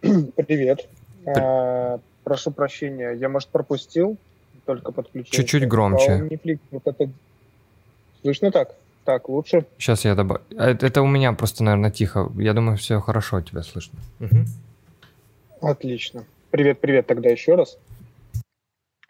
Привет. 0.00 0.88
А, 1.26 1.98
прошу 2.24 2.50
прощения, 2.52 3.12
я, 3.12 3.28
может, 3.28 3.50
пропустил 3.50 4.16
только 4.64 4.92
подключение. 4.92 5.32
Чуть-чуть 5.32 5.68
громче. 5.68 6.12
А 6.12 6.18
Omniflix, 6.20 6.58
вот 6.70 6.86
это... 6.86 7.10
Слышно 8.22 8.50
так? 8.50 8.74
Так, 9.04 9.28
лучше? 9.28 9.66
Сейчас 9.78 10.04
я 10.04 10.14
добавлю. 10.14 10.44
А, 10.56 10.70
это 10.70 11.02
у 11.02 11.06
меня 11.06 11.32
просто, 11.32 11.62
наверное, 11.62 11.90
тихо. 11.90 12.32
Я 12.36 12.54
думаю, 12.54 12.76
все 12.76 13.00
хорошо 13.00 13.40
тебя 13.40 13.62
слышно. 13.62 13.98
Угу. 14.20 15.68
Отлично. 15.68 16.24
Привет, 16.50 16.80
привет 16.80 17.06
тогда 17.06 17.28
еще 17.28 17.54
раз. 17.54 17.78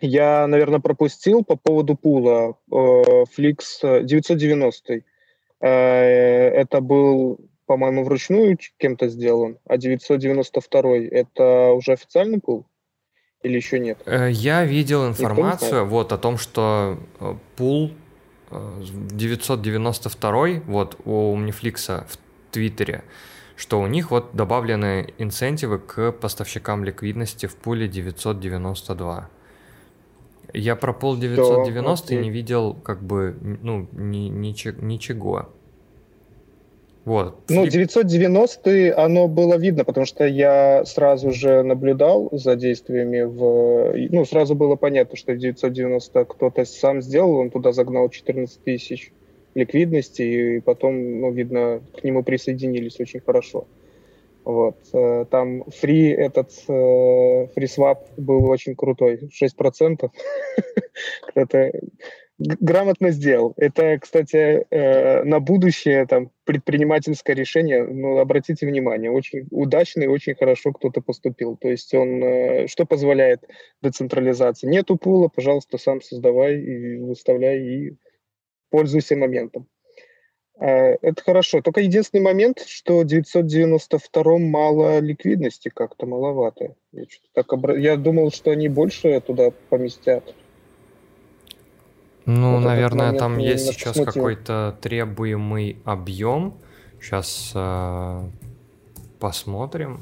Я, 0.01 0.47
наверное, 0.47 0.81
пропустил 0.81 1.45
по 1.45 1.57
поводу 1.57 1.95
пула. 1.95 2.57
Flix 2.71 4.03
990. 4.03 5.03
Э, 5.61 5.71
это 6.51 6.81
был, 6.81 7.39
по-моему, 7.67 8.05
вручную 8.05 8.59
кем-то 8.77 9.09
сделан, 9.09 9.59
а 9.67 9.79
992 9.79 10.97
это 11.11 11.71
уже 11.73 11.93
официальный 11.93 12.41
пул? 12.41 12.67
Или 13.45 13.57
еще 13.57 13.79
нет? 13.79 13.99
Э, 14.07 14.31
я 14.31 14.65
видел 14.65 15.07
информацию 15.07 15.87
вот 15.87 16.13
о 16.13 16.19
том, 16.19 16.39
что 16.39 16.99
э, 17.21 17.35
пул 17.57 17.93
992 18.51 20.63
вот 20.67 20.97
у 21.05 21.37
Omniflix 21.37 22.07
в 22.09 22.19
Твиттере, 22.51 23.05
что 23.57 23.81
у 23.81 23.87
них 23.87 24.11
вот 24.11 24.35
добавлены 24.35 25.13
инцентивы 25.19 25.79
к 25.79 26.13
поставщикам 26.13 26.85
ликвидности 26.85 27.47
в 27.47 27.57
пуле 27.57 27.87
992. 27.87 29.29
Я 30.55 30.77
про 30.77 30.93
пол 30.93 31.17
990 31.17 32.15
не 32.15 32.31
видел 32.31 32.75
как 32.75 33.03
бы, 33.03 33.37
ну, 33.63 33.89
ни, 33.93 34.29
ничего. 34.29 34.81
ничего. 34.81 35.51
Вот. 37.05 37.51
Ну, 37.51 37.67
990 37.67 38.95
оно 38.97 39.29
было 39.29 39.57
видно, 39.57 39.85
потому 39.85 40.07
что 40.07 40.25
я 40.25 40.85
сразу 40.87 41.33
же 41.33 41.63
наблюдал 41.63 42.31
за 42.33 42.57
действиями 42.57 43.23
в... 43.23 43.93
Ну, 44.11 44.25
сразу 44.25 44.55
было 44.55 44.77
понятно, 44.77 45.17
что 45.17 45.37
990 45.37 46.25
кто-то 46.25 46.65
сам 46.65 47.03
сделал, 47.03 47.37
он 47.37 47.51
туда 47.51 47.73
загнал 47.73 48.09
14 48.09 48.63
тысяч 48.65 49.13
ликвидности, 49.55 50.23
и 50.23 50.61
потом, 50.61 51.21
ну, 51.21 51.31
видно, 51.31 51.83
к 51.95 52.05
нему 52.05 52.23
присоединились 52.23 52.99
очень 52.99 53.21
хорошо. 53.21 53.67
Вот. 54.45 54.77
Э, 54.93 55.25
там 55.31 55.65
фри 55.71 56.09
этот 56.09 56.53
фрисвап 56.53 58.05
э, 58.17 58.21
был 58.21 58.47
очень 58.49 58.77
крутой, 58.77 59.31
6%. 59.43 60.11
Кто-то 61.29 61.73
грамотно 62.39 63.11
сделал. 63.11 63.55
Это, 63.57 63.99
кстати, 63.99 64.67
э, 64.71 65.25
на 65.25 65.41
будущее 65.41 66.07
там 66.07 66.31
предпринимательское 66.45 67.37
решение, 67.37 67.85
ну, 67.85 68.19
обратите 68.19 68.67
внимание, 68.67 69.11
очень 69.11 69.47
удачно 69.51 70.03
и 70.03 70.09
очень 70.09 70.35
хорошо 70.35 70.73
кто-то 70.73 71.01
поступил. 71.01 71.57
То 71.57 71.69
есть 71.69 71.95
он, 71.95 72.67
что 72.69 72.87
позволяет 72.87 73.45
децентрализации? 73.83 74.67
Нету 74.67 74.97
пула, 74.97 75.29
пожалуйста, 75.29 75.79
сам 75.79 76.01
создавай 76.01 76.61
и 76.61 76.97
выставляй, 76.99 77.61
и 77.61 77.97
пользуйся 78.71 79.17
моментом. 79.17 79.69
Э, 80.61 80.97
это 81.03 81.23
хорошо. 81.23 81.63
Только 81.63 81.81
единственный 81.81 82.21
момент, 82.21 82.61
что 82.67 83.01
в 83.01 83.07
992 83.07 84.39
мало 84.39 85.01
ликвидности, 85.01 85.71
как-то 85.75 86.07
маловато. 86.07 86.75
Я, 86.93 87.05
так 87.33 87.53
обра... 87.53 87.77
я 87.77 87.97
думал, 87.97 88.31
что 88.31 88.51
они 88.51 88.69
больше 88.69 89.21
туда 89.21 89.51
поместят. 89.69 90.35
Ну, 92.27 92.55
вот 92.55 92.65
наверное, 92.65 93.13
там 93.13 93.39
есть 93.39 93.67
сейчас 93.67 93.97
смутил. 93.97 94.13
какой-то 94.13 94.79
требуемый 94.81 95.79
объем. 95.85 96.55
Сейчас 97.01 97.53
э, 97.55 98.29
посмотрим. 99.19 100.01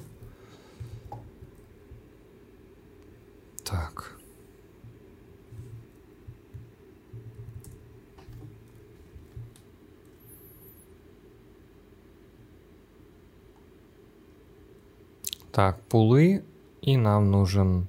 Так. 3.64 4.12
Так, 15.50 15.80
пулы, 15.82 16.44
и 16.80 16.96
нам 16.96 17.30
нужен 17.30 17.86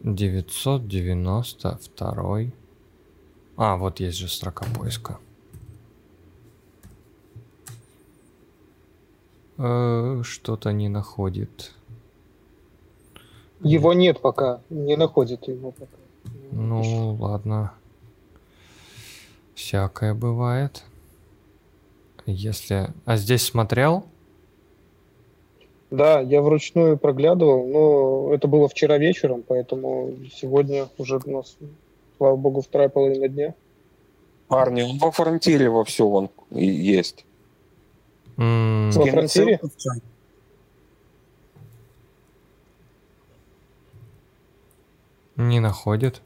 992. 0.00 2.61
А, 3.64 3.76
вот 3.76 4.00
есть 4.00 4.18
же 4.18 4.26
строка 4.26 4.66
поиска. 4.76 5.20
Э, 9.56 10.20
что-то 10.24 10.72
не 10.72 10.88
находит. 10.88 11.70
Его 13.60 13.92
нет 13.92 14.20
пока, 14.20 14.62
не 14.68 14.96
находит 14.96 15.46
его 15.46 15.70
пока. 15.70 15.92
Ну, 16.50 17.14
ладно. 17.20 17.72
Всякое 19.54 20.12
бывает. 20.12 20.82
Если... 22.26 22.92
А 23.04 23.16
здесь 23.16 23.44
смотрел? 23.44 24.06
Да, 25.92 26.18
я 26.18 26.42
вручную 26.42 26.98
проглядывал, 26.98 27.68
но 27.68 28.34
это 28.34 28.48
было 28.48 28.68
вчера 28.68 28.98
вечером, 28.98 29.44
поэтому 29.46 30.14
сегодня 30.34 30.88
уже 30.98 31.20
у 31.24 31.30
нас, 31.30 31.56
слава 32.22 32.36
богу, 32.36 32.60
вторая 32.60 32.88
половина 32.88 33.28
дня. 33.28 33.54
Парни, 34.46 34.98
во 35.00 35.10
фронтире 35.10 35.68
во 35.68 35.82
все 35.82 36.06
он 36.06 36.30
есть. 36.50 37.24
Mm. 38.36 38.92
Во 38.92 39.06
фронтире? 39.06 39.60
Не 45.34 45.58
находит. 45.58 46.22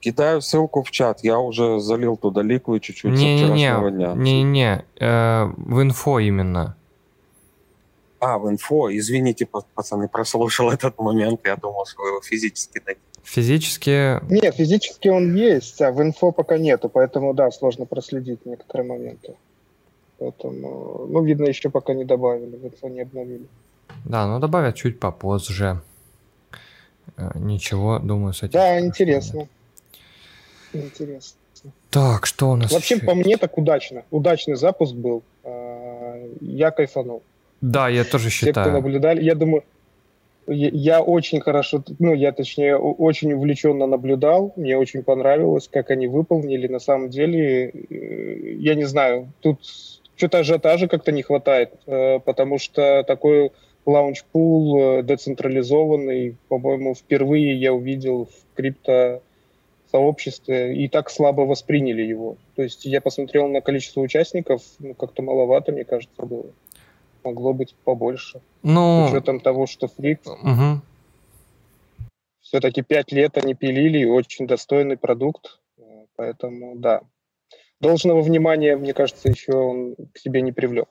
Кидаю 0.00 0.40
ссылку 0.40 0.82
в 0.82 0.90
чат. 0.90 1.22
Я 1.22 1.38
уже 1.38 1.78
залил 1.80 2.16
туда 2.16 2.40
лику 2.40 2.78
чуть-чуть 2.78 3.12
не, 3.12 3.38
со 3.38 3.44
вчерашнего 3.44 3.88
не, 3.88 3.96
дня. 3.96 4.14
Не-не, 4.14 4.84
э, 4.98 5.44
в 5.44 5.82
инфо 5.82 6.20
именно. 6.20 6.77
А, 8.20 8.38
в 8.38 8.48
инфо. 8.48 8.96
Извините, 8.96 9.46
пацаны, 9.46 10.08
прослушал 10.08 10.70
этот 10.72 10.98
момент. 10.98 11.40
Я 11.44 11.56
думал, 11.56 11.86
что 11.86 12.02
вы 12.02 12.08
его 12.08 12.20
физически 12.20 12.80
дадите. 12.84 13.02
Физически... 13.22 14.20
Нет, 14.32 14.54
физически 14.54 15.08
он 15.08 15.34
есть, 15.34 15.82
а 15.82 15.92
в 15.92 16.00
инфо 16.00 16.32
пока 16.32 16.56
нету, 16.56 16.88
поэтому, 16.88 17.34
да, 17.34 17.50
сложно 17.50 17.84
проследить 17.84 18.46
некоторые 18.46 18.88
моменты. 18.88 19.34
Поэтому, 20.18 21.06
ну, 21.08 21.22
видно, 21.22 21.44
еще 21.44 21.68
пока 21.68 21.92
не 21.92 22.04
добавили, 22.04 22.56
в 22.56 22.64
инфо 22.64 22.88
не 22.88 23.02
обновили. 23.02 23.46
Да, 24.06 24.26
но 24.26 24.38
добавят 24.38 24.76
чуть 24.76 24.98
попозже. 24.98 25.82
Э, 27.18 27.30
ничего, 27.34 27.98
думаю, 27.98 28.32
с 28.32 28.42
этим... 28.42 28.52
Да, 28.52 28.80
интересно. 28.80 29.46
Интересно. 30.72 31.38
Так, 31.90 32.26
что 32.26 32.50
у 32.50 32.56
нас 32.56 32.72
Вообще, 32.72 32.96
еще? 32.96 33.04
по 33.04 33.14
мне, 33.14 33.36
так 33.36 33.58
удачно. 33.58 34.04
Удачный 34.10 34.56
запуск 34.56 34.94
был. 34.94 35.22
А, 35.44 36.28
я 36.40 36.70
кайфанул. 36.70 37.22
Да, 37.60 37.88
я 37.88 38.04
тоже 38.04 38.30
считаю. 38.30 38.54
Те, 38.54 38.60
кто 38.60 38.70
наблюдали, 38.70 39.22
я 39.22 39.34
думаю, 39.34 39.64
я, 40.46 40.70
я 40.72 41.02
очень 41.02 41.40
хорошо, 41.40 41.82
ну, 41.98 42.14
я 42.14 42.32
точнее, 42.32 42.76
очень 42.76 43.32
увлеченно 43.32 43.86
наблюдал, 43.86 44.52
мне 44.56 44.76
очень 44.76 45.02
понравилось, 45.02 45.68
как 45.68 45.90
они 45.90 46.06
выполнили. 46.06 46.66
На 46.68 46.78
самом 46.78 47.10
деле, 47.10 47.70
э, 47.70 48.54
я 48.58 48.74
не 48.74 48.84
знаю, 48.84 49.32
тут 49.40 49.60
что-то 50.16 50.38
ажиотажа 50.38 50.88
как-то 50.88 51.12
не 51.12 51.22
хватает, 51.22 51.72
э, 51.86 52.20
потому 52.20 52.58
что 52.58 53.04
такой 53.06 53.52
launch 53.86 54.42
pool 54.42 54.80
э, 54.80 55.02
децентрализованный, 55.02 56.36
по-моему, 56.48 56.94
впервые 56.94 57.54
я 57.54 57.72
увидел 57.72 58.26
в 58.26 58.56
крипто 58.56 59.22
сообществе 59.90 60.76
и 60.76 60.88
так 60.88 61.10
слабо 61.10 61.42
восприняли 61.42 62.02
его. 62.02 62.36
То 62.56 62.62
есть 62.62 62.84
я 62.84 63.00
посмотрел 63.00 63.48
на 63.48 63.60
количество 63.60 64.00
участников, 64.00 64.62
ну, 64.78 64.94
как-то 64.94 65.22
маловато, 65.22 65.72
мне 65.72 65.84
кажется, 65.84 66.22
было 66.22 66.46
могло 67.24 67.52
быть 67.52 67.74
побольше. 67.84 68.40
Ну... 68.62 69.06
С 69.08 69.12
учетом 69.12 69.40
того, 69.40 69.66
что 69.66 69.88
Flix 69.88 70.20
угу. 70.26 70.80
все-таки 72.40 72.82
пять 72.82 73.12
лет 73.12 73.36
они 73.38 73.54
пилили, 73.54 74.04
очень 74.04 74.46
достойный 74.46 74.96
продукт, 74.96 75.60
поэтому 76.16 76.76
да. 76.76 77.02
Должного 77.80 78.22
внимания, 78.22 78.76
мне 78.76 78.92
кажется, 78.92 79.28
еще 79.28 79.52
он 79.52 79.94
к 80.12 80.18
себе 80.18 80.42
не 80.42 80.52
привлек. 80.52 80.88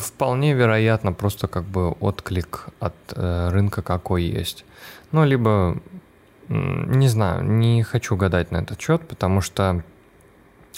Вполне 0.00 0.54
вероятно, 0.54 1.12
просто 1.12 1.48
как 1.48 1.64
бы 1.64 1.90
отклик 1.90 2.68
от 2.78 2.94
э, 3.14 3.48
рынка 3.50 3.82
какой 3.82 4.22
есть. 4.22 4.64
Ну, 5.10 5.24
либо, 5.24 5.78
не 6.48 7.08
знаю, 7.08 7.44
не 7.44 7.82
хочу 7.82 8.16
гадать 8.16 8.52
на 8.52 8.58
этот 8.58 8.80
счет, 8.80 9.06
потому 9.08 9.40
что 9.40 9.82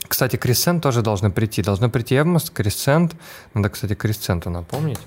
кстати, 0.09 0.37
Crescent 0.37 0.81
тоже 0.81 1.03
должны 1.03 1.31
прийти. 1.31 1.63
Должны 1.63 1.89
прийти 1.89 2.15
Evmos, 2.17 2.53
Crescent. 2.53 3.15
Надо, 3.55 3.71
кстати, 3.71 3.93
Crescent 3.93 4.49
напомнить. 4.49 5.01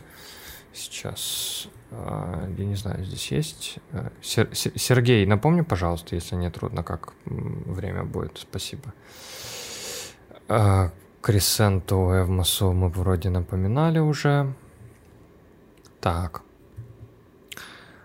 Сейчас. 0.73 1.67
А, 1.91 2.47
я 2.57 2.65
не 2.65 2.75
знаю, 2.75 3.03
здесь 3.03 3.31
есть. 3.31 3.79
Э, 3.91 4.09
Сергей, 4.21 5.25
напомни, 5.25 5.61
пожалуйста, 5.61 6.15
если 6.15 6.35
не 6.35 6.49
трудно, 6.49 6.83
как 6.83 7.13
время 7.25 8.03
будет. 8.03 8.37
Спасибо. 8.37 8.93
Кресенту, 11.21 12.11
Эвмосу 12.11 12.71
мы 12.71 12.89
вроде 12.89 13.29
напоминали 13.29 13.99
уже. 13.99 14.53
Так. 15.99 16.41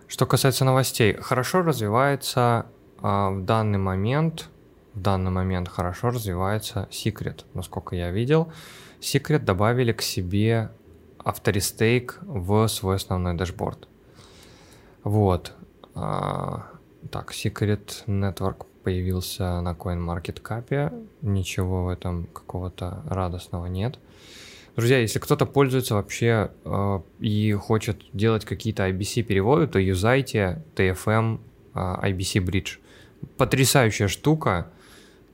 Что 0.09 0.27
касается 0.27 0.65
новостей, 0.65 1.15
хорошо 1.15 1.63
развивается 1.63 2.67
а, 2.99 3.31
в 3.31 3.45
данный 3.45 3.79
момент, 3.79 4.49
в 4.95 5.01
данный 5.01 5.31
момент 5.31 5.69
хорошо 5.69 6.11
развивается 6.11 6.89
Secret, 6.91 7.45
насколько 7.55 7.97
я 7.97 8.11
видел. 8.11 8.53
Secret 9.01 9.41
добавили 9.41 9.93
к 9.93 10.03
себе 10.03 10.71
auto-restake 11.19 12.19
в 12.23 12.69
свой 12.69 12.97
основной 12.97 13.35
дашборд. 13.35 13.89
Вот. 15.03 15.53
А, 15.95 16.67
так, 17.11 17.33
Secret 17.33 18.05
Network 18.07 18.67
появился 18.83 19.61
на 19.61 19.73
CoinMarketCap. 19.73 21.09
Ничего 21.23 21.85
в 21.85 21.89
этом 21.89 22.27
какого-то 22.27 23.03
радостного 23.07 23.67
нет. 23.67 23.99
Друзья, 24.77 24.99
если 24.99 25.19
кто-то 25.21 25.47
пользуется 25.47 25.95
вообще 25.95 26.51
э, 26.65 27.01
и 27.21 27.53
хочет 27.53 28.03
делать 28.13 28.45
какие-то 28.45 28.89
IBC 28.89 29.23
переводы, 29.23 29.69
то 29.69 29.79
юзайте 29.79 30.65
TFM 30.75 31.41
э, 31.75 31.79
IBC 31.79 32.45
Bridge. 32.45 32.79
Потрясающая 33.37 34.09
штука, 34.09 34.71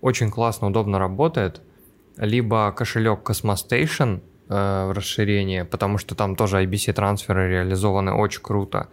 очень 0.01 0.31
классно, 0.31 0.69
удобно 0.69 0.99
работает. 0.99 1.61
Либо 2.17 2.73
кошелек 2.73 3.29
Cosmostation 3.29 4.21
э, 4.49 4.93
расширение, 4.93 5.65
потому 5.65 5.99
что 5.99 6.15
там 6.15 6.37
тоже 6.37 6.63
IBC 6.63 6.93
трансферы 6.93 7.51
реализованы 7.51 8.13
очень 8.13 8.43
круто 8.43 8.89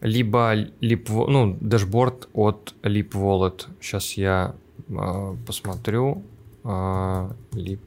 либо 0.00 0.54
Leap, 0.80 1.08
ну, 1.28 1.56
дашборд 1.60 2.28
от 2.32 2.74
Leap 2.82 3.10
Wallet. 3.10 3.66
Сейчас 3.80 4.12
я 4.12 4.54
э, 4.88 5.36
посмотрю. 5.46 6.22
Э, 6.64 7.30
Leap, 7.52 7.80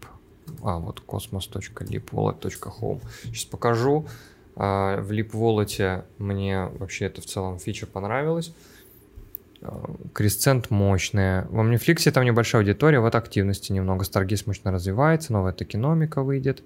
а, 0.61 0.77
вот 0.79 1.01
cosmos.leapwallet.home. 1.07 3.01
Сейчас 3.23 3.45
покажу. 3.45 4.05
Э, 4.55 5.01
в 5.01 5.11
Leap 5.11 5.31
Wallet 5.31 6.03
мне 6.17 6.65
вообще 6.65 7.05
это 7.05 7.21
в 7.21 7.25
целом 7.25 7.59
фича 7.59 7.87
понравилась. 7.87 8.53
Кресцент 10.13 10.71
мощная. 10.71 11.47
Во 11.49 11.63
Omniflix 11.63 12.09
там 12.11 12.25
небольшая 12.25 12.61
аудитория, 12.61 12.99
вот 12.99 13.15
активности 13.15 13.71
немного. 13.71 14.03
Stargaze 14.05 14.43
мощно 14.45 14.71
развивается, 14.71 15.33
новая 15.33 15.53
токеномика 15.53 16.23
выйдет. 16.23 16.63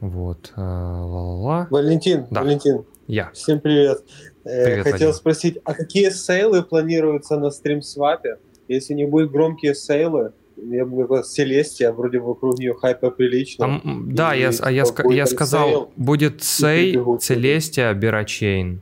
Вот. 0.00 0.52
Ла-ла-ла. 0.56 1.66
Валентин, 1.70 2.26
да. 2.30 2.42
Валентин. 2.42 2.84
Я. 3.06 3.30
Всем 3.32 3.60
привет. 3.60 4.04
Э, 4.44 4.64
привет 4.64 4.84
Хотел 4.84 5.08
Вадим. 5.08 5.12
спросить, 5.14 5.58
а 5.64 5.72
какие 5.72 6.10
сейлы 6.10 6.62
планируются 6.62 7.38
на 7.38 7.50
стримсвапе? 7.50 8.38
Если 8.68 8.94
не 8.94 9.06
будет 9.06 9.30
громкие 9.30 9.74
сейлы, 9.74 10.32
я 10.56 10.84
бы 10.84 11.22
Celestia, 11.24 11.92
вроде 11.92 12.18
вокруг 12.18 12.58
нее 12.58 12.74
хайпа 12.74 13.10
прилично. 13.10 13.64
Там, 13.66 14.10
да, 14.14 14.34
я, 14.34 14.50
а 14.60 14.70
я, 14.70 14.84
типа, 14.84 15.10
я 15.10 15.26
сказал, 15.26 15.68
сейл, 15.68 15.90
будет 15.96 16.42
Sei, 16.42 16.98
Celestia, 17.20 17.92
Berachain. 17.92 18.80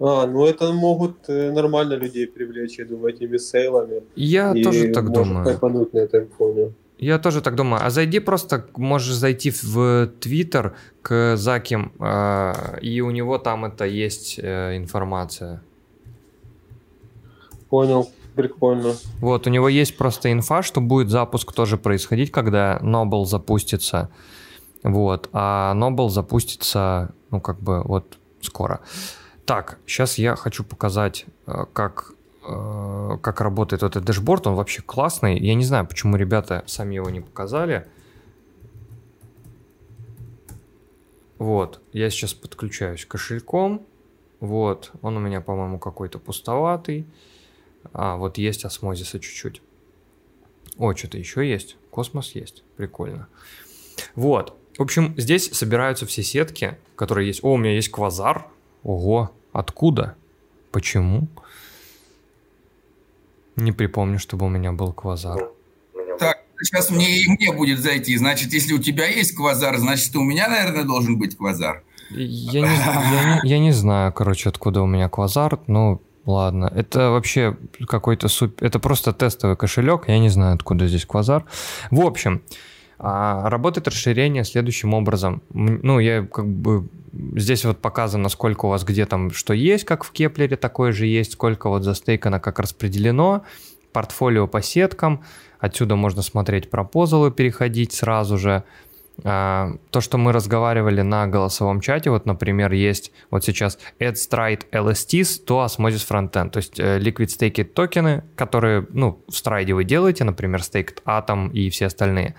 А, 0.00 0.26
ну 0.26 0.46
это 0.46 0.72
могут 0.72 1.28
э, 1.28 1.50
нормально 1.50 1.94
людей 1.94 2.26
привлечь, 2.26 2.78
я 2.78 2.84
думаю, 2.84 3.14
этими 3.14 3.36
сейлами. 3.36 4.02
Я 4.14 4.52
и 4.52 4.62
тоже 4.62 4.92
так 4.92 5.10
думаю. 5.10 5.44
хайпануть 5.44 5.92
на 5.92 5.98
этом 5.98 6.28
фоне. 6.38 6.72
Я 6.98 7.18
тоже 7.18 7.40
так 7.40 7.54
думаю. 7.54 7.84
А 7.84 7.90
зайди 7.90 8.20
просто, 8.20 8.66
можешь 8.76 9.14
зайти 9.14 9.50
в 9.50 10.10
Твиттер 10.20 10.76
к 11.02 11.36
Zaki, 11.36 11.92
э, 12.00 12.78
и 12.80 13.00
у 13.00 13.10
него 13.10 13.38
там 13.38 13.64
это 13.64 13.84
есть 13.84 14.38
э, 14.38 14.76
информация. 14.76 15.62
Понял, 17.68 18.08
прикольно. 18.34 18.94
Вот, 19.20 19.46
у 19.46 19.50
него 19.50 19.68
есть 19.68 19.96
просто 19.96 20.32
инфа, 20.32 20.62
что 20.62 20.80
будет 20.80 21.10
запуск 21.10 21.52
тоже 21.52 21.76
происходить, 21.76 22.30
когда 22.30 22.78
Noble 22.82 23.24
запустится. 23.24 24.10
Вот, 24.84 25.28
а 25.32 25.74
Noble 25.74 26.08
запустится, 26.08 27.12
ну, 27.30 27.40
как 27.40 27.60
бы, 27.60 27.82
вот 27.82 28.16
скоро. 28.40 28.80
Так, 29.48 29.78
сейчас 29.86 30.18
я 30.18 30.36
хочу 30.36 30.62
показать, 30.62 31.26
э, 31.46 31.64
как 31.72 32.12
Э, 32.50 33.18
как 33.20 33.42
работает 33.42 33.82
этот 33.82 34.04
дэшборд, 34.04 34.46
он 34.46 34.54
вообще 34.54 34.80
классный. 34.80 35.38
Я 35.38 35.54
не 35.54 35.64
знаю, 35.64 35.86
почему 35.86 36.16
ребята 36.16 36.64
сами 36.66 36.94
его 36.94 37.10
не 37.10 37.20
показали. 37.20 37.86
Вот, 41.36 41.82
я 41.92 42.08
сейчас 42.08 42.32
подключаюсь 42.32 43.04
кошельком. 43.04 43.86
Вот, 44.40 44.92
он 45.02 45.18
у 45.18 45.20
меня, 45.20 45.42
по-моему, 45.42 45.78
какой-то 45.78 46.18
пустоватый. 46.18 47.06
А, 47.92 48.16
вот 48.16 48.38
есть 48.38 48.64
осмозиса 48.64 49.20
чуть-чуть. 49.20 49.60
О, 50.78 50.94
что-то 50.94 51.18
еще 51.18 51.48
есть. 51.48 51.76
Космос 51.90 52.34
есть. 52.34 52.64
Прикольно. 52.76 53.28
Вот. 54.14 54.56
В 54.78 54.82
общем, 54.82 55.14
здесь 55.18 55.50
собираются 55.52 56.06
все 56.06 56.22
сетки, 56.22 56.78
которые 56.96 57.26
есть. 57.26 57.44
О, 57.44 57.52
у 57.52 57.56
меня 57.56 57.74
есть 57.74 57.90
квазар. 57.90 58.46
Ого, 58.84 59.32
откуда? 59.52 60.16
Почему? 60.70 61.28
Не 63.56 63.72
припомню, 63.72 64.18
чтобы 64.18 64.46
у 64.46 64.48
меня 64.48 64.72
был 64.72 64.92
квазар. 64.92 65.50
Так, 66.18 66.38
сейчас 66.62 66.90
мне 66.90 67.22
и 67.22 67.28
мне 67.28 67.52
будет 67.52 67.80
зайти. 67.80 68.16
Значит, 68.16 68.52
если 68.52 68.72
у 68.72 68.78
тебя 68.78 69.06
есть 69.06 69.34
квазар, 69.34 69.76
значит, 69.78 70.14
у 70.16 70.22
меня, 70.22 70.48
наверное, 70.48 70.84
должен 70.84 71.18
быть 71.18 71.36
квазар. 71.36 71.82
Я 72.10 72.60
не, 72.60 72.66
я, 72.66 73.40
не, 73.42 73.48
я 73.48 73.58
не 73.58 73.72
знаю, 73.72 74.12
короче, 74.12 74.48
откуда 74.48 74.80
у 74.82 74.86
меня 74.86 75.08
квазар, 75.08 75.58
но 75.66 76.00
ладно. 76.24 76.72
Это 76.74 77.10
вообще 77.10 77.56
какой-то 77.86 78.28
суп... 78.28 78.62
Это 78.62 78.78
просто 78.78 79.12
тестовый 79.12 79.56
кошелек, 79.56 80.08
я 80.08 80.18
не 80.18 80.28
знаю, 80.28 80.54
откуда 80.54 80.86
здесь 80.86 81.04
квазар. 81.04 81.44
В 81.90 82.00
общем, 82.00 82.42
а, 82.98 83.48
работает 83.48 83.88
расширение 83.88 84.44
следующим 84.44 84.94
образом. 84.94 85.42
Ну, 85.50 85.98
я 85.98 86.22
как 86.22 86.46
бы 86.46 86.88
Здесь 87.12 87.64
вот 87.64 87.78
показано, 87.78 88.28
сколько 88.28 88.66
у 88.66 88.68
вас 88.68 88.84
где 88.84 89.06
там 89.06 89.32
что 89.32 89.54
есть, 89.54 89.84
как 89.84 90.04
в 90.04 90.12
Кеплере 90.12 90.56
такое 90.56 90.92
же 90.92 91.06
есть, 91.06 91.32
сколько 91.32 91.68
вот 91.68 91.82
застейкано, 91.82 92.38
как 92.38 92.58
распределено, 92.58 93.44
портфолио 93.92 94.46
по 94.46 94.62
сеткам, 94.62 95.24
отсюда 95.58 95.96
можно 95.96 96.22
смотреть 96.22 96.70
пропозалы, 96.70 97.30
переходить 97.30 97.92
сразу 97.92 98.38
же. 98.38 98.62
А, 99.24 99.72
то, 99.90 100.00
что 100.00 100.16
мы 100.16 100.32
разговаривали 100.32 101.00
на 101.00 101.26
голосовом 101.26 101.80
чате, 101.80 102.10
вот, 102.10 102.24
например, 102.24 102.72
есть 102.72 103.10
вот 103.30 103.44
сейчас 103.44 103.78
add 103.98 104.14
stride 104.14 104.70
LSTs, 104.70 105.42
то 105.44 105.64
osmosis 105.64 106.06
frontend, 106.08 106.50
то 106.50 106.58
есть 106.58 106.78
э, 106.78 107.00
liquid 107.00 107.26
staked 107.26 107.64
токены, 107.64 108.22
которые, 108.36 108.86
ну, 108.92 109.24
в 109.26 109.34
страйде 109.36 109.74
вы 109.74 109.82
делаете, 109.82 110.22
например, 110.22 110.60
staked 110.60 111.02
atom 111.04 111.50
и 111.50 111.68
все 111.70 111.86
остальные, 111.86 112.36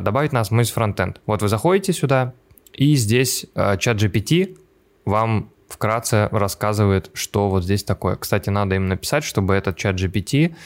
добавить 0.00 0.32
на 0.32 0.42
osmosis 0.42 0.74
frontend. 0.74 1.16
Вот 1.26 1.42
вы 1.42 1.48
заходите 1.48 1.92
сюда, 1.92 2.34
и 2.72 2.94
здесь 2.96 3.46
чат 3.54 3.96
GPT 3.96 4.58
вам 5.04 5.50
вкратце 5.68 6.28
рассказывает, 6.32 7.10
что 7.14 7.48
вот 7.48 7.64
здесь 7.64 7.84
такое. 7.84 8.16
Кстати, 8.16 8.50
надо 8.50 8.74
им 8.74 8.88
написать, 8.88 9.24
чтобы 9.24 9.54
этот 9.54 9.76
чат 9.76 9.96
GPT, 9.96 10.56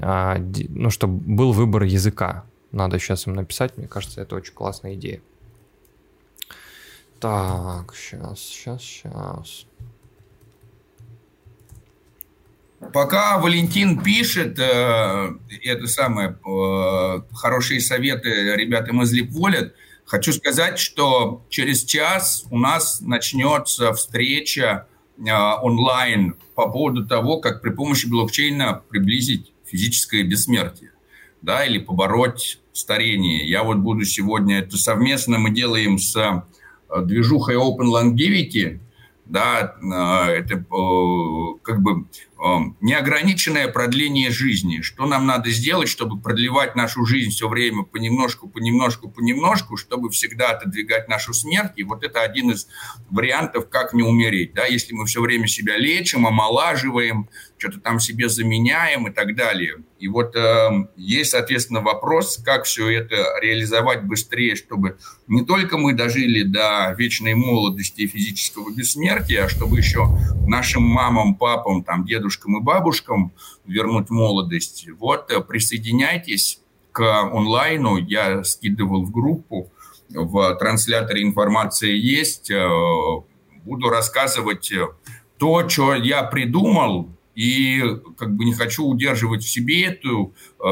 а, 0.00 0.36
ну, 0.68 0.90
чтобы 0.90 1.14
был 1.14 1.52
выбор 1.52 1.84
языка. 1.84 2.44
Надо 2.72 2.98
сейчас 2.98 3.26
им 3.26 3.34
написать, 3.34 3.76
мне 3.78 3.88
кажется, 3.88 4.20
это 4.20 4.36
очень 4.36 4.52
классная 4.52 4.94
идея. 4.94 5.20
Так, 7.20 7.94
сейчас, 7.94 8.38
сейчас, 8.38 8.82
сейчас. 8.82 9.66
Пока 12.92 13.38
Валентин 13.38 14.02
пишет 14.02 14.58
э, 14.58 15.30
это 15.64 15.86
самое 15.88 16.30
э, 16.30 17.20
хорошие 17.34 17.80
советы 17.80 18.54
ребятам 18.56 19.02
из 19.02 19.12
Липволет, 19.12 19.74
Хочу 20.08 20.32
сказать, 20.32 20.78
что 20.78 21.44
через 21.50 21.84
час 21.84 22.46
у 22.50 22.58
нас 22.58 23.02
начнется 23.02 23.92
встреча 23.92 24.86
э, 25.18 25.30
онлайн 25.30 26.34
по 26.54 26.66
поводу 26.70 27.06
того, 27.06 27.40
как 27.40 27.60
при 27.60 27.68
помощи 27.68 28.06
блокчейна 28.06 28.82
приблизить 28.88 29.52
физическое 29.66 30.22
бессмертие, 30.22 30.92
да, 31.42 31.62
или 31.66 31.76
побороть 31.76 32.58
старение. 32.72 33.46
Я 33.46 33.64
вот 33.64 33.76
буду 33.76 34.06
сегодня, 34.06 34.60
это 34.60 34.78
совместно 34.78 35.38
мы 35.38 35.50
делаем 35.50 35.98
с 35.98 36.16
э, 36.16 37.02
движухой 37.02 37.56
Open 37.56 37.92
Longevity, 37.92 38.80
да, 39.28 39.76
а, 39.92 40.30
это 40.30 40.56
как 41.62 41.82
бы 41.82 42.06
неограниченное 42.80 43.68
продление 43.68 44.30
жизни. 44.30 44.80
Что 44.80 45.06
нам 45.06 45.26
надо 45.26 45.50
сделать, 45.50 45.88
чтобы 45.88 46.20
продлевать 46.20 46.76
нашу 46.76 47.04
жизнь 47.04 47.30
все 47.30 47.48
время 47.48 47.82
понемножку, 47.82 48.48
понемножку, 48.48 49.08
понемножку, 49.10 49.76
чтобы 49.76 50.10
всегда 50.10 50.50
отодвигать 50.50 51.08
нашу 51.08 51.34
смерть? 51.34 51.72
И 51.76 51.82
вот 51.82 52.04
это 52.04 52.22
один 52.22 52.52
из 52.52 52.68
вариантов, 53.10 53.68
как 53.68 53.92
не 53.92 54.02
умереть. 54.02 54.54
Да? 54.54 54.66
Если 54.66 54.94
мы 54.94 55.06
все 55.06 55.20
время 55.20 55.48
себя 55.48 55.76
лечим, 55.76 56.26
омолаживаем, 56.26 57.28
что-то 57.58 57.80
там 57.80 57.98
себе 57.98 58.28
заменяем 58.28 59.08
и 59.08 59.10
так 59.10 59.34
далее. 59.34 59.78
И 59.98 60.08
вот 60.08 60.34
э, 60.36 60.88
есть, 60.96 61.30
соответственно, 61.30 61.80
вопрос, 61.80 62.40
как 62.44 62.64
все 62.64 62.88
это 62.88 63.16
реализовать 63.42 64.04
быстрее, 64.04 64.54
чтобы 64.54 64.96
не 65.26 65.44
только 65.44 65.76
мы 65.76 65.92
дожили 65.92 66.44
до 66.44 66.94
вечной 66.96 67.34
молодости 67.34 68.02
и 68.02 68.06
физического 68.06 68.72
бессмертия, 68.72 69.44
а 69.44 69.48
чтобы 69.48 69.76
еще 69.78 70.06
нашим 70.46 70.82
мамам, 70.84 71.34
папам, 71.34 71.82
там, 71.82 72.04
дедушкам 72.04 72.58
и 72.58 72.62
бабушкам 72.62 73.32
вернуть 73.66 74.08
молодость. 74.08 74.88
Вот 74.98 75.30
э, 75.30 75.40
присоединяйтесь 75.40 76.60
к 76.92 77.02
онлайну. 77.02 77.98
Я 77.98 78.44
скидывал 78.44 79.04
в 79.04 79.10
группу. 79.10 79.70
В 80.08 80.54
трансляторе 80.56 81.22
информация 81.22 81.90
есть. 81.90 82.50
Э, 82.50 82.68
буду 83.64 83.88
рассказывать 83.88 84.72
то, 85.38 85.68
что 85.68 85.94
я 85.94 86.22
придумал, 86.24 87.10
и 87.38 87.80
как 88.16 88.34
бы 88.34 88.44
не 88.44 88.52
хочу 88.52 88.84
удерживать 88.84 89.44
в 89.44 89.48
себе 89.48 89.84
эту 89.84 90.34
э, 90.58 90.66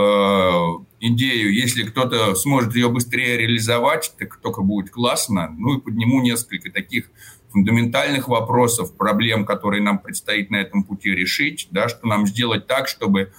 идею. 0.98 1.54
Если 1.54 1.84
кто-то 1.84 2.34
сможет 2.34 2.74
ее 2.74 2.88
быстрее 2.88 3.36
реализовать, 3.36 4.12
так 4.18 4.38
только 4.38 4.62
будет 4.62 4.90
классно. 4.90 5.54
Ну 5.56 5.78
и 5.78 5.80
подниму 5.80 6.20
несколько 6.20 6.72
таких 6.72 7.08
фундаментальных 7.52 8.26
вопросов, 8.26 8.96
проблем, 8.96 9.44
которые 9.44 9.80
нам 9.80 10.00
предстоит 10.00 10.50
на 10.50 10.56
этом 10.56 10.82
пути 10.82 11.10
решить, 11.10 11.68
да, 11.70 11.88
что 11.88 12.04
нам 12.08 12.26
сделать 12.26 12.66
так, 12.66 12.88
чтобы 12.88 13.32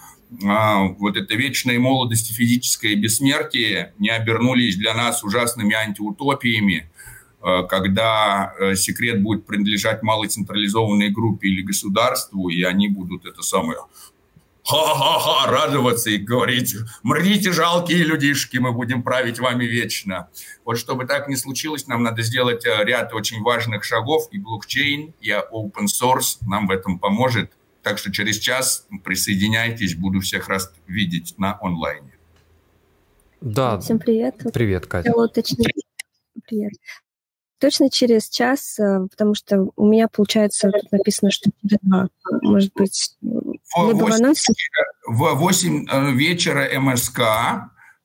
а, 0.45 0.83
вот 0.83 1.17
эта 1.17 1.35
вечная 1.35 1.79
молодость 1.79 2.31
и 2.31 2.33
физическое 2.33 2.95
бессмертие 2.95 3.93
не 3.99 4.09
обернулись 4.09 4.77
для 4.77 4.93
нас 4.93 5.21
ужасными 5.25 5.75
антиутопиями, 5.75 6.89
когда 7.69 8.53
э, 8.59 8.75
секрет 8.75 9.21
будет 9.21 9.45
принадлежать 9.45 10.03
малой 10.03 10.27
централизованной 10.27 11.09
группе 11.09 11.47
или 11.47 11.61
государству, 11.61 12.49
и 12.49 12.63
они 12.63 12.87
будут 12.87 13.25
это 13.25 13.41
самое 13.41 13.79
ха-ха-ха, 14.67 15.49
радоваться 15.49 16.09
и 16.09 16.17
говорить, 16.17 16.75
мрите, 17.01 17.53
жалкие 17.53 18.03
людишки, 18.03 18.57
мы 18.57 18.73
будем 18.73 19.01
править 19.01 19.39
вами 19.39 19.63
вечно. 19.63 20.27
Вот 20.65 20.77
чтобы 20.77 21.05
так 21.05 21.29
не 21.29 21.37
случилось, 21.37 21.87
нам 21.87 22.03
надо 22.03 22.21
сделать 22.21 22.65
э, 22.65 22.83
ряд 22.83 23.13
очень 23.13 23.41
важных 23.41 23.85
шагов, 23.85 24.27
и 24.31 24.39
блокчейн, 24.39 25.13
и 25.21 25.29
open 25.29 25.85
source 25.85 26.37
нам 26.41 26.67
в 26.67 26.71
этом 26.71 26.99
поможет. 26.99 27.51
Так 27.81 27.97
что 27.97 28.11
через 28.11 28.39
час 28.39 28.85
присоединяйтесь, 29.05 29.95
буду 29.95 30.19
всех 30.19 30.49
раз 30.49 30.73
видеть 30.85 31.35
на 31.37 31.57
онлайне. 31.61 32.11
Да. 33.39 33.79
Всем 33.79 33.99
привет. 33.99 34.43
Привет, 34.53 34.85
Катя. 34.87 35.13
Привет 36.45 36.73
точно 37.59 37.89
через 37.89 38.29
час, 38.29 38.79
э, 38.79 39.07
потому 39.09 39.35
что 39.35 39.69
у 39.75 39.87
меня, 39.87 40.07
получается, 40.07 40.71
тут 40.71 40.91
написано, 40.91 41.31
что 41.31 41.49
через 41.61 41.77
два. 41.81 42.07
Может 42.41 42.73
быть, 42.73 43.15
в 43.21 43.87
либо 43.87 44.03
8, 44.03 44.11
в 44.11 44.13
анонсе... 44.13 44.53
В 45.07 45.33
8 45.35 45.85
э, 45.89 46.11
вечера 46.11 46.79
МСК, 46.79 47.19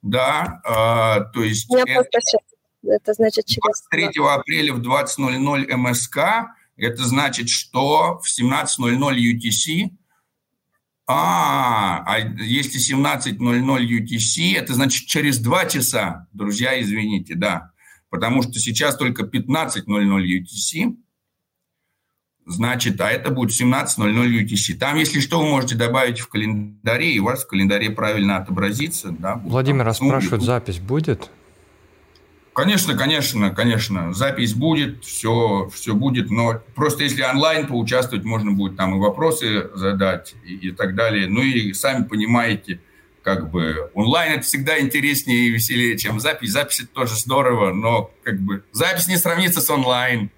да, 0.02 0.60
э, 0.64 1.32
то 1.32 1.42
есть... 1.42 1.68
Я 1.70 1.82
это, 1.86 2.08
это 2.84 3.12
значит 3.12 3.46
через... 3.46 3.82
3 3.90 4.10
апреля 4.28 4.74
в 4.74 4.80
20.00 4.80 5.76
МСК, 5.76 6.18
это 6.76 7.04
значит, 7.04 7.48
что 7.48 8.20
в 8.22 8.40
17.00 8.40 9.16
UTC 9.16 9.90
а, 11.04 12.04
а 12.06 12.18
если 12.20 12.80
17.00 12.80 13.36
UTC, 13.36 14.56
это 14.56 14.72
значит 14.72 15.06
через 15.08 15.38
два 15.38 15.66
часа, 15.66 16.28
друзья, 16.32 16.80
извините, 16.80 17.34
да 17.34 17.71
потому 18.12 18.42
что 18.42 18.52
сейчас 18.58 18.94
только 18.96 19.24
15.00 19.24 19.86
UTC, 19.88 20.94
значит, 22.44 23.00
а 23.00 23.10
это 23.10 23.30
будет 23.30 23.58
17.00 23.58 24.44
UTC. 24.44 24.74
Там, 24.74 24.96
если 24.96 25.18
что, 25.18 25.40
вы 25.40 25.48
можете 25.48 25.76
добавить 25.76 26.20
в 26.20 26.28
календаре, 26.28 27.10
и 27.10 27.18
у 27.18 27.24
вас 27.24 27.44
в 27.44 27.48
календаре 27.48 27.88
правильно 27.88 28.36
отобразится. 28.36 29.12
Да, 29.18 29.36
Владимир, 29.36 29.88
а 29.88 29.94
спрашивают, 29.94 30.44
запись 30.44 30.78
будет? 30.78 31.30
Конечно, 32.52 32.98
конечно, 32.98 33.48
конечно. 33.48 34.12
Запись 34.12 34.52
будет, 34.52 35.06
все, 35.06 35.70
все 35.72 35.94
будет, 35.94 36.30
но 36.30 36.60
просто 36.74 37.04
если 37.04 37.22
онлайн 37.22 37.66
поучаствовать, 37.66 38.26
можно 38.26 38.52
будет 38.52 38.76
там 38.76 38.94
и 38.94 38.98
вопросы 38.98 39.70
задать 39.74 40.34
и, 40.44 40.68
и 40.68 40.70
так 40.70 40.94
далее. 40.94 41.28
Ну 41.28 41.40
и 41.40 41.72
сами 41.72 42.04
понимаете– 42.04 42.78
как 43.22 43.50
бы 43.50 43.90
онлайн 43.94 44.34
это 44.34 44.42
всегда 44.42 44.80
интереснее 44.80 45.46
и 45.46 45.50
веселее, 45.50 45.96
чем 45.96 46.20
запись. 46.20 46.50
Запись 46.50 46.80
это 46.80 46.88
тоже 46.88 47.16
здорово, 47.16 47.72
но 47.72 48.10
как 48.22 48.40
бы 48.40 48.64
запись 48.72 49.08
не 49.08 49.16
сравнится 49.16 49.60
с 49.60 49.70
онлайн. 49.70 50.30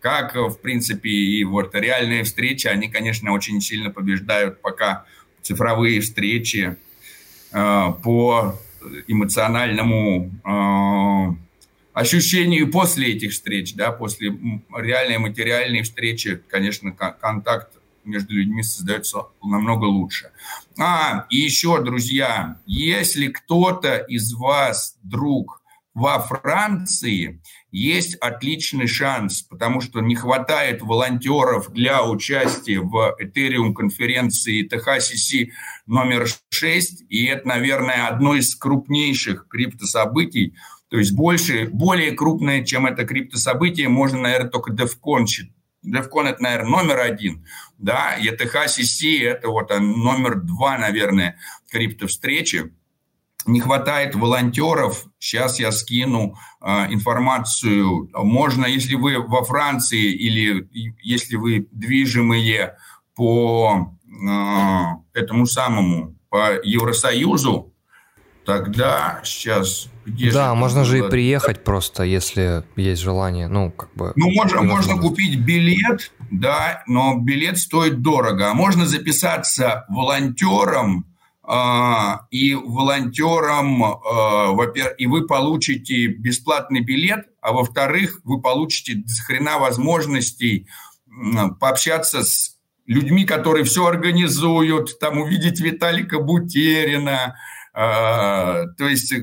Как, 0.00 0.36
в 0.36 0.54
принципе, 0.58 1.10
и 1.10 1.42
вот 1.42 1.74
реальные 1.74 2.22
встречи, 2.22 2.68
они, 2.68 2.88
конечно, 2.88 3.32
очень 3.32 3.60
сильно 3.60 3.90
побеждают 3.90 4.62
пока 4.62 5.04
цифровые 5.42 6.00
встречи 6.00 6.76
э, 7.52 7.92
по 8.04 8.56
эмоциональному 9.08 10.30
э, 10.44 11.48
ощущению 11.94 12.70
после 12.70 13.14
этих 13.14 13.32
встреч, 13.32 13.74
да, 13.74 13.90
после 13.90 14.32
реальной 14.72 15.18
материальной 15.18 15.82
встречи, 15.82 16.40
конечно, 16.48 16.92
контакт 16.92 17.72
между 18.04 18.34
людьми 18.34 18.62
создается 18.62 19.26
намного 19.42 19.84
лучше. 19.84 20.30
А, 20.80 21.26
и 21.28 21.38
еще, 21.38 21.82
друзья, 21.82 22.60
если 22.64 23.26
кто-то 23.26 23.96
из 23.96 24.32
вас, 24.32 24.96
друг, 25.02 25.60
во 25.92 26.20
Франции, 26.20 27.42
есть 27.72 28.14
отличный 28.16 28.86
шанс, 28.86 29.42
потому 29.42 29.80
что 29.80 30.00
не 30.00 30.14
хватает 30.14 30.80
волонтеров 30.80 31.72
для 31.72 32.04
участия 32.04 32.78
в 32.78 33.16
Ethereum 33.20 33.74
конференции 33.74 34.64
THCC 34.64 35.50
номер 35.86 36.28
6, 36.50 37.06
и 37.08 37.24
это, 37.24 37.48
наверное, 37.48 38.06
одно 38.06 38.36
из 38.36 38.54
крупнейших 38.54 39.48
криптособытий, 39.48 40.54
то 40.88 40.98
есть 40.98 41.12
больше, 41.12 41.66
более 41.66 42.12
крупное, 42.12 42.64
чем 42.64 42.86
это 42.86 43.04
криптособытие, 43.04 43.88
можно, 43.88 44.20
наверное, 44.20 44.50
только 44.50 44.72
DevCon 44.72 45.26
DevCon 45.84 46.28
это, 46.28 46.42
наверное, 46.42 46.70
номер 46.70 47.00
один, 47.00 47.46
да, 47.78 48.16
ETH 48.18 48.54
CC 48.66 49.22
это 49.24 49.48
вот 49.48 49.70
номер 49.70 50.40
два, 50.40 50.78
наверное, 50.78 51.38
криптовстречи. 51.70 52.72
Не 53.46 53.60
хватает 53.60 54.14
волонтеров. 54.14 55.06
Сейчас 55.18 55.58
я 55.58 55.72
скину 55.72 56.36
э, 56.60 56.92
информацию. 56.92 58.10
Можно, 58.12 58.66
если 58.66 58.94
вы 58.94 59.20
во 59.20 59.42
Франции 59.42 60.12
или 60.12 60.68
если 61.02 61.36
вы 61.36 61.66
движимые 61.70 62.76
по 63.14 63.96
э, 64.04 65.18
этому 65.18 65.46
самому, 65.46 66.16
по 66.28 66.60
Евросоюзу, 66.62 67.67
тогда 68.48 69.20
сейчас 69.24 69.90
где 70.06 70.32
да, 70.32 70.48
же 70.48 70.54
можно 70.54 70.82
же 70.82 71.00
и 71.00 71.02
приехать 71.02 71.64
просто, 71.64 72.02
если 72.02 72.64
есть 72.76 73.02
желание, 73.02 73.46
ну, 73.46 73.70
как 73.70 73.94
бы... 73.94 74.14
Ну, 74.16 74.30
можно, 74.30 74.62
можно 74.62 74.96
купить 74.96 75.38
билет, 75.38 76.10
да, 76.30 76.82
но 76.86 77.18
билет 77.18 77.58
стоит 77.58 78.00
дорого. 78.00 78.50
А 78.50 78.54
можно 78.54 78.86
записаться 78.86 79.84
волонтером, 79.90 81.04
э, 81.46 81.52
и 82.30 82.54
волонтером, 82.54 83.80
во-первых, 83.80 84.94
и 84.96 85.06
вы 85.06 85.26
получите 85.26 86.06
бесплатный 86.06 86.80
билет, 86.80 87.26
а 87.42 87.52
во-вторых, 87.52 88.20
вы 88.24 88.40
получите 88.40 89.02
хрена 89.26 89.58
возможностей 89.58 90.66
пообщаться 91.60 92.22
с 92.22 92.56
людьми, 92.86 93.26
которые 93.26 93.64
все 93.64 93.84
организуют, 93.84 94.98
там 95.00 95.18
увидеть 95.18 95.60
Виталика 95.60 96.18
Бутерина, 96.18 97.34
а, 97.34 97.34
то 97.78 98.88
есть, 98.88 99.12
э, 99.12 99.22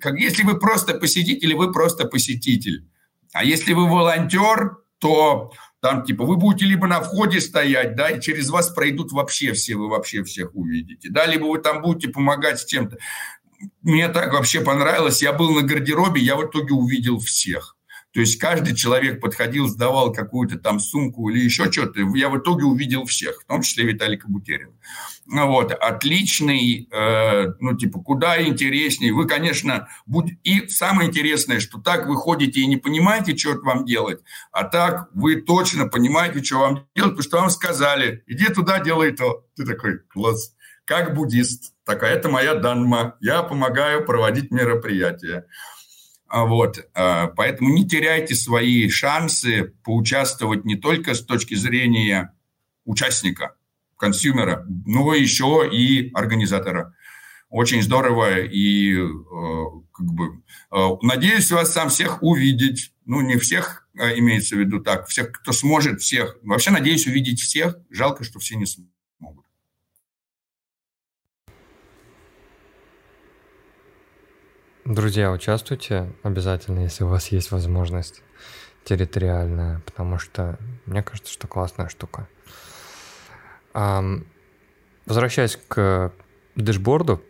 как, 0.00 0.18
если 0.18 0.42
вы 0.42 0.58
просто 0.58 0.94
посетитель, 0.94 1.54
вы 1.54 1.72
просто 1.72 2.04
посетитель. 2.04 2.86
А 3.32 3.42
если 3.42 3.72
вы 3.72 3.88
волонтер, 3.88 4.76
то 4.98 5.50
там 5.80 6.04
типа 6.04 6.26
вы 6.26 6.36
будете 6.36 6.66
либо 6.66 6.86
на 6.86 7.00
входе 7.00 7.40
стоять, 7.40 7.96
да, 7.96 8.10
и 8.10 8.20
через 8.20 8.50
вас 8.50 8.68
пройдут 8.68 9.12
вообще 9.12 9.54
все, 9.54 9.76
вы 9.76 9.88
вообще 9.88 10.24
всех 10.24 10.54
увидите, 10.54 11.08
да, 11.10 11.24
либо 11.24 11.46
вы 11.46 11.58
там 11.58 11.80
будете 11.80 12.08
помогать 12.08 12.60
с 12.60 12.66
чем-то. 12.66 12.98
Мне 13.80 14.08
так 14.08 14.34
вообще 14.34 14.60
понравилось, 14.60 15.22
я 15.22 15.32
был 15.32 15.50
на 15.50 15.62
гардеробе, 15.62 16.20
я 16.20 16.36
в 16.36 16.46
итоге 16.46 16.74
увидел 16.74 17.18
всех. 17.18 17.78
То 18.12 18.20
есть 18.20 18.40
каждый 18.40 18.74
человек 18.74 19.20
подходил, 19.20 19.68
сдавал 19.68 20.12
какую-то 20.12 20.58
там 20.58 20.80
сумку 20.80 21.28
или 21.28 21.44
еще 21.44 21.70
что-то. 21.70 22.00
Я 22.14 22.28
в 22.28 22.38
итоге 22.38 22.64
увидел 22.64 23.04
всех, 23.04 23.42
в 23.42 23.46
том 23.46 23.62
числе 23.62 23.84
Виталика 23.84 24.26
Бутерина. 24.28 24.72
Ну 25.26 25.46
вот, 25.46 25.70
отличный, 25.70 26.88
э, 26.90 27.52
ну 27.60 27.76
типа, 27.76 28.00
куда 28.00 28.42
интереснее. 28.42 29.12
Вы, 29.12 29.28
конечно, 29.28 29.88
будь... 30.06 30.32
и 30.42 30.66
самое 30.68 31.08
интересное, 31.08 31.60
что 31.60 31.78
так 31.80 32.08
вы 32.08 32.16
ходите 32.16 32.60
и 32.60 32.66
не 32.66 32.76
понимаете, 32.76 33.36
что 33.36 33.54
вам 33.62 33.84
делать, 33.84 34.20
а 34.50 34.64
так 34.64 35.08
вы 35.14 35.36
точно 35.36 35.86
понимаете, 35.86 36.42
что 36.42 36.58
вам 36.58 36.86
делать, 36.96 37.12
потому 37.12 37.22
что 37.22 37.36
вам 37.38 37.50
сказали, 37.50 38.24
иди 38.26 38.46
туда, 38.46 38.80
делай 38.80 39.12
то. 39.12 39.46
Ты 39.54 39.64
такой, 39.64 40.00
класс. 40.08 40.54
Как 40.84 41.14
буддист, 41.14 41.74
такая, 41.84 42.16
это 42.16 42.28
моя 42.28 42.56
данма, 42.56 43.16
я 43.20 43.44
помогаю 43.44 44.04
проводить 44.04 44.50
мероприятия. 44.50 45.46
А 46.30 46.44
вот, 46.44 46.88
а, 46.94 47.26
поэтому 47.26 47.70
не 47.74 47.86
теряйте 47.86 48.36
свои 48.36 48.88
шансы 48.88 49.74
поучаствовать 49.82 50.64
не 50.64 50.76
только 50.76 51.14
с 51.14 51.24
точки 51.24 51.56
зрения 51.56 52.32
участника, 52.84 53.56
консюмера, 53.96 54.64
но 54.86 55.12
еще 55.12 55.68
и 55.70 56.12
организатора. 56.14 56.94
Очень 57.48 57.82
здорово 57.82 58.42
и 58.42 58.94
э, 58.94 59.06
как 59.92 60.06
бы 60.06 60.40
э, 60.70 60.88
надеюсь 61.02 61.50
вас 61.50 61.72
сам 61.72 61.88
всех 61.88 62.22
увидеть. 62.22 62.92
Ну, 63.06 63.22
не 63.22 63.36
всех 63.36 63.88
имеется 63.96 64.54
в 64.54 64.60
виду 64.60 64.78
так, 64.78 65.08
всех, 65.08 65.32
кто 65.32 65.50
сможет, 65.50 66.00
всех. 66.00 66.36
Вообще 66.44 66.70
надеюсь 66.70 67.08
увидеть 67.08 67.40
всех. 67.40 67.76
Жалко, 67.90 68.22
что 68.22 68.38
все 68.38 68.54
не 68.54 68.66
смогут. 68.66 68.94
Друзья, 74.90 75.30
участвуйте 75.30 76.12
обязательно, 76.24 76.80
если 76.80 77.04
у 77.04 77.06
вас 77.06 77.28
есть 77.28 77.52
возможность 77.52 78.24
территориальная, 78.82 79.80
потому 79.86 80.18
что 80.18 80.58
мне 80.84 81.00
кажется, 81.00 81.32
что 81.32 81.46
классная 81.46 81.88
штука. 81.88 82.26
Возвращаясь 83.72 85.56
к 85.68 86.12
дэшборду, 86.56 87.22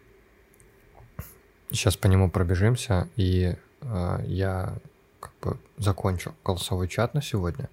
сейчас 1.71 1.99
по 1.99 2.07
нему 2.07 2.31
пробежимся, 2.31 3.11
и 3.17 3.55
а, 3.83 4.23
я 4.25 4.79
как 5.21 5.33
бы 5.43 5.59
закончу 5.77 6.35
голосовой 6.43 6.89
чат 6.89 7.13
на 7.13 7.21
сегодня. 7.21 7.69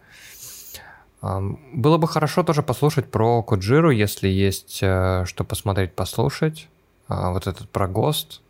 Было 1.21 1.97
бы 1.97 2.09
хорошо 2.09 2.43
тоже 2.43 2.61
послушать 2.61 3.09
про 3.09 3.41
Коджиру, 3.41 3.91
если 3.91 4.27
есть 4.27 4.79
э, 4.81 5.23
что 5.25 5.45
посмотреть, 5.45 5.95
послушать. 5.95 6.67
А, 7.07 7.31
вот 7.31 7.47
этот 7.47 7.69
про 7.69 7.87
ГОСТ, 7.87 8.41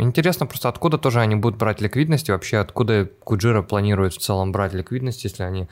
Интересно 0.00 0.46
просто, 0.46 0.68
откуда 0.68 0.98
тоже 0.98 1.20
они 1.20 1.36
будут 1.36 1.58
брать 1.58 1.80
ликвидность, 1.80 2.28
и 2.28 2.32
вообще 2.32 2.58
откуда 2.58 3.08
Куджира 3.24 3.62
планирует 3.62 4.14
в 4.14 4.18
целом 4.18 4.52
брать 4.52 4.74
ликвидность, 4.74 5.24
если 5.24 5.42
они 5.42 5.68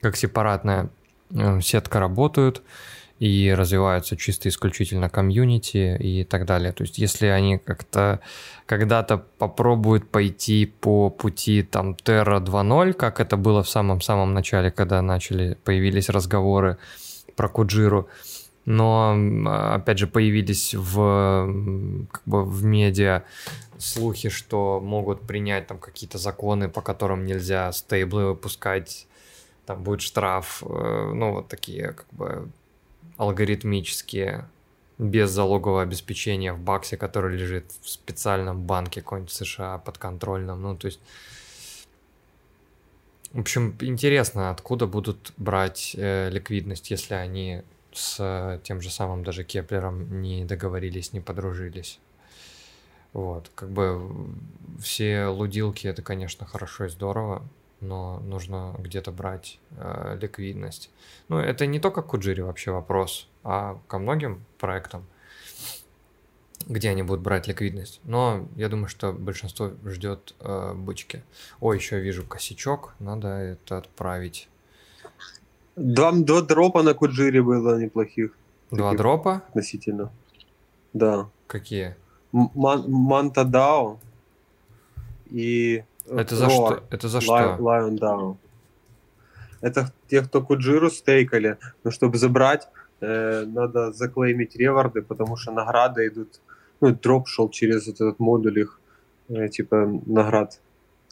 как 0.00 0.16
сепаратная 0.16 0.90
эм, 1.30 1.60
сетка 1.60 2.00
работают 2.00 2.62
и 3.20 3.52
развиваются 3.54 4.16
чисто 4.16 4.48
исключительно 4.48 5.10
комьюнити 5.10 5.96
и 6.00 6.24
так 6.24 6.46
далее. 6.46 6.72
То 6.72 6.84
есть 6.84 6.96
если 6.98 7.26
они 7.26 7.58
как-то 7.58 8.20
когда-то 8.64 9.18
попробуют 9.18 10.10
пойти 10.10 10.64
по 10.64 11.10
пути 11.10 11.62
там 11.62 11.92
Terra 12.02 12.42
2.0, 12.42 12.94
как 12.94 13.20
это 13.20 13.36
было 13.36 13.62
в 13.62 13.68
самом-самом 13.68 14.32
начале, 14.32 14.70
когда 14.70 15.02
начали, 15.02 15.58
появились 15.64 16.08
разговоры 16.08 16.78
про 17.36 17.48
Куджиру, 17.48 18.08
но, 18.70 19.74
опять 19.74 19.98
же, 19.98 20.06
появились 20.06 20.74
в, 20.74 22.06
как 22.12 22.22
бы 22.24 22.44
в 22.44 22.64
медиа 22.64 23.24
слухи, 23.78 24.28
что 24.28 24.80
могут 24.80 25.22
принять 25.22 25.66
там 25.66 25.78
какие-то 25.78 26.18
законы, 26.18 26.68
по 26.68 26.80
которым 26.80 27.26
нельзя 27.26 27.72
стейблы 27.72 28.26
выпускать, 28.26 29.08
там 29.66 29.82
будет 29.82 30.02
штраф, 30.02 30.62
э, 30.64 31.12
ну, 31.14 31.32
вот 31.32 31.48
такие 31.48 31.92
как 31.92 32.06
бы 32.12 32.48
алгоритмические, 33.16 34.48
без 34.98 35.30
залогового 35.30 35.82
обеспечения 35.82 36.52
в 36.52 36.60
баксе, 36.60 36.96
который 36.96 37.36
лежит 37.36 37.72
в 37.82 37.88
специальном 37.88 38.62
банке 38.62 39.00
какой-нибудь 39.00 39.32
США 39.32 39.78
подконтрольном, 39.78 40.62
ну, 40.62 40.76
то 40.76 40.86
есть 40.86 41.00
в 43.32 43.40
общем, 43.40 43.76
интересно, 43.80 44.50
откуда 44.50 44.86
будут 44.86 45.32
брать 45.36 45.94
э, 45.96 46.30
ликвидность, 46.30 46.90
если 46.90 47.14
они 47.14 47.62
с 47.92 48.60
тем 48.64 48.80
же 48.80 48.90
самым 48.90 49.24
даже 49.24 49.44
Кеплером 49.44 50.20
не 50.22 50.44
договорились, 50.44 51.12
не 51.12 51.20
подружились. 51.20 51.98
Вот, 53.12 53.50
как 53.54 53.70
бы 53.70 54.00
все 54.80 55.26
лудилки 55.26 55.86
это, 55.88 56.00
конечно, 56.00 56.46
хорошо 56.46 56.84
и 56.84 56.88
здорово, 56.88 57.42
но 57.80 58.20
нужно 58.20 58.76
где-то 58.78 59.10
брать 59.10 59.58
э, 59.72 60.16
ликвидность. 60.20 60.90
Ну, 61.28 61.38
это 61.38 61.66
не 61.66 61.80
только 61.80 62.02
к 62.02 62.06
Куджире 62.06 62.44
вообще 62.44 62.70
вопрос, 62.70 63.28
а 63.42 63.80
ко 63.88 63.98
многим 63.98 64.44
проектам, 64.58 65.06
где 66.66 66.90
они 66.90 67.02
будут 67.02 67.22
брать 67.22 67.48
ликвидность. 67.48 68.00
Но 68.04 68.46
я 68.54 68.68
думаю, 68.68 68.88
что 68.88 69.12
большинство 69.12 69.72
ждет 69.84 70.34
э, 70.38 70.74
бычки. 70.74 71.22
О, 71.58 71.72
еще 71.72 71.98
вижу 71.98 72.24
косячок, 72.24 72.94
надо 73.00 73.28
это 73.28 73.78
отправить. 73.78 74.48
Два, 75.76 76.12
два 76.12 76.42
дропа 76.42 76.82
на 76.82 76.94
Куджире 76.94 77.42
было 77.42 77.78
неплохих. 77.78 78.36
Два 78.70 78.94
дропа? 78.94 79.42
Относительно. 79.48 80.10
Да. 80.92 81.28
Какие? 81.46 81.96
Ман, 82.32 82.84
Манта 82.88 83.44
Дао 83.44 83.98
и 85.30 85.84
Это 86.06 86.36
за 86.36 86.50
что? 86.50 86.82
Это 86.90 87.08
за 87.08 87.20
что? 87.20 87.56
Lion 87.60 87.98
Дао. 87.98 88.36
Это 89.60 89.92
те, 90.08 90.22
кто 90.22 90.42
Куджиру 90.42 90.90
стейкали. 90.90 91.58
Но 91.84 91.90
чтобы 91.90 92.18
забрать, 92.18 92.68
э, 93.00 93.44
надо 93.46 93.92
заклеймить 93.92 94.56
реварды, 94.56 95.02
потому 95.02 95.36
что 95.36 95.52
награды 95.52 96.06
идут... 96.06 96.40
Ну, 96.80 96.94
дроп 96.94 97.28
шел 97.28 97.50
через 97.50 97.86
вот 97.86 97.96
этот 97.96 98.18
модуль 98.20 98.60
их, 98.60 98.80
э, 99.28 99.48
типа, 99.48 100.00
наград, 100.06 100.60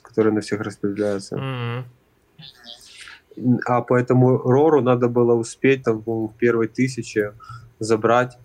которые 0.02 0.32
на 0.32 0.40
всех 0.40 0.60
распределяются. 0.60 1.36
Mm-hmm 1.36 1.84
а 3.66 3.82
по 3.82 3.94
этому 3.94 4.38
Рору 4.38 4.80
надо 4.82 5.08
было 5.08 5.34
успеть 5.34 5.84
там, 5.84 6.02
в 6.06 6.32
первой 6.38 6.68
тысяче 6.68 7.34
забрать, 7.78 8.38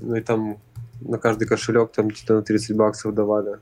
ну 0.00 0.16
и 0.16 0.20
там 0.20 0.58
на 1.00 1.18
каждый 1.18 1.46
кошелек 1.46 1.92
там 1.92 2.08
где-то 2.08 2.34
на 2.34 2.42
30 2.42 2.76
баксов 2.76 3.14
давали. 3.14 3.58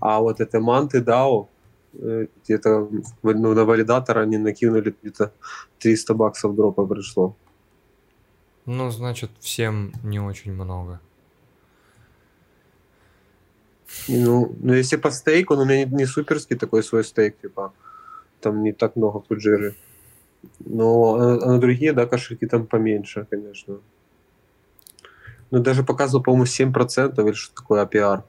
А 0.00 0.20
вот 0.20 0.40
это 0.40 0.60
манты 0.60 0.98
DAO, 0.98 1.48
э, 1.94 2.26
где-то 2.44 2.88
ну, 3.22 3.54
на 3.54 3.64
валидатор 3.64 4.18
они 4.18 4.38
накинули 4.38 4.94
где-то 5.02 5.32
300 5.78 6.14
баксов 6.14 6.54
дропа 6.54 6.86
пришло. 6.86 7.34
Ну, 8.66 8.90
значит, 8.90 9.30
всем 9.40 9.92
не 10.02 10.20
очень 10.20 10.52
много. 10.52 11.00
Ну, 14.08 14.54
ну 14.60 14.74
если 14.74 14.96
по 14.96 15.10
стейку, 15.10 15.54
ну, 15.54 15.62
у 15.62 15.64
меня 15.64 15.84
не, 15.84 15.94
не 15.94 16.06
суперский 16.06 16.56
такой 16.56 16.82
свой 16.82 17.04
стейк, 17.04 17.40
типа, 17.40 17.72
там 18.40 18.62
не 18.62 18.72
так 18.72 18.96
много 18.96 19.20
фуджиры. 19.20 19.76
Но 20.60 21.14
а, 21.14 21.34
а 21.42 21.52
на 21.52 21.60
другие, 21.60 21.92
да, 21.92 22.06
кошельки 22.06 22.46
там 22.46 22.66
поменьше, 22.66 23.26
конечно. 23.30 23.78
Но 25.50 25.60
даже 25.60 25.84
показывал, 25.84 26.22
по-моему, 26.22 26.44
7% 26.44 27.24
или 27.24 27.32
что 27.32 27.54
такое 27.54 27.84
APR. 27.84 28.22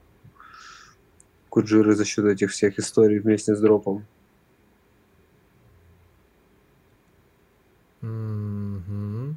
Куджиры 1.48 1.94
за 1.94 2.04
счет 2.04 2.24
этих 2.24 2.50
всех 2.50 2.78
историй 2.78 3.18
вместе 3.18 3.54
с 3.54 3.60
дропом. 3.60 4.04
Mm-hmm. 8.02 9.34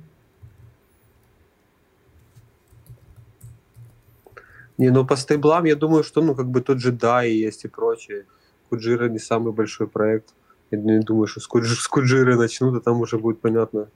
Не, 4.78 4.90
ну 4.90 5.06
по 5.06 5.16
стейблам 5.16 5.66
я 5.66 5.76
думаю, 5.76 6.04
что 6.04 6.22
ну 6.22 6.36
как 6.36 6.48
бы 6.48 6.62
тот 6.62 6.80
же 6.80 6.92
DAI 6.92 7.30
есть 7.30 7.66
и 7.66 7.68
прочее. 7.68 8.26
Kujira 8.70 9.10
не 9.10 9.20
самый 9.20 9.54
большой 9.54 9.88
проект. 9.88 10.34
Я 10.72 10.78
не 10.78 11.00
думаю, 11.00 11.28
что 11.28 11.42
с, 11.42 11.48
куджи, 11.48 11.76
с 11.76 11.88
куджиры 11.88 12.38
начнут, 12.38 12.76
а 12.76 12.80
там 12.80 13.02
уже 13.02 13.18
будет 13.18 13.42
понятно. 13.42 13.88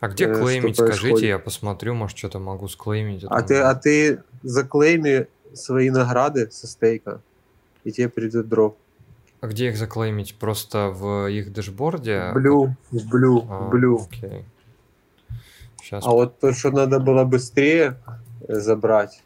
А 0.00 0.08
где 0.08 0.26
э, 0.26 0.34
клеймить, 0.34 0.76
скажите, 0.76 1.26
я 1.26 1.38
посмотрю, 1.38 1.94
может, 1.94 2.16
что-то 2.16 2.38
могу 2.38 2.68
склеймить. 2.68 3.24
А 3.28 3.42
ты, 3.42 3.56
а 3.56 3.74
ты 3.74 4.22
заклейми 4.42 5.26
свои 5.54 5.90
награды 5.90 6.50
со 6.50 6.66
стейка, 6.66 7.20
и 7.84 7.90
тебе 7.90 8.08
придет 8.08 8.48
дроп. 8.48 8.76
А 9.40 9.46
где 9.46 9.68
их 9.68 9.76
заклеймить? 9.76 10.36
Просто 10.36 10.88
в 10.88 11.28
их 11.28 11.52
дэшборде? 11.52 12.30
Блю, 12.32 12.76
в 12.90 13.08
Blue, 13.08 13.46
а, 13.48 13.68
Blue. 13.68 14.00
Окей. 14.02 14.44
Сейчас. 15.82 16.06
А 16.06 16.10
вот 16.10 16.38
то, 16.38 16.52
что 16.52 16.70
надо 16.70 16.98
было 16.98 17.24
быстрее 17.24 17.98
э, 18.48 18.54
забрать, 18.54 19.22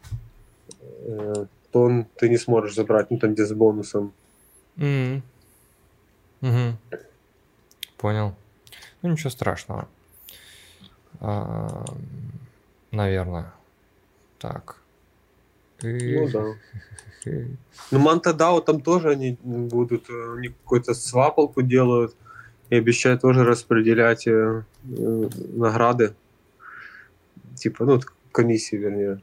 э, 0.81 1.47
то 1.71 1.83
он, 1.83 2.07
ты 2.17 2.29
не 2.29 2.37
сможешь 2.37 2.75
забрать, 2.75 3.11
ну 3.11 3.19
там 3.19 3.35
где 3.35 3.47
с 3.47 3.53
бонусом. 3.53 4.13
Mm-hmm. 4.77 5.23
Угу. 6.41 6.77
Понял. 7.97 8.35
Ну 9.03 9.11
ничего 9.11 9.31
страшного. 9.31 9.89
А, 11.21 11.85
наверное. 12.91 13.53
Так. 14.39 14.77
Ну 15.83 16.29
да. 16.29 16.45
Ну, 17.91 17.99
Мантадао 17.99 18.61
там 18.61 18.81
тоже 18.81 19.11
они 19.11 19.37
будут, 19.43 20.09
э, 20.09 20.35
они 20.37 20.49
какую-то 20.49 20.95
свапалку 20.95 21.63
делают 21.63 22.15
и 22.71 22.77
обещают 22.77 23.21
тоже 23.21 23.45
распределять 23.45 24.27
э, 24.27 24.63
э, 24.85 25.29
награды. 25.55 26.15
Типа, 27.55 27.85
ну, 27.85 28.01
комиссии, 28.33 28.77
вернее, 28.77 29.21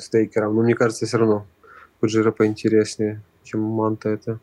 стейкерам. 0.00 0.56
Но 0.56 0.62
мне 0.62 0.74
кажется, 0.74 1.06
все 1.06 1.18
равно 1.18 1.46
Куджира 2.00 2.32
поинтереснее, 2.32 3.22
чем 3.44 3.60
Манта 3.60 4.08
это. 4.08 4.38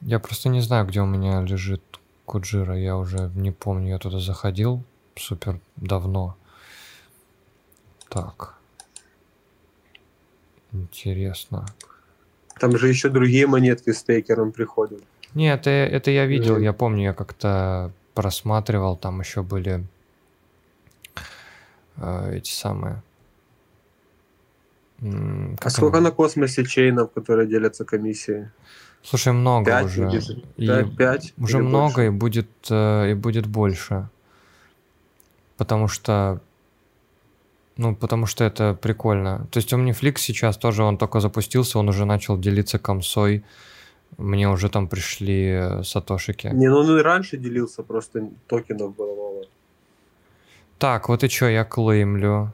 Я 0.00 0.18
просто 0.18 0.48
не 0.48 0.60
знаю, 0.60 0.86
где 0.86 1.00
у 1.00 1.06
меня 1.06 1.42
лежит 1.42 1.82
Куджира. 2.24 2.76
Я 2.76 2.96
уже 2.96 3.30
не 3.34 3.50
помню, 3.50 3.90
я 3.90 3.98
туда 3.98 4.18
заходил 4.18 4.84
супер 5.16 5.60
давно. 5.76 6.36
Так. 8.08 8.54
Интересно. 10.72 11.66
Там 12.58 12.76
же 12.76 12.88
еще 12.88 13.08
другие 13.08 13.46
монетки 13.46 13.90
с 13.92 14.02
тейкером 14.02 14.52
приходят. 14.52 15.02
Нет, 15.34 15.60
это, 15.60 15.70
это 15.70 16.10
я 16.10 16.26
видел, 16.26 16.58
я 16.58 16.72
помню, 16.72 17.04
я 17.04 17.12
как-то 17.12 17.92
просматривал, 18.14 18.96
там 18.96 19.20
еще 19.20 19.42
были 19.42 19.86
э, 21.96 22.36
эти 22.36 22.50
самые. 22.50 23.02
Как 25.00 25.66
а 25.66 25.70
сколько 25.70 25.98
они? 25.98 26.06
на 26.06 26.10
космосе 26.10 26.64
чейнов, 26.64 27.12
которые 27.12 27.48
делятся 27.48 27.84
комиссией? 27.84 28.48
Слушай, 29.02 29.32
много 29.32 29.70
5, 29.70 29.84
уже. 29.84 30.04
Будет, 30.04 30.30
и 30.56 30.96
5 30.96 31.34
уже 31.38 31.58
много 31.58 31.94
больше? 31.94 32.06
и 32.06 32.10
будет 32.10 32.48
э, 32.70 33.10
и 33.10 33.14
будет 33.14 33.46
больше. 33.46 34.08
Потому 35.56 35.88
что 35.88 36.40
ну, 37.76 37.94
потому 37.94 38.26
что 38.26 38.44
это 38.44 38.74
прикольно. 38.74 39.46
То 39.50 39.58
есть 39.58 39.72
Omniflix 39.72 40.18
сейчас 40.18 40.58
тоже, 40.58 40.82
он 40.82 40.98
только 40.98 41.20
запустился, 41.20 41.78
он 41.78 41.88
уже 41.88 42.04
начал 42.04 42.38
делиться 42.38 42.78
комсой. 42.78 43.42
Мне 44.18 44.50
уже 44.50 44.68
там 44.68 44.86
пришли 44.86 45.46
э, 45.46 45.82
сатошики. 45.82 46.48
Не, 46.52 46.68
ну 46.68 46.78
он 46.78 46.98
и 46.98 47.02
раньше 47.02 47.38
делился, 47.38 47.82
просто 47.82 48.28
токенов 48.48 48.94
было 48.94 49.14
мало. 49.14 49.44
Так, 50.78 51.08
вот 51.08 51.24
и 51.24 51.28
что, 51.28 51.48
я 51.48 51.64
клеймлю. 51.64 52.52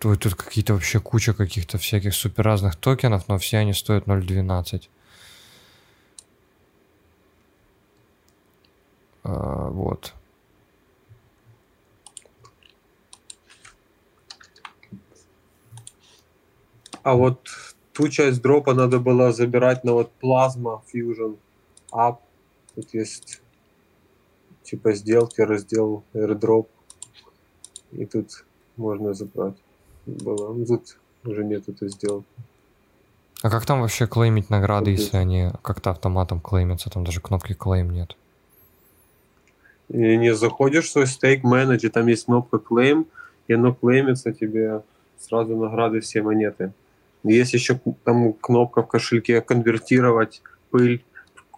Тут, 0.00 0.20
тут 0.20 0.34
какие-то 0.34 0.72
вообще 0.72 0.98
куча 0.98 1.34
каких-то 1.34 1.76
всяких 1.76 2.14
супер 2.14 2.42
разных 2.42 2.76
токенов, 2.76 3.28
но 3.28 3.36
все 3.36 3.58
они 3.58 3.74
стоят 3.74 4.06
0.12. 4.06 4.88
А, 9.24 9.68
вот. 9.68 10.14
А 17.02 17.14
вот 17.14 17.50
ту 17.92 18.08
часть 18.08 18.40
дропа 18.40 18.72
надо 18.72 19.00
было 19.00 19.32
забирать 19.32 19.84
на 19.84 19.92
вот 19.92 20.12
Plasma 20.22 20.80
Fusion 20.90 21.36
App. 21.92 22.20
Тут 22.74 22.94
есть 22.94 23.42
типа 24.62 24.94
сделки, 24.94 25.42
раздел 25.42 26.04
airdrop. 26.14 26.68
И 27.92 28.06
тут 28.06 28.46
можно 28.78 29.12
забрать. 29.12 29.56
Ну, 30.06 30.64
тут 30.66 30.96
уже 31.24 31.44
нет 31.44 31.68
этой 31.68 31.88
сделки. 31.88 32.26
А 33.42 33.50
как 33.50 33.64
там 33.64 33.80
вообще 33.80 34.06
клеймить 34.06 34.50
награды, 34.50 34.90
если 34.90 35.16
они 35.16 35.50
как-то 35.62 35.90
автоматом 35.90 36.40
клеймятся? 36.40 36.90
Там 36.90 37.04
даже 37.04 37.20
кнопки 37.20 37.54
клейм 37.54 37.90
нет 37.90 38.16
и 39.90 40.16
не 40.16 40.34
заходишь 40.34 40.86
в 40.86 40.92
свой 40.92 41.06
стейк 41.06 41.42
менеджер, 41.42 41.90
там 41.90 42.06
есть 42.06 42.26
кнопка 42.26 42.58
claim, 42.58 43.06
и 43.48 43.54
оно 43.54 43.74
клеймится 43.74 44.32
тебе 44.32 44.82
сразу 45.18 45.56
награды 45.56 46.00
все 46.00 46.22
монеты. 46.22 46.72
Есть 47.24 47.52
еще 47.52 47.78
там 48.04 48.32
кнопка 48.32 48.82
в 48.82 48.86
кошельке 48.86 49.40
конвертировать 49.40 50.42
пыль 50.70 51.04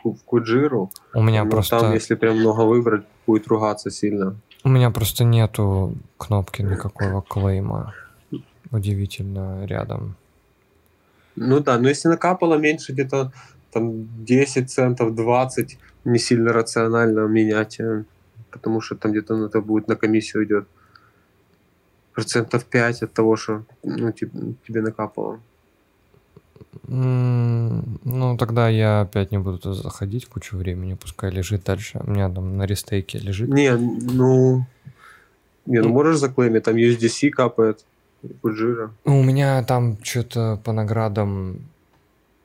в 0.02 0.16
куджиру. 0.24 0.90
У 1.14 1.22
меня 1.22 1.44
просто... 1.44 1.78
Там, 1.78 1.92
если 1.92 2.16
прям 2.16 2.38
много 2.38 2.62
выбрать, 2.62 3.04
будет 3.26 3.46
ругаться 3.46 3.90
сильно. 3.90 4.34
У 4.64 4.68
меня 4.68 4.90
просто 4.90 5.24
нету 5.24 5.94
кнопки 6.16 6.62
никакого 6.62 7.22
клейма. 7.22 7.94
Удивительно 8.72 9.64
рядом. 9.66 10.16
Ну 11.36 11.60
да, 11.60 11.78
но 11.78 11.88
если 11.88 12.08
накапало 12.08 12.56
меньше 12.56 12.92
где-то 12.92 13.32
там 13.70 14.08
10 14.24 14.70
центов, 14.70 15.14
20, 15.14 15.78
не 16.04 16.18
сильно 16.18 16.52
рационально 16.52 17.26
менять 17.26 17.80
э, 17.80 18.04
потому 18.52 18.80
что 18.80 18.94
там 18.94 19.12
где-то 19.12 19.36
на 19.36 19.46
это 19.46 19.60
будет 19.60 19.88
на 19.88 19.96
комиссию 19.96 20.44
идет 20.44 20.68
процентов 22.14 22.64
5 22.64 23.02
от 23.02 23.12
того, 23.12 23.36
что 23.36 23.64
ну, 23.82 24.12
тебе, 24.12 24.54
тебе 24.68 24.82
накапало. 24.82 25.40
Ну, 26.88 28.36
тогда 28.38 28.68
я 28.68 29.00
опять 29.00 29.32
не 29.32 29.38
буду 29.38 29.58
туда 29.58 29.74
заходить 29.74 30.26
кучу 30.26 30.56
времени, 30.56 30.94
пускай 30.94 31.30
лежит 31.30 31.64
дальше. 31.64 32.00
У 32.04 32.10
меня 32.10 32.28
там 32.28 32.56
на 32.56 32.66
рестейке 32.66 33.18
лежит. 33.18 33.48
Не, 33.48 33.76
ну... 33.76 34.66
Не, 35.64 35.80
ну 35.80 35.88
можешь 35.88 36.18
заклеймить, 36.18 36.64
там 36.64 36.74
USDC 36.74 37.30
капает, 37.30 37.84
Куджира. 38.40 38.94
Ну, 39.04 39.20
у 39.20 39.22
меня 39.22 39.62
там 39.64 40.02
что-то 40.02 40.60
по 40.64 40.72
наградам 40.72 41.68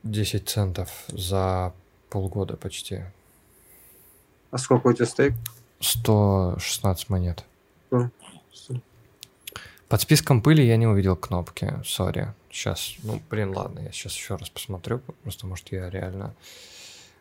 10 0.03 0.49
центов 0.49 0.89
за 1.07 1.73
полгода 2.09 2.57
почти. 2.57 3.03
А 4.51 4.57
сколько 4.57 4.87
у 4.87 4.93
тебя 4.93 5.05
стейк? 5.05 5.33
116 5.79 7.09
монет. 7.09 7.43
Mm. 7.91 8.09
Под 9.87 10.01
списком 10.01 10.41
пыли 10.41 10.65
я 10.65 10.75
не 10.75 10.85
увидел 10.85 11.15
кнопки, 11.15 11.73
sorry. 11.85 12.33
Сейчас, 12.51 12.95
ну, 13.03 13.21
блин, 13.29 13.55
ладно, 13.55 13.79
я 13.79 13.91
сейчас 13.91 14.13
еще 14.13 14.35
раз 14.35 14.49
посмотрю, 14.49 14.99
просто, 15.23 15.47
может, 15.47 15.71
я 15.71 15.89
реально 15.89 16.33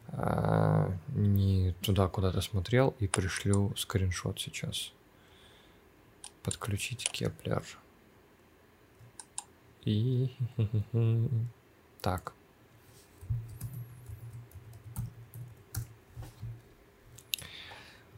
э, 0.09 0.91
не 1.15 1.75
туда 1.83 2.09
куда-то 2.09 2.41
смотрел 2.41 2.95
и 2.99 3.07
пришлю 3.07 3.73
скриншот 3.77 4.41
сейчас. 4.41 4.93
Подключить 6.43 7.09
Keplr. 7.11 7.62
И... 9.87 10.28
Так. 12.03 12.32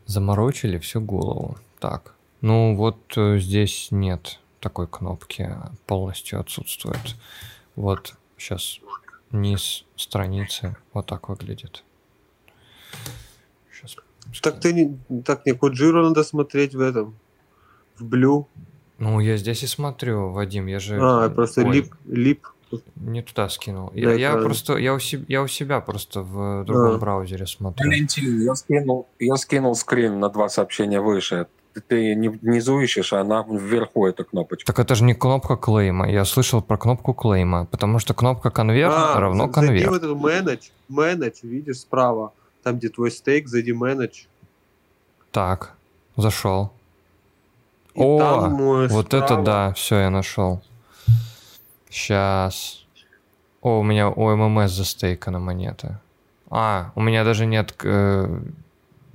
Заморочили 0.04 0.78
всю 0.78 1.00
голову. 1.00 1.56
Так, 1.78 2.14
ну 2.40 2.74
вот 2.74 2.98
э, 3.16 3.38
здесь 3.38 3.88
нет 3.90 4.40
такой 4.60 4.86
кнопки, 4.88 5.56
полностью 5.86 6.40
отсутствует. 6.40 7.16
Вот 7.76 8.14
сейчас 8.36 8.80
низ 9.30 9.84
страницы 9.96 10.76
вот 10.92 11.06
так 11.06 11.28
выглядит. 11.28 11.84
Сейчас. 13.72 13.96
Так 14.42 14.60
ты 14.60 14.72
не, 14.72 15.22
так 15.22 15.46
не 15.46 15.52
Коджиру 15.52 16.02
надо 16.02 16.24
смотреть 16.24 16.74
в 16.74 16.80
этом, 16.80 17.16
в 17.96 18.04
Блю. 18.04 18.48
Ну, 18.98 19.20
я 19.20 19.36
здесь 19.36 19.62
и 19.62 19.66
смотрю, 19.66 20.30
Вадим, 20.30 20.66
я 20.66 20.80
же... 20.80 20.98
А, 21.00 21.30
просто 21.30 21.62
Ой. 21.62 21.72
лип, 21.72 21.94
лип 22.06 22.46
не 22.96 23.22
туда 23.22 23.48
скинул. 23.48 23.90
Да, 23.94 24.12
я, 24.12 24.12
я 24.12 24.36
просто 24.36 24.76
я 24.76 24.94
у, 24.94 24.98
себя, 24.98 25.24
я 25.28 25.42
у 25.42 25.48
себя 25.48 25.80
просто 25.80 26.22
в 26.22 26.64
другом 26.64 26.92
да. 26.92 26.98
браузере 26.98 27.46
смотрю. 27.46 27.86
Валентин, 27.86 28.40
я 28.40 28.54
скинул, 28.54 29.08
я 29.18 29.36
скинул 29.36 29.74
скрин 29.74 30.20
на 30.20 30.28
два 30.28 30.48
сообщения 30.48 31.00
выше. 31.00 31.46
Ты 31.86 32.14
не 32.16 32.28
внизу 32.28 32.80
ищешь, 32.80 33.12
а 33.12 33.20
она 33.20 33.44
вверху 33.48 34.06
эта 34.06 34.24
кнопочка. 34.24 34.66
Так 34.66 34.84
это 34.84 34.94
же 34.94 35.04
не 35.04 35.14
кнопка 35.14 35.56
клейма. 35.56 36.10
Я 36.10 36.24
слышал 36.24 36.60
про 36.60 36.76
кнопку 36.76 37.14
клейма, 37.14 37.66
потому 37.66 38.00
что 38.00 38.14
кнопка 38.14 38.50
конверт 38.50 38.92
а, 38.94 39.20
равно 39.20 39.48
конверт. 39.48 39.84
Зайди 39.84 39.88
в 39.88 39.92
этот 39.92 40.16
менедж, 40.16 40.68
менедж, 40.88 41.38
видишь 41.42 41.78
справа, 41.78 42.32
там 42.64 42.78
где 42.78 42.88
твой 42.88 43.12
стейк, 43.12 43.48
зайди 43.48 43.72
менедж. 43.72 44.24
Так, 45.30 45.74
зашел. 46.16 46.72
И 47.98 48.00
О, 48.00 48.86
вот 48.88 49.06
справа... 49.06 49.24
это 49.24 49.42
да, 49.42 49.72
все, 49.72 49.98
я 49.98 50.10
нашел. 50.10 50.62
Сейчас. 51.90 52.86
О, 53.60 53.80
у 53.80 53.82
меня 53.82 54.08
у 54.08 54.36
ММС 54.36 54.70
застейкана 54.70 55.40
монета. 55.40 56.00
А, 56.48 56.92
у 56.94 57.00
меня 57.00 57.24
даже 57.24 57.44
нет 57.44 57.74
э, 57.82 58.40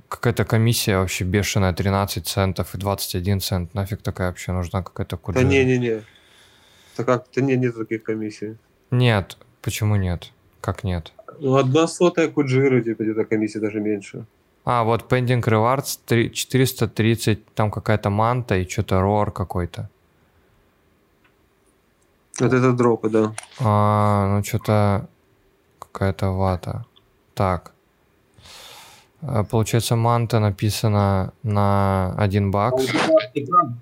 какая-то 0.08 0.44
комиссия 0.44 0.98
вообще 0.98 1.24
бешеная, 1.24 1.72
13 1.72 2.26
центов 2.26 2.74
и 2.74 2.78
21 2.78 3.40
цент. 3.40 3.74
Нафиг 3.74 4.02
такая 4.02 4.28
вообще 4.28 4.52
нужна 4.52 4.82
какая-то 4.82 5.16
куда? 5.16 5.40
Да 5.40 5.46
не-не-не. 5.46 6.02
Так 6.96 7.06
как-то 7.06 7.40
не, 7.40 7.56
нет 7.56 7.74
таких 7.76 8.02
комиссий. 8.02 8.56
Нет. 8.90 9.38
Почему 9.62 9.96
нет? 9.96 10.30
Как 10.60 10.84
нет? 10.84 11.12
Ну, 11.40 11.56
одна 11.56 11.86
сотая 11.86 12.28
куджира, 12.28 12.82
типа, 12.82 13.02
где-то 13.02 13.24
комиссия 13.24 13.60
даже 13.60 13.80
меньше. 13.80 14.26
А, 14.64 14.82
вот 14.82 15.12
Pending 15.12 15.42
Rewards 15.42 16.30
430, 16.32 17.54
там 17.54 17.70
какая-то 17.70 18.10
манта 18.10 18.56
и 18.56 18.68
что-то 18.68 19.00
рор 19.00 19.30
какой-то. 19.30 19.90
Вот 22.40 22.52
это 22.52 22.72
дропы, 22.72 23.10
да. 23.10 23.34
А, 23.60 24.36
ну 24.36 24.44
что-то 24.44 25.06
какая-то 25.78 26.30
вата. 26.30 26.84
Так. 27.34 27.72
А, 29.20 29.44
получается, 29.44 29.96
манта 29.96 30.40
написано 30.40 31.32
на 31.42 32.14
один 32.16 32.50
бакс. 32.50 32.86
Экран, 33.34 33.80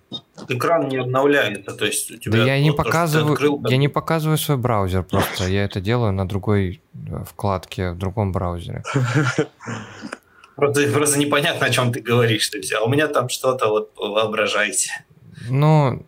экран 0.48 0.88
не 0.88 0.96
обновляется, 0.96 1.72
то 1.76 1.84
есть 1.84 2.10
у 2.10 2.16
тебя... 2.16 2.38
Да 2.38 2.44
я 2.44 2.60
не 2.60 2.70
вот 2.70 2.76
то, 2.76 2.82
показываю, 2.82 3.32
открыл, 3.32 3.62
я 3.68 3.76
не 3.76 3.88
показываю 3.88 4.38
свой 4.38 4.56
браузер 4.56 5.04
просто. 5.04 5.48
Я 5.48 5.64
это 5.64 5.80
делаю 5.80 6.12
на 6.12 6.26
другой 6.26 6.82
э, 6.94 7.24
вкладке, 7.24 7.92
в 7.92 7.98
другом 7.98 8.32
браузере. 8.32 8.82
Просто, 10.62 10.93
просто 10.93 11.18
непонятно, 11.18 11.66
о 11.66 11.70
чем 11.70 11.93
ты 11.93 12.01
говоришь. 12.01 12.48
То 12.48 12.56
есть, 12.56 12.72
а 12.72 12.84
у 12.84 12.89
меня 12.89 13.09
там 13.09 13.28
что-то, 13.28 13.68
вот 13.68 13.90
воображайте. 13.97 14.90
Ну, 15.51 16.06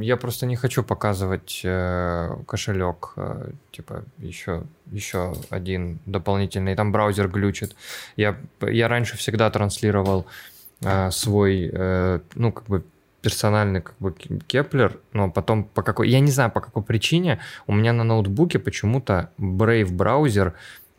я 0.00 0.16
просто 0.16 0.46
не 0.46 0.56
хочу 0.56 0.82
показывать 0.82 1.60
э, 1.62 2.30
кошелек, 2.46 3.12
э, 3.16 3.50
типа 3.70 4.04
еще 4.16 4.62
еще 4.90 5.34
один 5.50 5.98
дополнительный. 6.06 6.74
Там 6.74 6.90
браузер 6.90 7.28
глючит. 7.28 7.76
Я 8.16 8.38
я 8.62 8.88
раньше 8.88 9.18
всегда 9.18 9.50
транслировал 9.50 10.24
э, 10.80 11.10
свой, 11.10 11.70
ну 12.34 12.52
как 12.52 12.64
бы 12.64 12.82
персональный 13.20 13.82
как 13.82 13.96
бы 13.98 14.14
Keplr, 14.46 15.00
но 15.12 15.30
потом 15.30 15.64
по 15.64 15.82
какой, 15.82 16.08
я 16.08 16.20
не 16.20 16.30
знаю 16.30 16.50
по 16.50 16.62
какой 16.62 16.82
причине, 16.82 17.40
у 17.66 17.74
меня 17.74 17.92
на 17.92 18.04
ноутбуке 18.04 18.58
почему-то 18.58 19.28
Brave 19.38 19.92
браузер 19.92 20.54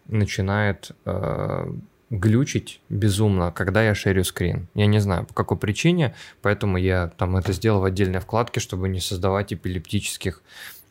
начинает 0.09 0.91
э, 1.05 1.71
глючить 2.09 2.81
безумно, 2.89 3.51
когда 3.51 3.83
я 3.83 3.93
шерю 3.93 4.23
скрин. 4.23 4.67
Я 4.73 4.87
не 4.87 4.99
знаю, 4.99 5.25
по 5.25 5.33
какой 5.33 5.57
причине, 5.57 6.15
поэтому 6.41 6.77
я 6.77 7.07
там 7.17 7.37
это 7.37 7.53
сделал 7.53 7.81
в 7.81 7.85
отдельной 7.85 8.19
вкладке, 8.19 8.59
чтобы 8.59 8.89
не 8.89 8.99
создавать 8.99 9.53
эпилептических 9.53 10.41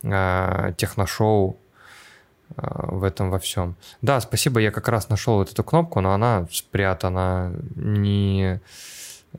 э, 0.03 0.73
техношоу 0.77 1.59
э, 2.57 2.63
в 2.63 3.03
этом 3.03 3.31
во 3.31 3.39
всем. 3.39 3.75
Да, 4.01 4.21
спасибо, 4.21 4.61
я 4.61 4.71
как 4.71 4.89
раз 4.89 5.09
нашел 5.09 5.37
вот 5.37 5.51
эту 5.51 5.65
кнопку, 5.65 6.01
но 6.01 6.13
она 6.13 6.47
спрятана 6.53 7.53
не 7.75 8.61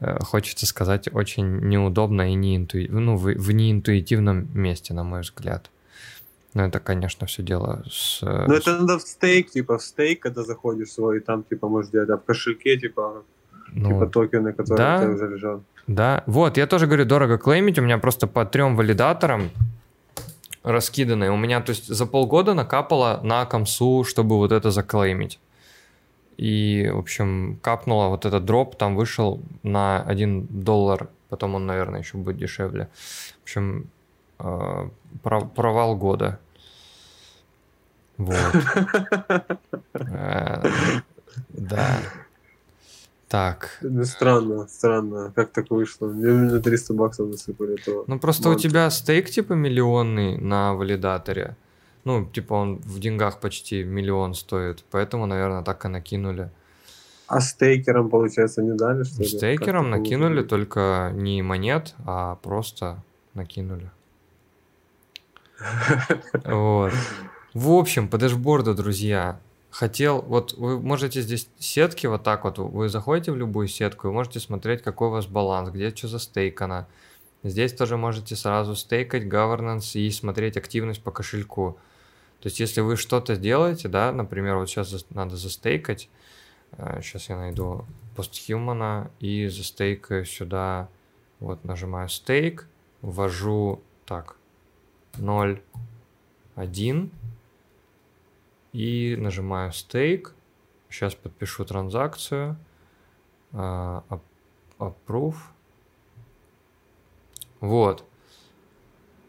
э, 0.01 0.19
хочется 0.19 0.65
сказать, 0.65 1.07
очень 1.13 1.59
неудобно 1.69 2.29
и 2.29 2.35
не 2.35 2.57
интуи... 2.57 2.87
ну, 2.89 3.15
в, 3.15 3.23
в 3.23 3.51
неинтуитивном 3.51 4.49
месте, 4.53 4.93
на 4.93 5.03
мой 5.03 5.21
взгляд. 5.21 5.69
Ну, 6.53 6.63
это, 6.63 6.79
конечно, 6.79 7.27
все 7.27 7.43
дело 7.43 7.83
с... 7.89 8.23
э, 8.23 8.45
Ну, 8.47 8.53
это 8.53 8.79
надо 8.79 8.97
в 8.97 9.01
стейк, 9.01 9.51
типа, 9.51 9.77
в 9.77 9.83
стейк, 9.83 10.21
когда 10.21 10.43
заходишь 10.43 10.91
свой, 10.91 11.17
и 11.17 11.19
там, 11.19 11.43
типа, 11.43 11.67
можешь 11.67 11.91
делать, 11.91 12.09
а 12.09 12.17
в 12.17 12.23
кошельке, 12.23 12.77
типа, 12.77 13.23
ну, 13.71 13.89
типа 13.89 14.07
токены, 14.07 14.53
которые 14.53 14.77
да. 14.77 15.09
у 15.09 15.15
тебя 15.15 15.27
лежат. 15.27 15.61
Да, 15.87 16.23
вот, 16.25 16.57
я 16.57 16.67
тоже 16.67 16.87
говорю, 16.87 17.05
дорого 17.05 17.37
клеймить, 17.37 17.77
у 17.79 17.81
меня 17.81 17.97
просто 17.97 18.27
по 18.27 18.45
трем 18.45 18.75
валидаторам 18.75 19.51
раскиданы. 20.63 21.31
У 21.31 21.37
меня, 21.37 21.61
то 21.61 21.71
есть, 21.71 21.87
за 21.87 22.05
полгода 22.05 22.53
накапало 22.53 23.19
на 23.23 23.45
комсу, 23.45 24.03
чтобы 24.03 24.37
вот 24.37 24.51
это 24.51 24.71
заклеймить. 24.71 25.39
И, 26.37 26.89
в 26.93 26.99
общем, 26.99 27.59
капнуло 27.61 28.07
вот 28.07 28.25
этот 28.25 28.45
дроп, 28.45 28.75
там 28.75 28.95
вышел 28.95 29.41
на 29.61 30.01
1 30.03 30.47
доллар, 30.49 31.09
потом 31.27 31.55
он, 31.55 31.65
наверное, 31.65 31.99
еще 31.99 32.17
будет 32.17 32.37
дешевле. 32.37 32.87
В 33.39 33.43
общем, 33.43 33.89
провал 35.55 35.95
года. 35.97 36.39
Вот. 38.17 38.35
Э, 39.93 40.63
Да. 41.49 41.99
Так. 43.27 43.77
Ну, 43.81 44.03
странно, 44.05 44.67
странно, 44.67 45.31
как 45.35 45.51
так 45.51 45.69
вышло. 45.69 46.07
Мне 46.07 46.33
на 46.33 46.59
300 46.59 46.93
баксов 46.93 47.29
насыпали 47.29 47.79
этого. 47.79 48.03
Ну 48.07 48.19
просто 48.19 48.49
у 48.49 48.51
Манты. 48.51 48.63
тебя 48.67 48.89
стейк 48.89 49.29
типа 49.29 49.53
миллионный 49.53 50.37
на 50.37 50.73
валидаторе. 50.73 51.55
Ну, 52.05 52.25
типа 52.25 52.53
он 52.55 52.77
в 52.77 52.99
деньгах 52.99 53.39
почти 53.39 53.83
миллион 53.83 54.33
стоит. 54.33 54.83
Поэтому, 54.89 55.27
наверное, 55.27 55.63
так 55.63 55.85
и 55.85 55.87
накинули. 55.89 56.49
А 57.27 57.39
стейкерам, 57.41 58.09
получается, 58.09 58.63
не 58.63 58.75
дали, 58.75 59.03
что 59.03 59.21
ли? 59.21 59.27
Стейкерам 59.27 59.91
накинули 59.91 60.41
только 60.41 61.11
не 61.13 61.43
монет, 61.43 61.93
а 62.05 62.35
просто 62.35 63.03
накинули. 63.35 63.91
Вот. 66.45 66.93
В 67.53 67.71
общем, 67.71 68.07
по 68.07 68.17
дэшборду, 68.17 68.75
друзья, 68.75 69.39
хотел, 69.69 70.21
вот 70.21 70.53
вы 70.53 70.79
можете 70.79 71.21
здесь 71.21 71.49
сетки 71.59 72.07
вот 72.07 72.23
так 72.23 72.43
вот, 72.43 72.57
вы 72.57 72.89
заходите 72.89 73.31
в 73.31 73.37
любую 73.37 73.67
сетку 73.67 74.07
и 74.07 74.11
можете 74.11 74.39
смотреть, 74.39 74.81
какой 74.81 75.07
у 75.07 75.11
вас 75.11 75.25
баланс, 75.25 75.69
где 75.69 75.93
что 75.95 76.07
застейкано. 76.07 76.87
Здесь 77.43 77.73
тоже 77.73 77.97
можете 77.97 78.35
сразу 78.35 78.75
стейкать 78.75 79.23
governance 79.23 79.97
и 79.99 80.11
смотреть 80.11 80.57
активность 80.57 81.01
по 81.01 81.11
кошельку. 81.11 81.77
То 82.41 82.47
есть, 82.47 82.59
если 82.59 82.81
вы 82.81 82.97
что-то 82.97 83.35
делаете, 83.35 83.87
да, 83.87 84.11
например, 84.11 84.57
вот 84.57 84.69
сейчас 84.69 85.05
надо 85.09 85.37
застейкать, 85.37 86.09
сейчас 87.01 87.29
я 87.29 87.37
найду 87.37 87.85
постхумана 88.15 89.09
и 89.19 89.47
застейкаю 89.47 90.25
сюда, 90.25 90.89
вот 91.39 91.63
нажимаю 91.63 92.09
стейк, 92.09 92.67
ввожу, 93.01 93.81
так, 94.05 94.35
0, 95.19 95.61
1 96.55 97.11
и 98.73 99.15
нажимаю 99.17 99.71
стейк. 99.71 100.33
Сейчас 100.89 101.15
подпишу 101.15 101.65
транзакцию. 101.65 102.57
ап- 103.53 104.21
Approve. 104.79 105.35
Вот. 107.59 108.05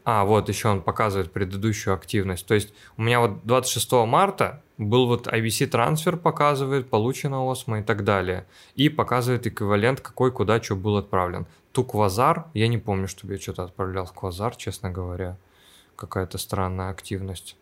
А, 0.04 0.24
вот 0.24 0.48
еще 0.48 0.68
он 0.68 0.82
показывает 0.82 1.30
предыдущую 1.32 1.94
активность. 1.94 2.46
То 2.46 2.54
есть 2.54 2.72
у 2.96 3.02
меня 3.02 3.20
вот 3.20 3.44
26 3.44 3.92
марта 4.06 4.62
был 4.78 5.06
вот 5.06 5.26
IBC 5.26 5.66
трансфер 5.66 6.16
показывает, 6.16 6.88
получено 6.88 7.50
осмо 7.50 7.80
и 7.80 7.82
так 7.82 8.04
далее. 8.04 8.46
И 8.76 8.88
показывает 8.88 9.46
эквивалент, 9.46 10.00
какой 10.00 10.32
куда 10.32 10.62
что 10.62 10.74
был 10.74 10.96
отправлен. 10.96 11.46
Ту 11.72 11.84
квазар, 11.84 12.46
я 12.54 12.66
не 12.68 12.78
помню, 12.78 13.08
чтобы 13.08 13.34
я 13.34 13.38
что-то 13.40 13.64
отправлял 13.64 14.06
в 14.06 14.12
квазар, 14.12 14.56
честно 14.56 14.90
говоря. 14.90 15.36
Какая-то 16.00 16.38
странная 16.38 16.88
активность. 16.88 17.56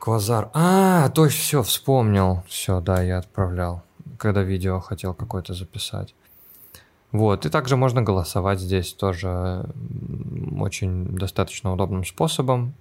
Квазар. 0.00 0.50
А, 0.52 1.10
точно, 1.10 1.38
все, 1.38 1.62
вспомнил. 1.62 2.42
Все, 2.48 2.80
да, 2.80 3.00
я 3.00 3.18
отправлял. 3.18 3.84
Когда 4.18 4.42
видео 4.42 4.80
хотел 4.80 5.14
какое-то 5.14 5.54
записать. 5.54 6.16
Вот, 7.12 7.46
и 7.46 7.50
также 7.50 7.76
можно 7.76 8.02
голосовать 8.02 8.58
здесь 8.58 8.94
тоже 8.94 9.64
очень 10.58 11.16
достаточно 11.16 11.72
удобным 11.72 12.04
способом. 12.04 12.74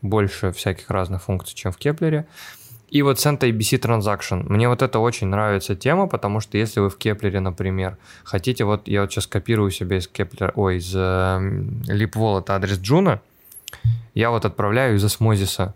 Больше 0.00 0.52
всяких 0.52 0.88
разных 0.88 1.24
функций, 1.24 1.54
чем 1.54 1.70
в 1.70 1.76
Кеплере. 1.76 2.26
И 2.88 3.02
вот 3.02 3.18
Send 3.18 3.40
IBC 3.40 3.78
Transaction. 3.78 4.44
Мне 4.48 4.68
вот 4.68 4.80
это 4.80 5.00
очень 5.00 5.26
нравится 5.26 5.76
тема, 5.76 6.06
потому 6.06 6.40
что 6.40 6.56
если 6.56 6.80
вы 6.80 6.88
в 6.88 6.96
Кеплере, 6.96 7.40
например, 7.40 7.98
хотите, 8.22 8.64
вот 8.64 8.88
я 8.88 9.02
вот 9.02 9.12
сейчас 9.12 9.26
копирую 9.26 9.70
себе 9.70 9.98
из 9.98 10.08
Кеплера, 10.08 10.52
ой, 10.54 10.78
из 10.78 10.94
э, 10.94 10.98
Leap 10.98 12.12
Wallet 12.12 12.44
адрес 12.48 12.78
Джуна, 12.78 13.20
я 14.14 14.30
вот 14.30 14.44
отправляю 14.44 14.96
из 14.96 15.04
осмозиса. 15.04 15.74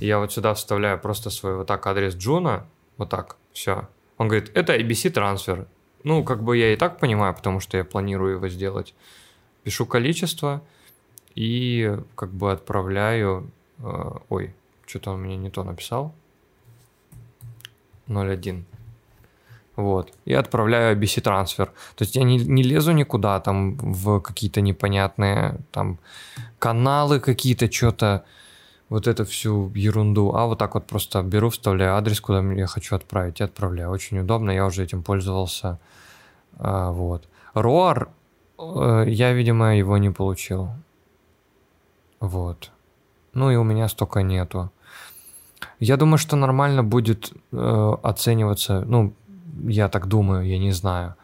Я 0.00 0.18
вот 0.18 0.32
сюда 0.32 0.54
вставляю 0.54 0.98
просто 0.98 1.30
свой 1.30 1.56
вот 1.56 1.66
так 1.66 1.86
адрес 1.86 2.14
Джуна, 2.14 2.66
вот 2.96 3.08
так, 3.08 3.36
все. 3.52 3.88
Он 4.18 4.28
говорит, 4.28 4.50
это 4.54 4.76
ABC 4.76 5.10
трансфер. 5.10 5.66
Ну, 6.04 6.24
как 6.24 6.42
бы 6.42 6.56
я 6.56 6.72
и 6.72 6.76
так 6.76 6.98
понимаю, 6.98 7.34
потому 7.34 7.60
что 7.60 7.76
я 7.76 7.84
планирую 7.84 8.36
его 8.36 8.48
сделать. 8.48 8.94
Пишу 9.62 9.86
количество 9.86 10.62
и 11.34 11.98
как 12.14 12.30
бы 12.30 12.52
отправляю... 12.52 13.50
э, 13.78 14.10
ой, 14.28 14.54
что-то 14.86 15.12
он 15.12 15.22
мне 15.22 15.36
не 15.36 15.50
то 15.50 15.64
написал. 15.64 16.14
0.1. 18.08 18.64
Вот. 19.76 20.12
И 20.24 20.32
отправляю 20.32 20.96
ABC 20.96 21.20
трансфер. 21.20 21.66
То 21.96 22.04
есть 22.04 22.16
я 22.16 22.22
не, 22.22 22.38
не 22.38 22.62
лезу 22.62 22.92
никуда 22.92 23.40
там 23.40 23.76
в 23.76 24.20
какие-то 24.20 24.60
непонятные 24.60 25.58
там 25.70 25.98
каналы 26.66 27.20
какие-то, 27.20 27.70
что-то 27.70 28.24
вот 28.88 29.06
эту 29.06 29.24
всю 29.24 29.70
ерунду, 29.76 30.34
а 30.34 30.46
вот 30.46 30.58
так 30.58 30.74
вот 30.74 30.86
просто 30.86 31.22
беру, 31.22 31.48
вставляю 31.48 31.94
адрес, 31.94 32.20
куда 32.20 32.40
я 32.40 32.66
хочу 32.66 32.96
отправить, 32.96 33.40
и 33.40 33.44
отправляю. 33.44 33.90
Очень 33.90 34.18
удобно, 34.18 34.50
я 34.50 34.66
уже 34.66 34.82
этим 34.82 35.02
пользовался. 35.02 35.78
А, 36.58 36.90
вот. 36.90 37.28
ROAR, 37.54 38.08
э, 38.58 39.04
я, 39.06 39.32
видимо, 39.32 39.76
его 39.76 39.96
не 39.98 40.10
получил. 40.10 40.70
Вот. 42.18 42.72
Ну 43.32 43.52
и 43.52 43.56
у 43.56 43.62
меня 43.62 43.88
столько 43.88 44.22
нету. 44.22 44.70
Я 45.78 45.96
думаю, 45.96 46.18
что 46.18 46.34
нормально 46.36 46.82
будет 46.82 47.32
э, 47.52 47.92
оцениваться, 48.02 48.84
ну, 48.86 49.12
я 49.68 49.88
так 49.88 50.08
думаю, 50.08 50.44
я 50.44 50.58
не 50.58 50.72
знаю, 50.72 51.14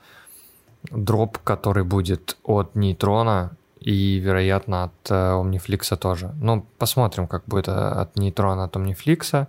дроп, 0.90 1.39
который 1.39 1.82
будет 1.82 2.36
от 2.44 2.77
нейтрона 2.77 3.56
и, 3.84 4.18
вероятно, 4.18 4.84
от 4.84 5.10
э, 5.10 5.14
Omniflix 5.14 5.96
тоже. 5.96 6.32
Ну, 6.40 6.64
посмотрим, 6.78 7.26
как 7.26 7.42
будет 7.46 7.68
э, 7.68 7.72
от 7.72 8.16
нейтрона, 8.16 8.64
от 8.64 8.76
Omniflix. 8.76 9.46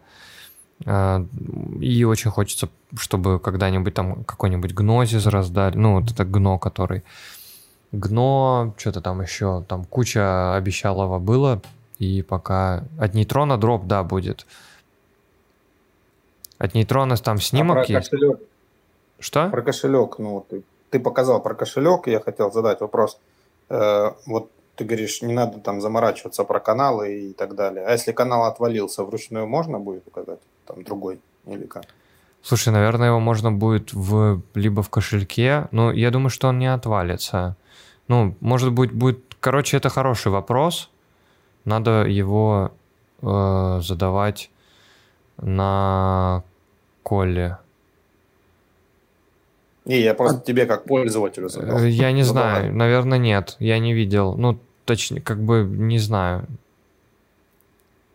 Э, 0.86 1.26
и 1.80 2.04
очень 2.04 2.32
хочется, 2.32 2.70
чтобы 2.98 3.40
когда-нибудь 3.40 3.94
там 3.94 4.24
какой-нибудь 4.24 4.74
гнозис 4.74 5.28
раздали. 5.28 5.78
Ну, 5.78 6.00
вот 6.00 6.12
это 6.12 6.26
гно, 6.26 6.58
который... 6.58 7.04
Гно, 7.92 8.74
что-то 8.78 9.02
там 9.02 9.22
еще, 9.22 9.64
там 9.68 9.86
куча 9.86 10.56
обещалого 10.56 11.20
было, 11.20 11.62
и 12.00 12.24
пока 12.24 12.86
от 12.98 13.14
нейтрона 13.14 13.56
дроп, 13.58 13.86
да, 13.86 14.04
будет. 14.04 14.48
От 16.58 16.74
нейтрона 16.74 17.18
там 17.18 17.38
снимок 17.40 17.78
а 17.78 17.84
про 17.84 17.94
есть. 17.94 18.10
Кошелек, 18.10 18.40
Что? 19.20 19.50
про 19.50 19.62
кошелек, 19.62 20.18
ну, 20.18 20.44
ты, 20.50 20.64
ты 20.90 21.00
показал 21.00 21.40
про 21.44 21.54
кошелек, 21.54 22.08
я 22.08 22.20
хотел 22.20 22.52
задать 22.52 22.82
вопрос. 22.82 23.20
Э, 23.70 24.12
вот 24.26 24.52
ты 24.76 24.86
говоришь, 24.86 25.22
не 25.22 25.34
надо 25.34 25.60
там 25.60 25.82
заморачиваться 25.82 26.44
про 26.44 26.60
каналы 26.60 27.30
и 27.30 27.34
так 27.34 27.56
далее. 27.56 27.86
А 27.86 27.92
если 27.92 28.12
канал 28.12 28.46
отвалился, 28.46 29.04
вручную 29.04 29.48
можно 29.48 29.80
будет 29.80 30.08
указать? 30.08 30.40
Там 30.66 30.84
другой 30.84 31.20
или 31.46 31.66
как? 31.66 31.84
Слушай, 32.42 32.74
наверное, 32.74 33.08
его 33.08 33.20
можно 33.20 33.52
будет 33.52 33.94
в 33.94 34.42
либо 34.54 34.82
в 34.82 34.90
кошельке, 34.90 35.68
но 35.72 35.92
я 35.92 36.12
думаю, 36.12 36.30
что 36.30 36.50
он 36.50 36.60
не 36.60 36.74
отвалится. 36.74 37.56
Ну, 38.08 38.36
может 38.42 38.74
быть, 38.74 38.92
будет... 38.92 39.36
Короче, 39.40 39.78
это 39.78 39.90
хороший 39.90 40.32
вопрос. 40.32 40.90
Надо 41.66 42.04
его 42.04 42.72
э, 43.22 43.80
задавать 43.82 44.50
на 45.38 46.44
коле. 47.04 47.58
Не, 49.86 50.00
я 50.02 50.14
просто 50.14 50.42
тебе 50.46 50.66
как 50.66 50.86
пользователю 50.86 51.50
задал. 51.50 51.80
Э, 51.80 51.90
Я 51.90 52.12
не 52.12 52.22
Ну, 52.22 52.28
знаю, 52.28 52.74
наверное, 52.74 53.18
нет. 53.18 53.56
Я 53.60 53.80
не 53.80 53.94
видел. 53.94 54.36
Ну, 54.38 54.58
точнее, 54.86 55.22
как 55.22 55.42
бы 55.44 55.64
не 55.64 56.00
знаю. 56.00 56.48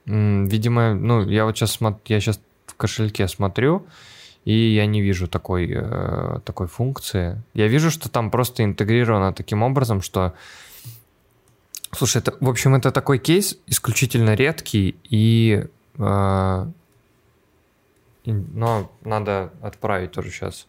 Видимо, 0.06 0.94
ну, 0.94 1.28
я 1.28 1.44
вот 1.44 1.56
сейчас 1.58 1.72
смотрю, 1.72 2.00
я 2.06 2.20
сейчас 2.20 2.40
в 2.66 2.74
кошельке 2.74 3.28
смотрю, 3.28 3.86
и 4.46 4.52
я 4.54 4.86
не 4.86 5.02
вижу 5.02 5.28
такой, 5.28 5.70
э, 5.70 6.38
такой 6.44 6.66
функции. 6.66 7.42
Я 7.52 7.66
вижу, 7.68 7.90
что 7.90 8.08
там 8.08 8.30
просто 8.30 8.64
интегрировано 8.64 9.34
таким 9.34 9.62
образом, 9.62 10.00
что... 10.00 10.32
Слушай, 11.94 12.18
это, 12.22 12.34
в 12.40 12.48
общем, 12.48 12.74
это 12.74 12.90
такой 12.90 13.18
кейс 13.18 13.58
исключительно 13.66 14.34
редкий, 14.34 14.96
и... 15.10 15.66
э, 15.98 16.66
и- 18.24 18.32
но 18.32 18.90
надо 19.04 19.50
отправить 19.60 20.12
тоже 20.12 20.30
сейчас. 20.30 20.66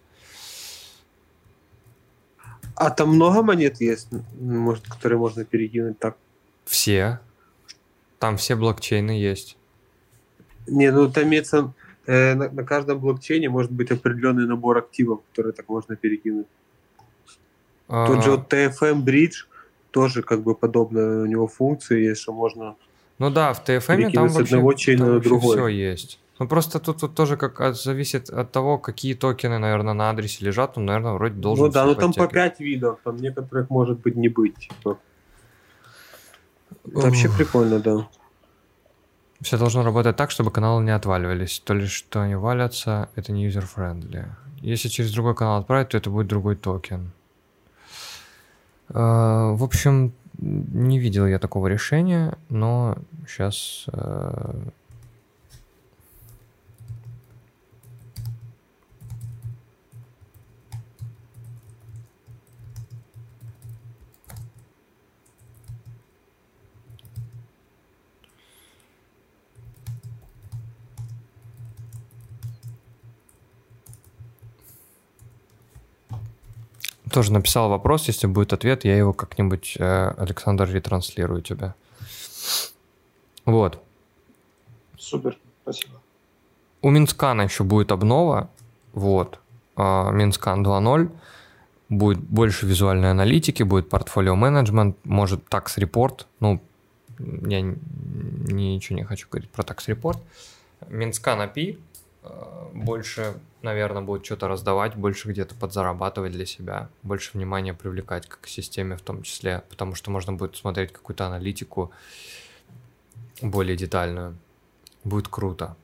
А 2.80 2.91
там 2.91 3.10
много 3.10 3.41
монет 3.41 3.81
есть, 3.81 4.07
может, 4.39 4.88
которые 4.88 5.19
можно 5.19 5.43
перекинуть 5.43 5.99
так? 5.99 6.15
Все. 6.64 7.19
Там 8.19 8.38
все 8.38 8.56
блокчейны 8.56 9.11
есть. 9.11 9.57
Не, 10.65 10.89
ну 10.89 11.11
там 11.11 11.26
имеется 11.26 11.73
э, 12.06 12.35
на, 12.35 12.49
на 12.49 12.64
каждом 12.64 12.99
блокчейне 12.99 13.49
может 13.49 13.69
быть 13.69 13.91
определенный 13.91 14.47
набор 14.47 14.77
активов, 14.77 15.19
которые 15.30 15.51
так 15.51 15.68
можно 15.68 15.97
перекинуть. 15.97 16.47
Тот 17.88 18.23
же 18.23 18.31
А, 18.31 18.35
вот 18.38 18.53
TFM 18.53 19.03
Bridge 19.03 19.45
тоже 19.91 20.23
как 20.23 20.43
бы 20.43 20.56
подобная 20.56 21.23
у 21.23 21.26
него 21.26 21.47
функция 21.47 21.97
есть, 21.97 22.22
что 22.22 22.31
можно 22.31 22.77
Ну 23.18 23.30
да, 23.30 23.51
в 23.51 23.61
TFM 23.61 24.14
там 24.14 24.30
вообще, 24.30 24.43
одного 24.53 24.72
там 24.72 25.15
вообще 25.15 25.30
другой. 25.30 25.57
все 25.57 25.68
есть. 25.68 26.19
Ну 26.40 26.48
просто 26.48 26.80
тут, 26.80 26.99
тут 26.99 27.16
тоже 27.16 27.36
как 27.38 27.60
от- 27.61 27.78
зависит 27.78 28.30
от 28.30 28.52
того, 28.52 28.78
какие 28.78 29.14
токены, 29.14 29.60
наверное, 29.60 29.94
на 29.94 30.10
адресе 30.10 30.45
лежат. 30.45 30.78
Он, 30.78 30.86
наверное, 30.86 31.14
вроде 31.14 31.36
должен 31.36 31.66
ну 31.66 31.72
да, 31.72 31.84
все 31.84 31.94
ну 31.94 31.99
там 31.99 32.14
по 32.14 32.20
подтягивать. 32.22 32.57
5 32.57 32.60
видов, 32.60 32.99
там 33.03 33.18
некоторых 33.18 33.70
может 33.70 33.99
быть 33.99 34.16
не 34.16 34.30
быть. 34.30 34.56
Типа. 34.57 34.98
Это 36.88 36.99
вообще 36.99 37.30
прикольно, 37.30 37.80
да. 37.80 38.07
Все 39.41 39.57
должно 39.57 39.84
работать 39.84 40.16
так, 40.16 40.32
чтобы 40.32 40.52
каналы 40.52 40.84
не 40.84 40.91
отваливались. 40.95 41.60
То 41.60 41.74
ли 41.74 41.88
что 41.88 42.22
они 42.22 42.36
валятся, 42.36 43.10
это 43.16 43.32
не 43.32 43.48
user-friendly. 43.48 44.26
Если 44.61 44.90
через 44.90 45.11
другой 45.14 45.36
канал 45.36 45.60
отправить, 45.60 45.90
то 45.90 45.98
это 45.98 46.10
будет 46.10 46.28
другой 46.28 46.56
токен. 46.56 47.11
Э, 48.90 48.94
В 49.53 49.64
общем, 49.64 50.14
не 50.38 50.99
видел 50.99 51.26
я 51.28 51.40
такого 51.40 51.68
решения, 51.68 52.38
но 52.49 52.98
сейчас... 53.28 53.86
Тоже 77.11 77.34
написал 77.34 77.69
вопрос, 77.69 78.07
если 78.07 78.27
будет 78.27 78.53
ответ, 78.53 78.86
я 78.86 78.95
его 78.95 79.14
как-нибудь, 79.14 79.76
э, 79.80 80.14
Александр, 80.18 80.69
ретранслирую 80.69 81.41
тебе. 81.41 81.73
Вот. 83.45 83.81
Супер, 84.98 85.38
спасибо. 85.64 85.99
У 86.81 86.90
Mintscan 86.89 87.36
а 87.36 87.41
еще 87.41 87.64
будет 87.64 87.91
обнова. 87.91 88.49
Вот. 88.94 89.40
А, 89.76 90.11
Mintscan 90.11 90.65
2.0. 90.65 91.10
Будет 91.90 92.19
больше 92.19 92.68
визуальной 92.68 93.11
аналитики, 93.11 93.64
будет 93.64 93.90
portfolio 93.89 94.35
management, 94.35 94.95
может 95.03 95.48
tax 95.47 95.77
report. 95.77 96.27
Ну, 96.40 96.61
я 97.18 97.61
ничего 97.61 98.95
не 98.95 99.03
хочу 99.03 99.27
говорить 99.30 99.49
про 99.49 99.64
tax 99.64 99.88
report. 99.88 100.19
Mintscan 100.88 101.41
API 101.41 101.80
больше, 102.73 103.39
наверное, 103.61 104.01
будет 104.01 104.26
что-то 104.26 104.47
раздавать, 104.47 104.95
больше 104.95 105.30
где-то 105.30 105.56
подзарабатывать 105.56 106.31
для 106.31 106.45
себя, 106.45 106.89
больше 107.03 107.38
внимания 107.38 107.73
привлекать 107.73 108.27
к 108.27 108.47
системе 108.47 108.95
в 108.95 109.01
том 109.01 109.23
числе, 109.23 109.64
потому 109.69 109.95
что 109.95 110.11
можно 110.11 110.34
будет 110.34 110.56
смотреть 110.56 110.91
какую-то 110.93 111.26
аналитику 111.27 111.91
более 113.41 113.76
детальную. 113.76 114.38
Будет 115.03 115.27
круто. 115.27 115.76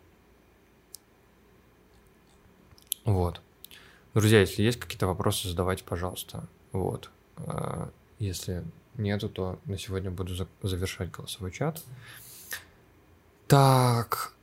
Вот. 3.06 3.42
Друзья, 4.14 4.40
если 4.40 4.62
есть 4.64 4.80
какие-то 4.80 5.08
вопросы, 5.08 5.48
задавайте, 5.48 5.84
пожалуйста. 5.84 6.48
Вот. 6.72 7.10
А, 7.38 7.90
Если 8.18 8.64
нету, 8.96 9.28
то 9.28 9.60
на 9.66 9.78
сегодня 9.78 10.10
буду 10.10 10.36
за- 10.36 10.48
завершать 10.62 11.12
голосовой 11.12 11.52
чат. 11.52 11.82
Так. 13.48 14.34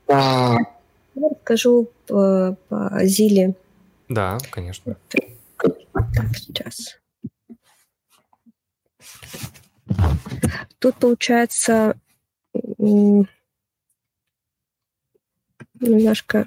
Я 1.14 1.28
расскажу 1.28 1.90
по, 2.06 2.56
по 2.68 3.00
Зиле. 3.04 3.54
Да, 4.08 4.38
конечно. 4.50 4.96
Так, 5.08 5.24
сейчас. 6.34 6.98
Тут 10.78 10.96
получается 10.96 11.96
немножко 15.80 16.46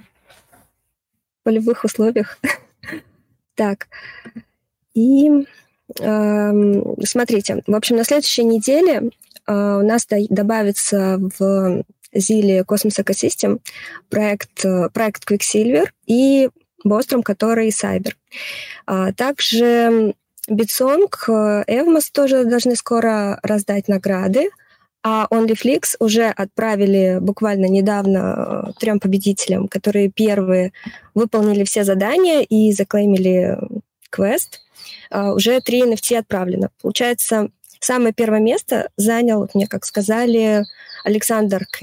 в 1.39 1.43
полевых 1.43 1.83
условиях. 1.83 2.39
Так. 3.57 3.87
И 4.93 5.29
эм, 6.01 6.95
смотрите, 7.05 7.63
в 7.65 7.73
общем, 7.73 7.95
на 7.95 8.03
следующей 8.03 8.43
неделе 8.43 9.11
э, 9.47 9.53
у 9.53 9.81
нас 9.81 10.05
до- 10.07 10.27
добавится 10.29 11.17
в 11.39 11.83
Зиле 12.15 12.61
Cosmos 12.61 13.03
Ecosystem 13.03 13.59
проект, 14.09 14.65
э, 14.65 14.89
проект 14.93 15.29
Quicksilver 15.29 15.87
и 16.07 16.49
Bostrom, 16.85 17.23
который. 17.23 17.71
А 18.85 19.11
также 19.13 20.13
Bitsong, 20.49 21.09
э, 21.27 21.63
Evmos 21.67 22.11
тоже 22.11 22.45
должны 22.45 22.75
скоро 22.75 23.39
раздать 23.43 23.87
награды, 23.87 24.49
а 25.03 25.27
OnlyFlix 25.29 25.97
уже 25.99 26.25
отправили 26.25 27.19
буквально 27.21 27.65
недавно 27.65 28.67
э, 28.67 28.79
трем 28.79 28.99
победителям, 28.99 29.67
которые 29.67 30.09
первые 30.09 30.73
выполнили 31.13 31.63
все 31.63 31.83
задания 31.83 32.41
и 32.41 32.71
заклеймили 32.71 33.57
квест. 34.09 34.61
А, 35.11 35.33
Уже 35.33 35.59
три 35.61 35.83
NFT 35.83 36.17
отправлено. 36.17 36.69
Получается, 36.81 37.49
самое 37.85 38.13
первое 38.13 38.39
место 38.39 38.89
занял, 38.97 39.39
вот 39.39 39.55
мне 39.55 39.67
как 39.67 39.85
сказали, 39.85 40.63
Александр 41.03 41.65
К. 41.71 41.81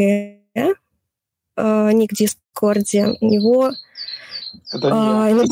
э, 1.56 1.92
Ник 1.92 2.12
Дискорде. 2.12 3.16
У 3.20 3.26
него 3.26 3.72
Это 4.72 4.88
я. 4.88 5.34
ну, 5.34 5.44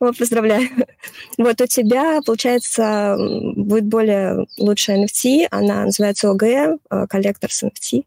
о, 0.00 0.12
поздравляю. 0.12 0.68
Вот 1.38 1.60
у 1.60 1.66
тебя, 1.66 2.20
получается, 2.24 3.16
будет 3.56 3.86
более 3.86 4.46
лучшая 4.58 5.04
NFT, 5.04 5.46
она 5.50 5.84
называется 5.84 6.30
ОГ, 6.30 6.42
э, 6.42 6.76
Collectors 6.90 7.62
NFT. 7.62 8.04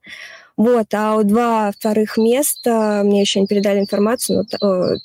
Вот, 0.58 0.92
а 0.96 1.16
у 1.16 1.24
два 1.24 1.72
вторых 1.72 2.18
места 2.18 3.04
мне 3.06 3.22
еще 3.22 3.40
не 3.40 3.46
передали 3.46 3.80
информацию, 3.80 4.40
ну, 4.40 4.44
т- 4.46 4.58
о, 4.60 4.96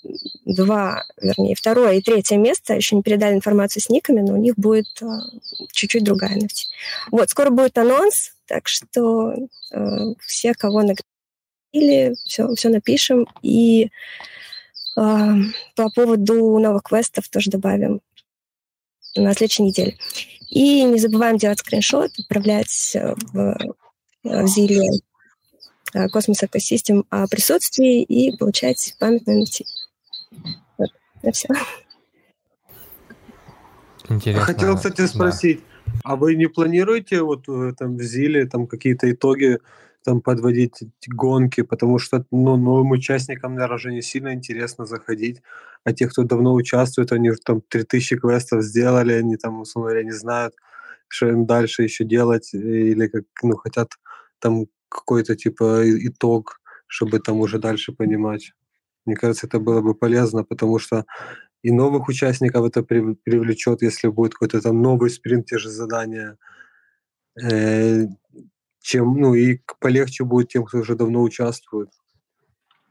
два, 0.47 1.05
вернее, 1.21 1.55
второе 1.55 1.97
и 1.97 2.01
третье 2.01 2.39
место 2.39 2.73
еще 2.73 2.97
не 2.97 3.03
передали 3.03 3.35
информацию 3.35 3.83
с 3.83 3.91
никами, 3.91 4.23
но 4.23 4.33
у 4.33 4.39
них 4.39 4.55
будет 4.57 4.87
э, 5.03 5.07
чуть-чуть 5.73 6.05
другая 6.05 6.39
NFT. 6.39 6.69
Вот, 7.11 7.29
скоро 7.29 7.51
будет 7.51 7.77
анонс, 7.77 8.33
так 8.47 8.67
что 8.67 9.35
э, 9.73 10.15
все, 10.21 10.55
кого 10.55 10.81
наградили, 10.81 12.17
все, 12.25 12.55
все 12.55 12.71
напишем, 12.71 13.27
и 13.43 13.91
а, 14.97 15.35
по 15.75 15.91
поводу 15.91 16.59
новых 16.59 16.83
квестов 16.85 17.29
тоже 17.29 17.51
добавим 17.51 18.01
на 19.15 19.35
следующей 19.35 19.65
неделе. 19.65 19.99
И 20.49 20.83
не 20.85 20.99
забываем 20.99 21.37
делать 21.37 21.59
скриншот, 21.59 22.11
отправлять 22.19 22.93
э, 22.95 23.15
в, 23.33 23.59
в 24.25 24.47
Зиле 24.47 24.89
Космос 26.13 26.43
Экосистем 26.43 27.05
о 27.11 27.27
присутствии 27.29 28.03
и 28.03 28.37
получать 28.37 28.95
памятный 28.99 29.43
NFT. 29.43 29.65
Вот, 30.79 30.91
это 31.23 31.33
все. 31.33 31.49
Интересно. 34.09 34.45
Хотел, 34.45 34.77
кстати, 34.77 35.07
спросить, 35.07 35.61
да. 35.87 35.93
а 36.05 36.17
вы 36.17 36.35
не 36.35 36.47
планируете 36.47 37.23
вот 37.23 37.47
там 37.79 37.97
в 37.97 38.03
Зиле 38.03 38.47
там 38.47 38.67
какие-то 38.67 39.11
итоги 39.11 39.59
там 40.05 40.21
подводить 40.21 40.83
гонки, 41.07 41.63
потому 41.63 41.99
что 41.99 42.25
ну, 42.31 42.57
новым 42.57 42.91
участникам, 42.91 43.55
наверное, 43.55 43.77
уже 43.77 43.93
не 43.93 44.03
сильно 44.03 44.35
интересно 44.35 44.85
заходить, 44.85 45.43
а 45.85 45.93
те, 45.93 46.09
кто 46.09 46.25
давно 46.25 46.55
участвует, 46.55 47.13
они 47.13 47.31
там 47.45 47.63
3000 47.69 48.17
квестов 48.17 48.63
сделали, 48.63 49.13
они 49.13 49.37
там, 49.37 49.61
условно 49.61 49.91
говоря, 49.91 50.05
не 50.05 50.13
знают, 50.13 50.55
что 51.09 51.29
им 51.29 51.47
дальше 51.47 51.83
еще 51.83 52.05
делать, 52.05 52.53
или 52.53 53.07
как, 53.07 53.25
ну, 53.43 53.57
хотят 53.57 53.91
там 54.41 54.67
какой-то 54.93 55.37
типа 55.37 55.83
итог, 56.07 56.61
чтобы 56.87 57.19
там 57.21 57.41
уже 57.41 57.59
дальше 57.59 57.93
понимать. 57.93 58.53
Мне 59.07 59.17
кажется, 59.17 59.47
это 59.47 59.59
было 59.59 59.81
бы 59.81 59.95
полезно, 59.95 60.45
потому 60.45 60.79
что 60.79 61.05
и 61.63 61.71
новых 61.71 62.09
участников 62.09 62.67
это 62.67 62.83
привлечет, 62.83 63.83
если 63.83 64.09
будет 64.09 64.33
какой-то 64.35 64.61
там 64.61 64.83
новый 64.83 65.11
спринт, 65.11 65.47
те 65.47 65.59
же 65.59 65.71
задания. 65.71 66.37
Э, 67.41 68.07
чем, 68.81 69.15
ну, 69.21 69.35
и 69.35 69.61
полегче 69.81 70.25
будет 70.25 70.49
тем, 70.49 70.65
кто 70.65 70.79
уже 70.79 70.97
давно 70.97 71.23
участвует. 71.23 71.91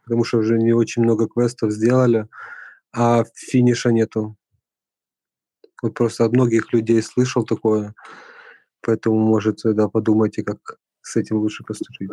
Потому 0.03 0.23
что 0.23 0.39
уже 0.39 0.57
не 0.57 0.73
очень 0.73 1.03
много 1.03 1.27
квестов 1.27 1.71
сделали, 1.71 2.27
а 2.93 3.23
финиша 3.35 3.91
нету. 3.91 4.37
Вот 5.81 5.93
просто 5.93 6.25
от 6.25 6.31
многих 6.31 6.73
людей 6.73 7.01
слышал 7.01 7.43
такое, 7.43 7.93
поэтому, 8.81 9.17
может, 9.17 9.59
да, 9.63 9.89
подумайте, 9.89 10.43
как 10.43 10.77
с 11.01 11.15
этим 11.15 11.37
лучше 11.37 11.63
поступить. 11.63 12.09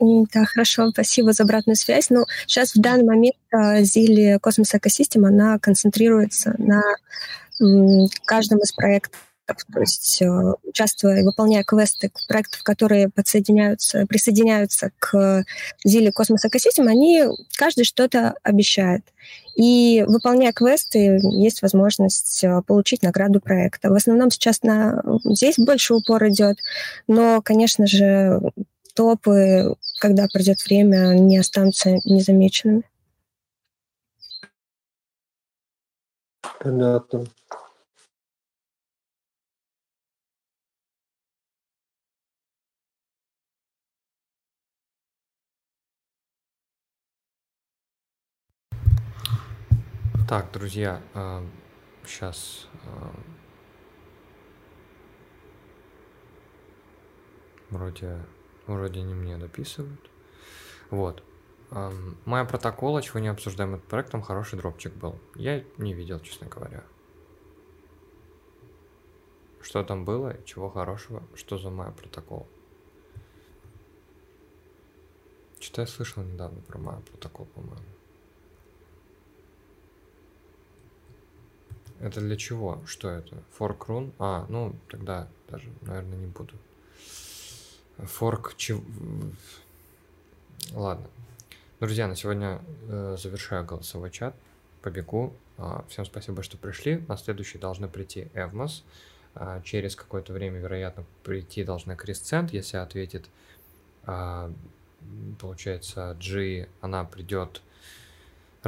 Да, 0.00 0.44
хорошо, 0.44 0.90
спасибо 0.90 1.32
за 1.32 1.42
обратную 1.42 1.76
связь. 1.76 2.10
Ну, 2.10 2.24
сейчас 2.46 2.74
в 2.74 2.80
данный 2.80 3.04
момент 3.04 3.36
Zealy 3.84 4.38
Cosmos 4.40 4.74
Ecosystem, 4.74 5.24
она 5.24 5.58
концентрируется 5.58 6.54
на 6.58 6.82
каждом 8.24 8.60
из 8.60 8.72
проектов 8.72 9.20
то 9.54 9.80
есть 9.80 10.20
э, 10.20 10.54
участвуя 10.64 11.20
и 11.20 11.24
выполняя 11.24 11.64
квесты 11.64 12.10
проектов, 12.28 12.62
которые 12.62 13.08
подсоединяются, 13.08 14.06
присоединяются 14.06 14.90
к 14.98 15.44
Zealy 15.84 16.12
Cosmos 16.12 16.44
Ecosystem, 16.44 16.88
они 16.88 17.24
каждый 17.56 17.84
что-то 17.84 18.34
обещает. 18.42 19.02
И 19.56 20.04
выполняя 20.06 20.52
квесты, 20.52 21.18
есть 21.22 21.62
возможность 21.62 22.44
э, 22.44 22.62
получить 22.66 23.02
награду 23.02 23.40
проекта. 23.40 23.90
В 23.90 23.94
основном 23.94 24.30
сейчас 24.30 24.62
на... 24.62 25.02
здесь 25.24 25.56
больше 25.58 25.94
упор 25.94 26.28
идет, 26.28 26.58
но, 27.06 27.40
конечно 27.42 27.86
же, 27.86 28.40
топы, 28.94 29.74
когда 30.00 30.26
придет 30.32 30.58
время, 30.64 31.14
не 31.14 31.38
останутся 31.38 31.98
незамеченными. 32.04 32.82
Понятно. 36.60 37.26
Так, 50.28 50.52
друзья, 50.52 51.02
сейчас 52.04 52.68
вроде 57.70 58.26
вроде 58.66 59.00
не 59.00 59.14
мне 59.14 59.38
дописывают. 59.38 60.10
Вот. 60.90 61.22
Моя 62.26 62.44
протокола, 62.44 63.00
чего 63.00 63.20
не 63.20 63.28
обсуждаем 63.28 63.76
этот 63.76 63.86
проект, 63.88 64.10
там 64.10 64.20
хороший 64.20 64.58
дропчик 64.58 64.92
был. 64.92 65.18
Я 65.34 65.64
не 65.78 65.94
видел, 65.94 66.20
честно 66.20 66.46
говоря. 66.46 66.84
Что 69.62 69.82
там 69.82 70.04
было, 70.04 70.36
чего 70.44 70.68
хорошего, 70.68 71.22
что 71.36 71.56
за 71.56 71.70
моя 71.70 71.90
протокол. 71.90 72.46
Что-то 75.58 75.80
я 75.80 75.86
слышал 75.86 76.22
недавно 76.22 76.60
про 76.60 76.78
мой 76.78 77.00
протокол, 77.00 77.46
по-моему. 77.46 77.82
Это 82.00 82.20
для 82.20 82.36
чего? 82.36 82.80
Что 82.86 83.10
это? 83.10 83.42
Fork 83.58 83.86
run? 83.88 84.12
А, 84.18 84.46
ну, 84.48 84.74
тогда 84.88 85.28
даже, 85.48 85.68
наверное, 85.82 86.18
не 86.18 86.26
буду. 86.26 86.54
Fork 87.98 88.52
чего... 88.56 88.82
Ладно. 90.72 91.08
Друзья, 91.80 92.06
на 92.06 92.14
сегодня 92.14 92.60
э, 92.88 93.16
завершаю 93.18 93.64
голосовой 93.64 94.10
чат. 94.10 94.34
Побегу. 94.82 95.32
Э, 95.56 95.82
всем 95.88 96.04
спасибо, 96.04 96.42
что 96.44 96.56
пришли. 96.56 97.04
На 97.08 97.16
следующий 97.16 97.58
должны 97.58 97.88
прийти 97.88 98.28
Эвмос. 98.34 98.84
Э, 99.34 99.60
через 99.64 99.96
какое-то 99.96 100.32
время, 100.32 100.60
вероятно, 100.60 101.04
прийти 101.24 101.64
должны 101.64 101.96
Крисцент. 101.96 102.52
Если 102.52 102.76
ответит, 102.76 103.28
э, 104.06 104.52
получается, 105.40 106.16
G, 106.20 106.68
она 106.80 107.02
придет 107.04 107.62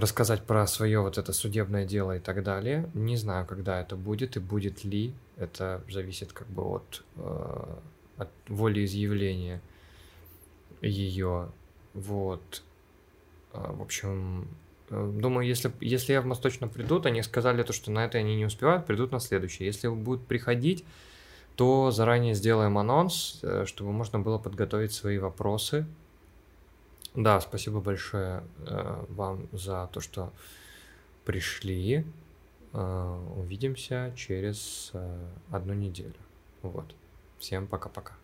рассказать 0.01 0.43
про 0.43 0.67
свое 0.67 1.01
вот 1.01 1.19
это 1.19 1.33
судебное 1.33 1.87
дело 1.87 2.17
и 2.17 2.21
так 2.21 2.43
далее. 2.43 2.91
Не 2.95 3.17
знаю, 3.17 3.47
когда 3.47 3.81
это 3.81 3.97
будет 3.97 4.37
и 4.37 4.41
будет 4.41 4.85
ли. 4.85 5.15
Это 5.37 5.83
зависит 5.89 6.33
как 6.33 6.49
бы 6.49 6.63
от, 6.63 7.05
э, 7.17 7.77
от 8.17 8.29
волеизъявления 8.49 9.61
ее. 10.83 11.51
Вот. 11.95 12.63
Э, 13.53 13.73
в 13.73 13.83
общем, 13.83 14.49
э, 14.91 15.13
думаю, 15.15 15.47
если, 15.47 15.73
если 15.81 16.17
Эвмос 16.17 16.39
точно 16.39 16.69
придут, 16.69 17.07
они 17.07 17.23
сказали 17.23 17.63
то, 17.63 17.73
что 17.73 17.91
на 17.91 18.05
это 18.05 18.19
они 18.19 18.37
не 18.37 18.45
успевают, 18.45 18.87
придут 18.87 19.13
на 19.13 19.21
следующее. 19.21 19.67
Если 19.67 19.89
будут 19.89 20.27
приходить, 20.27 20.85
то 21.57 21.91
заранее 21.91 22.35
сделаем 22.35 22.79
анонс, 22.79 23.41
э, 23.43 23.65
чтобы 23.67 23.93
можно 23.93 24.19
было 24.19 24.39
подготовить 24.39 24.93
свои 24.93 25.19
вопросы 25.19 25.87
да, 27.15 27.41
спасибо 27.41 27.81
большое 27.81 28.43
э, 28.67 29.05
вам 29.09 29.49
за 29.53 29.89
то, 29.93 30.01
что 30.01 30.33
пришли. 31.25 32.05
Э, 32.73 33.33
увидимся 33.37 34.13
через 34.17 34.91
э, 34.95 35.29
одну 35.51 35.75
неделю. 35.75 36.15
Вот. 36.63 36.95
Всем 37.39 37.67
пока-пока. 37.67 38.20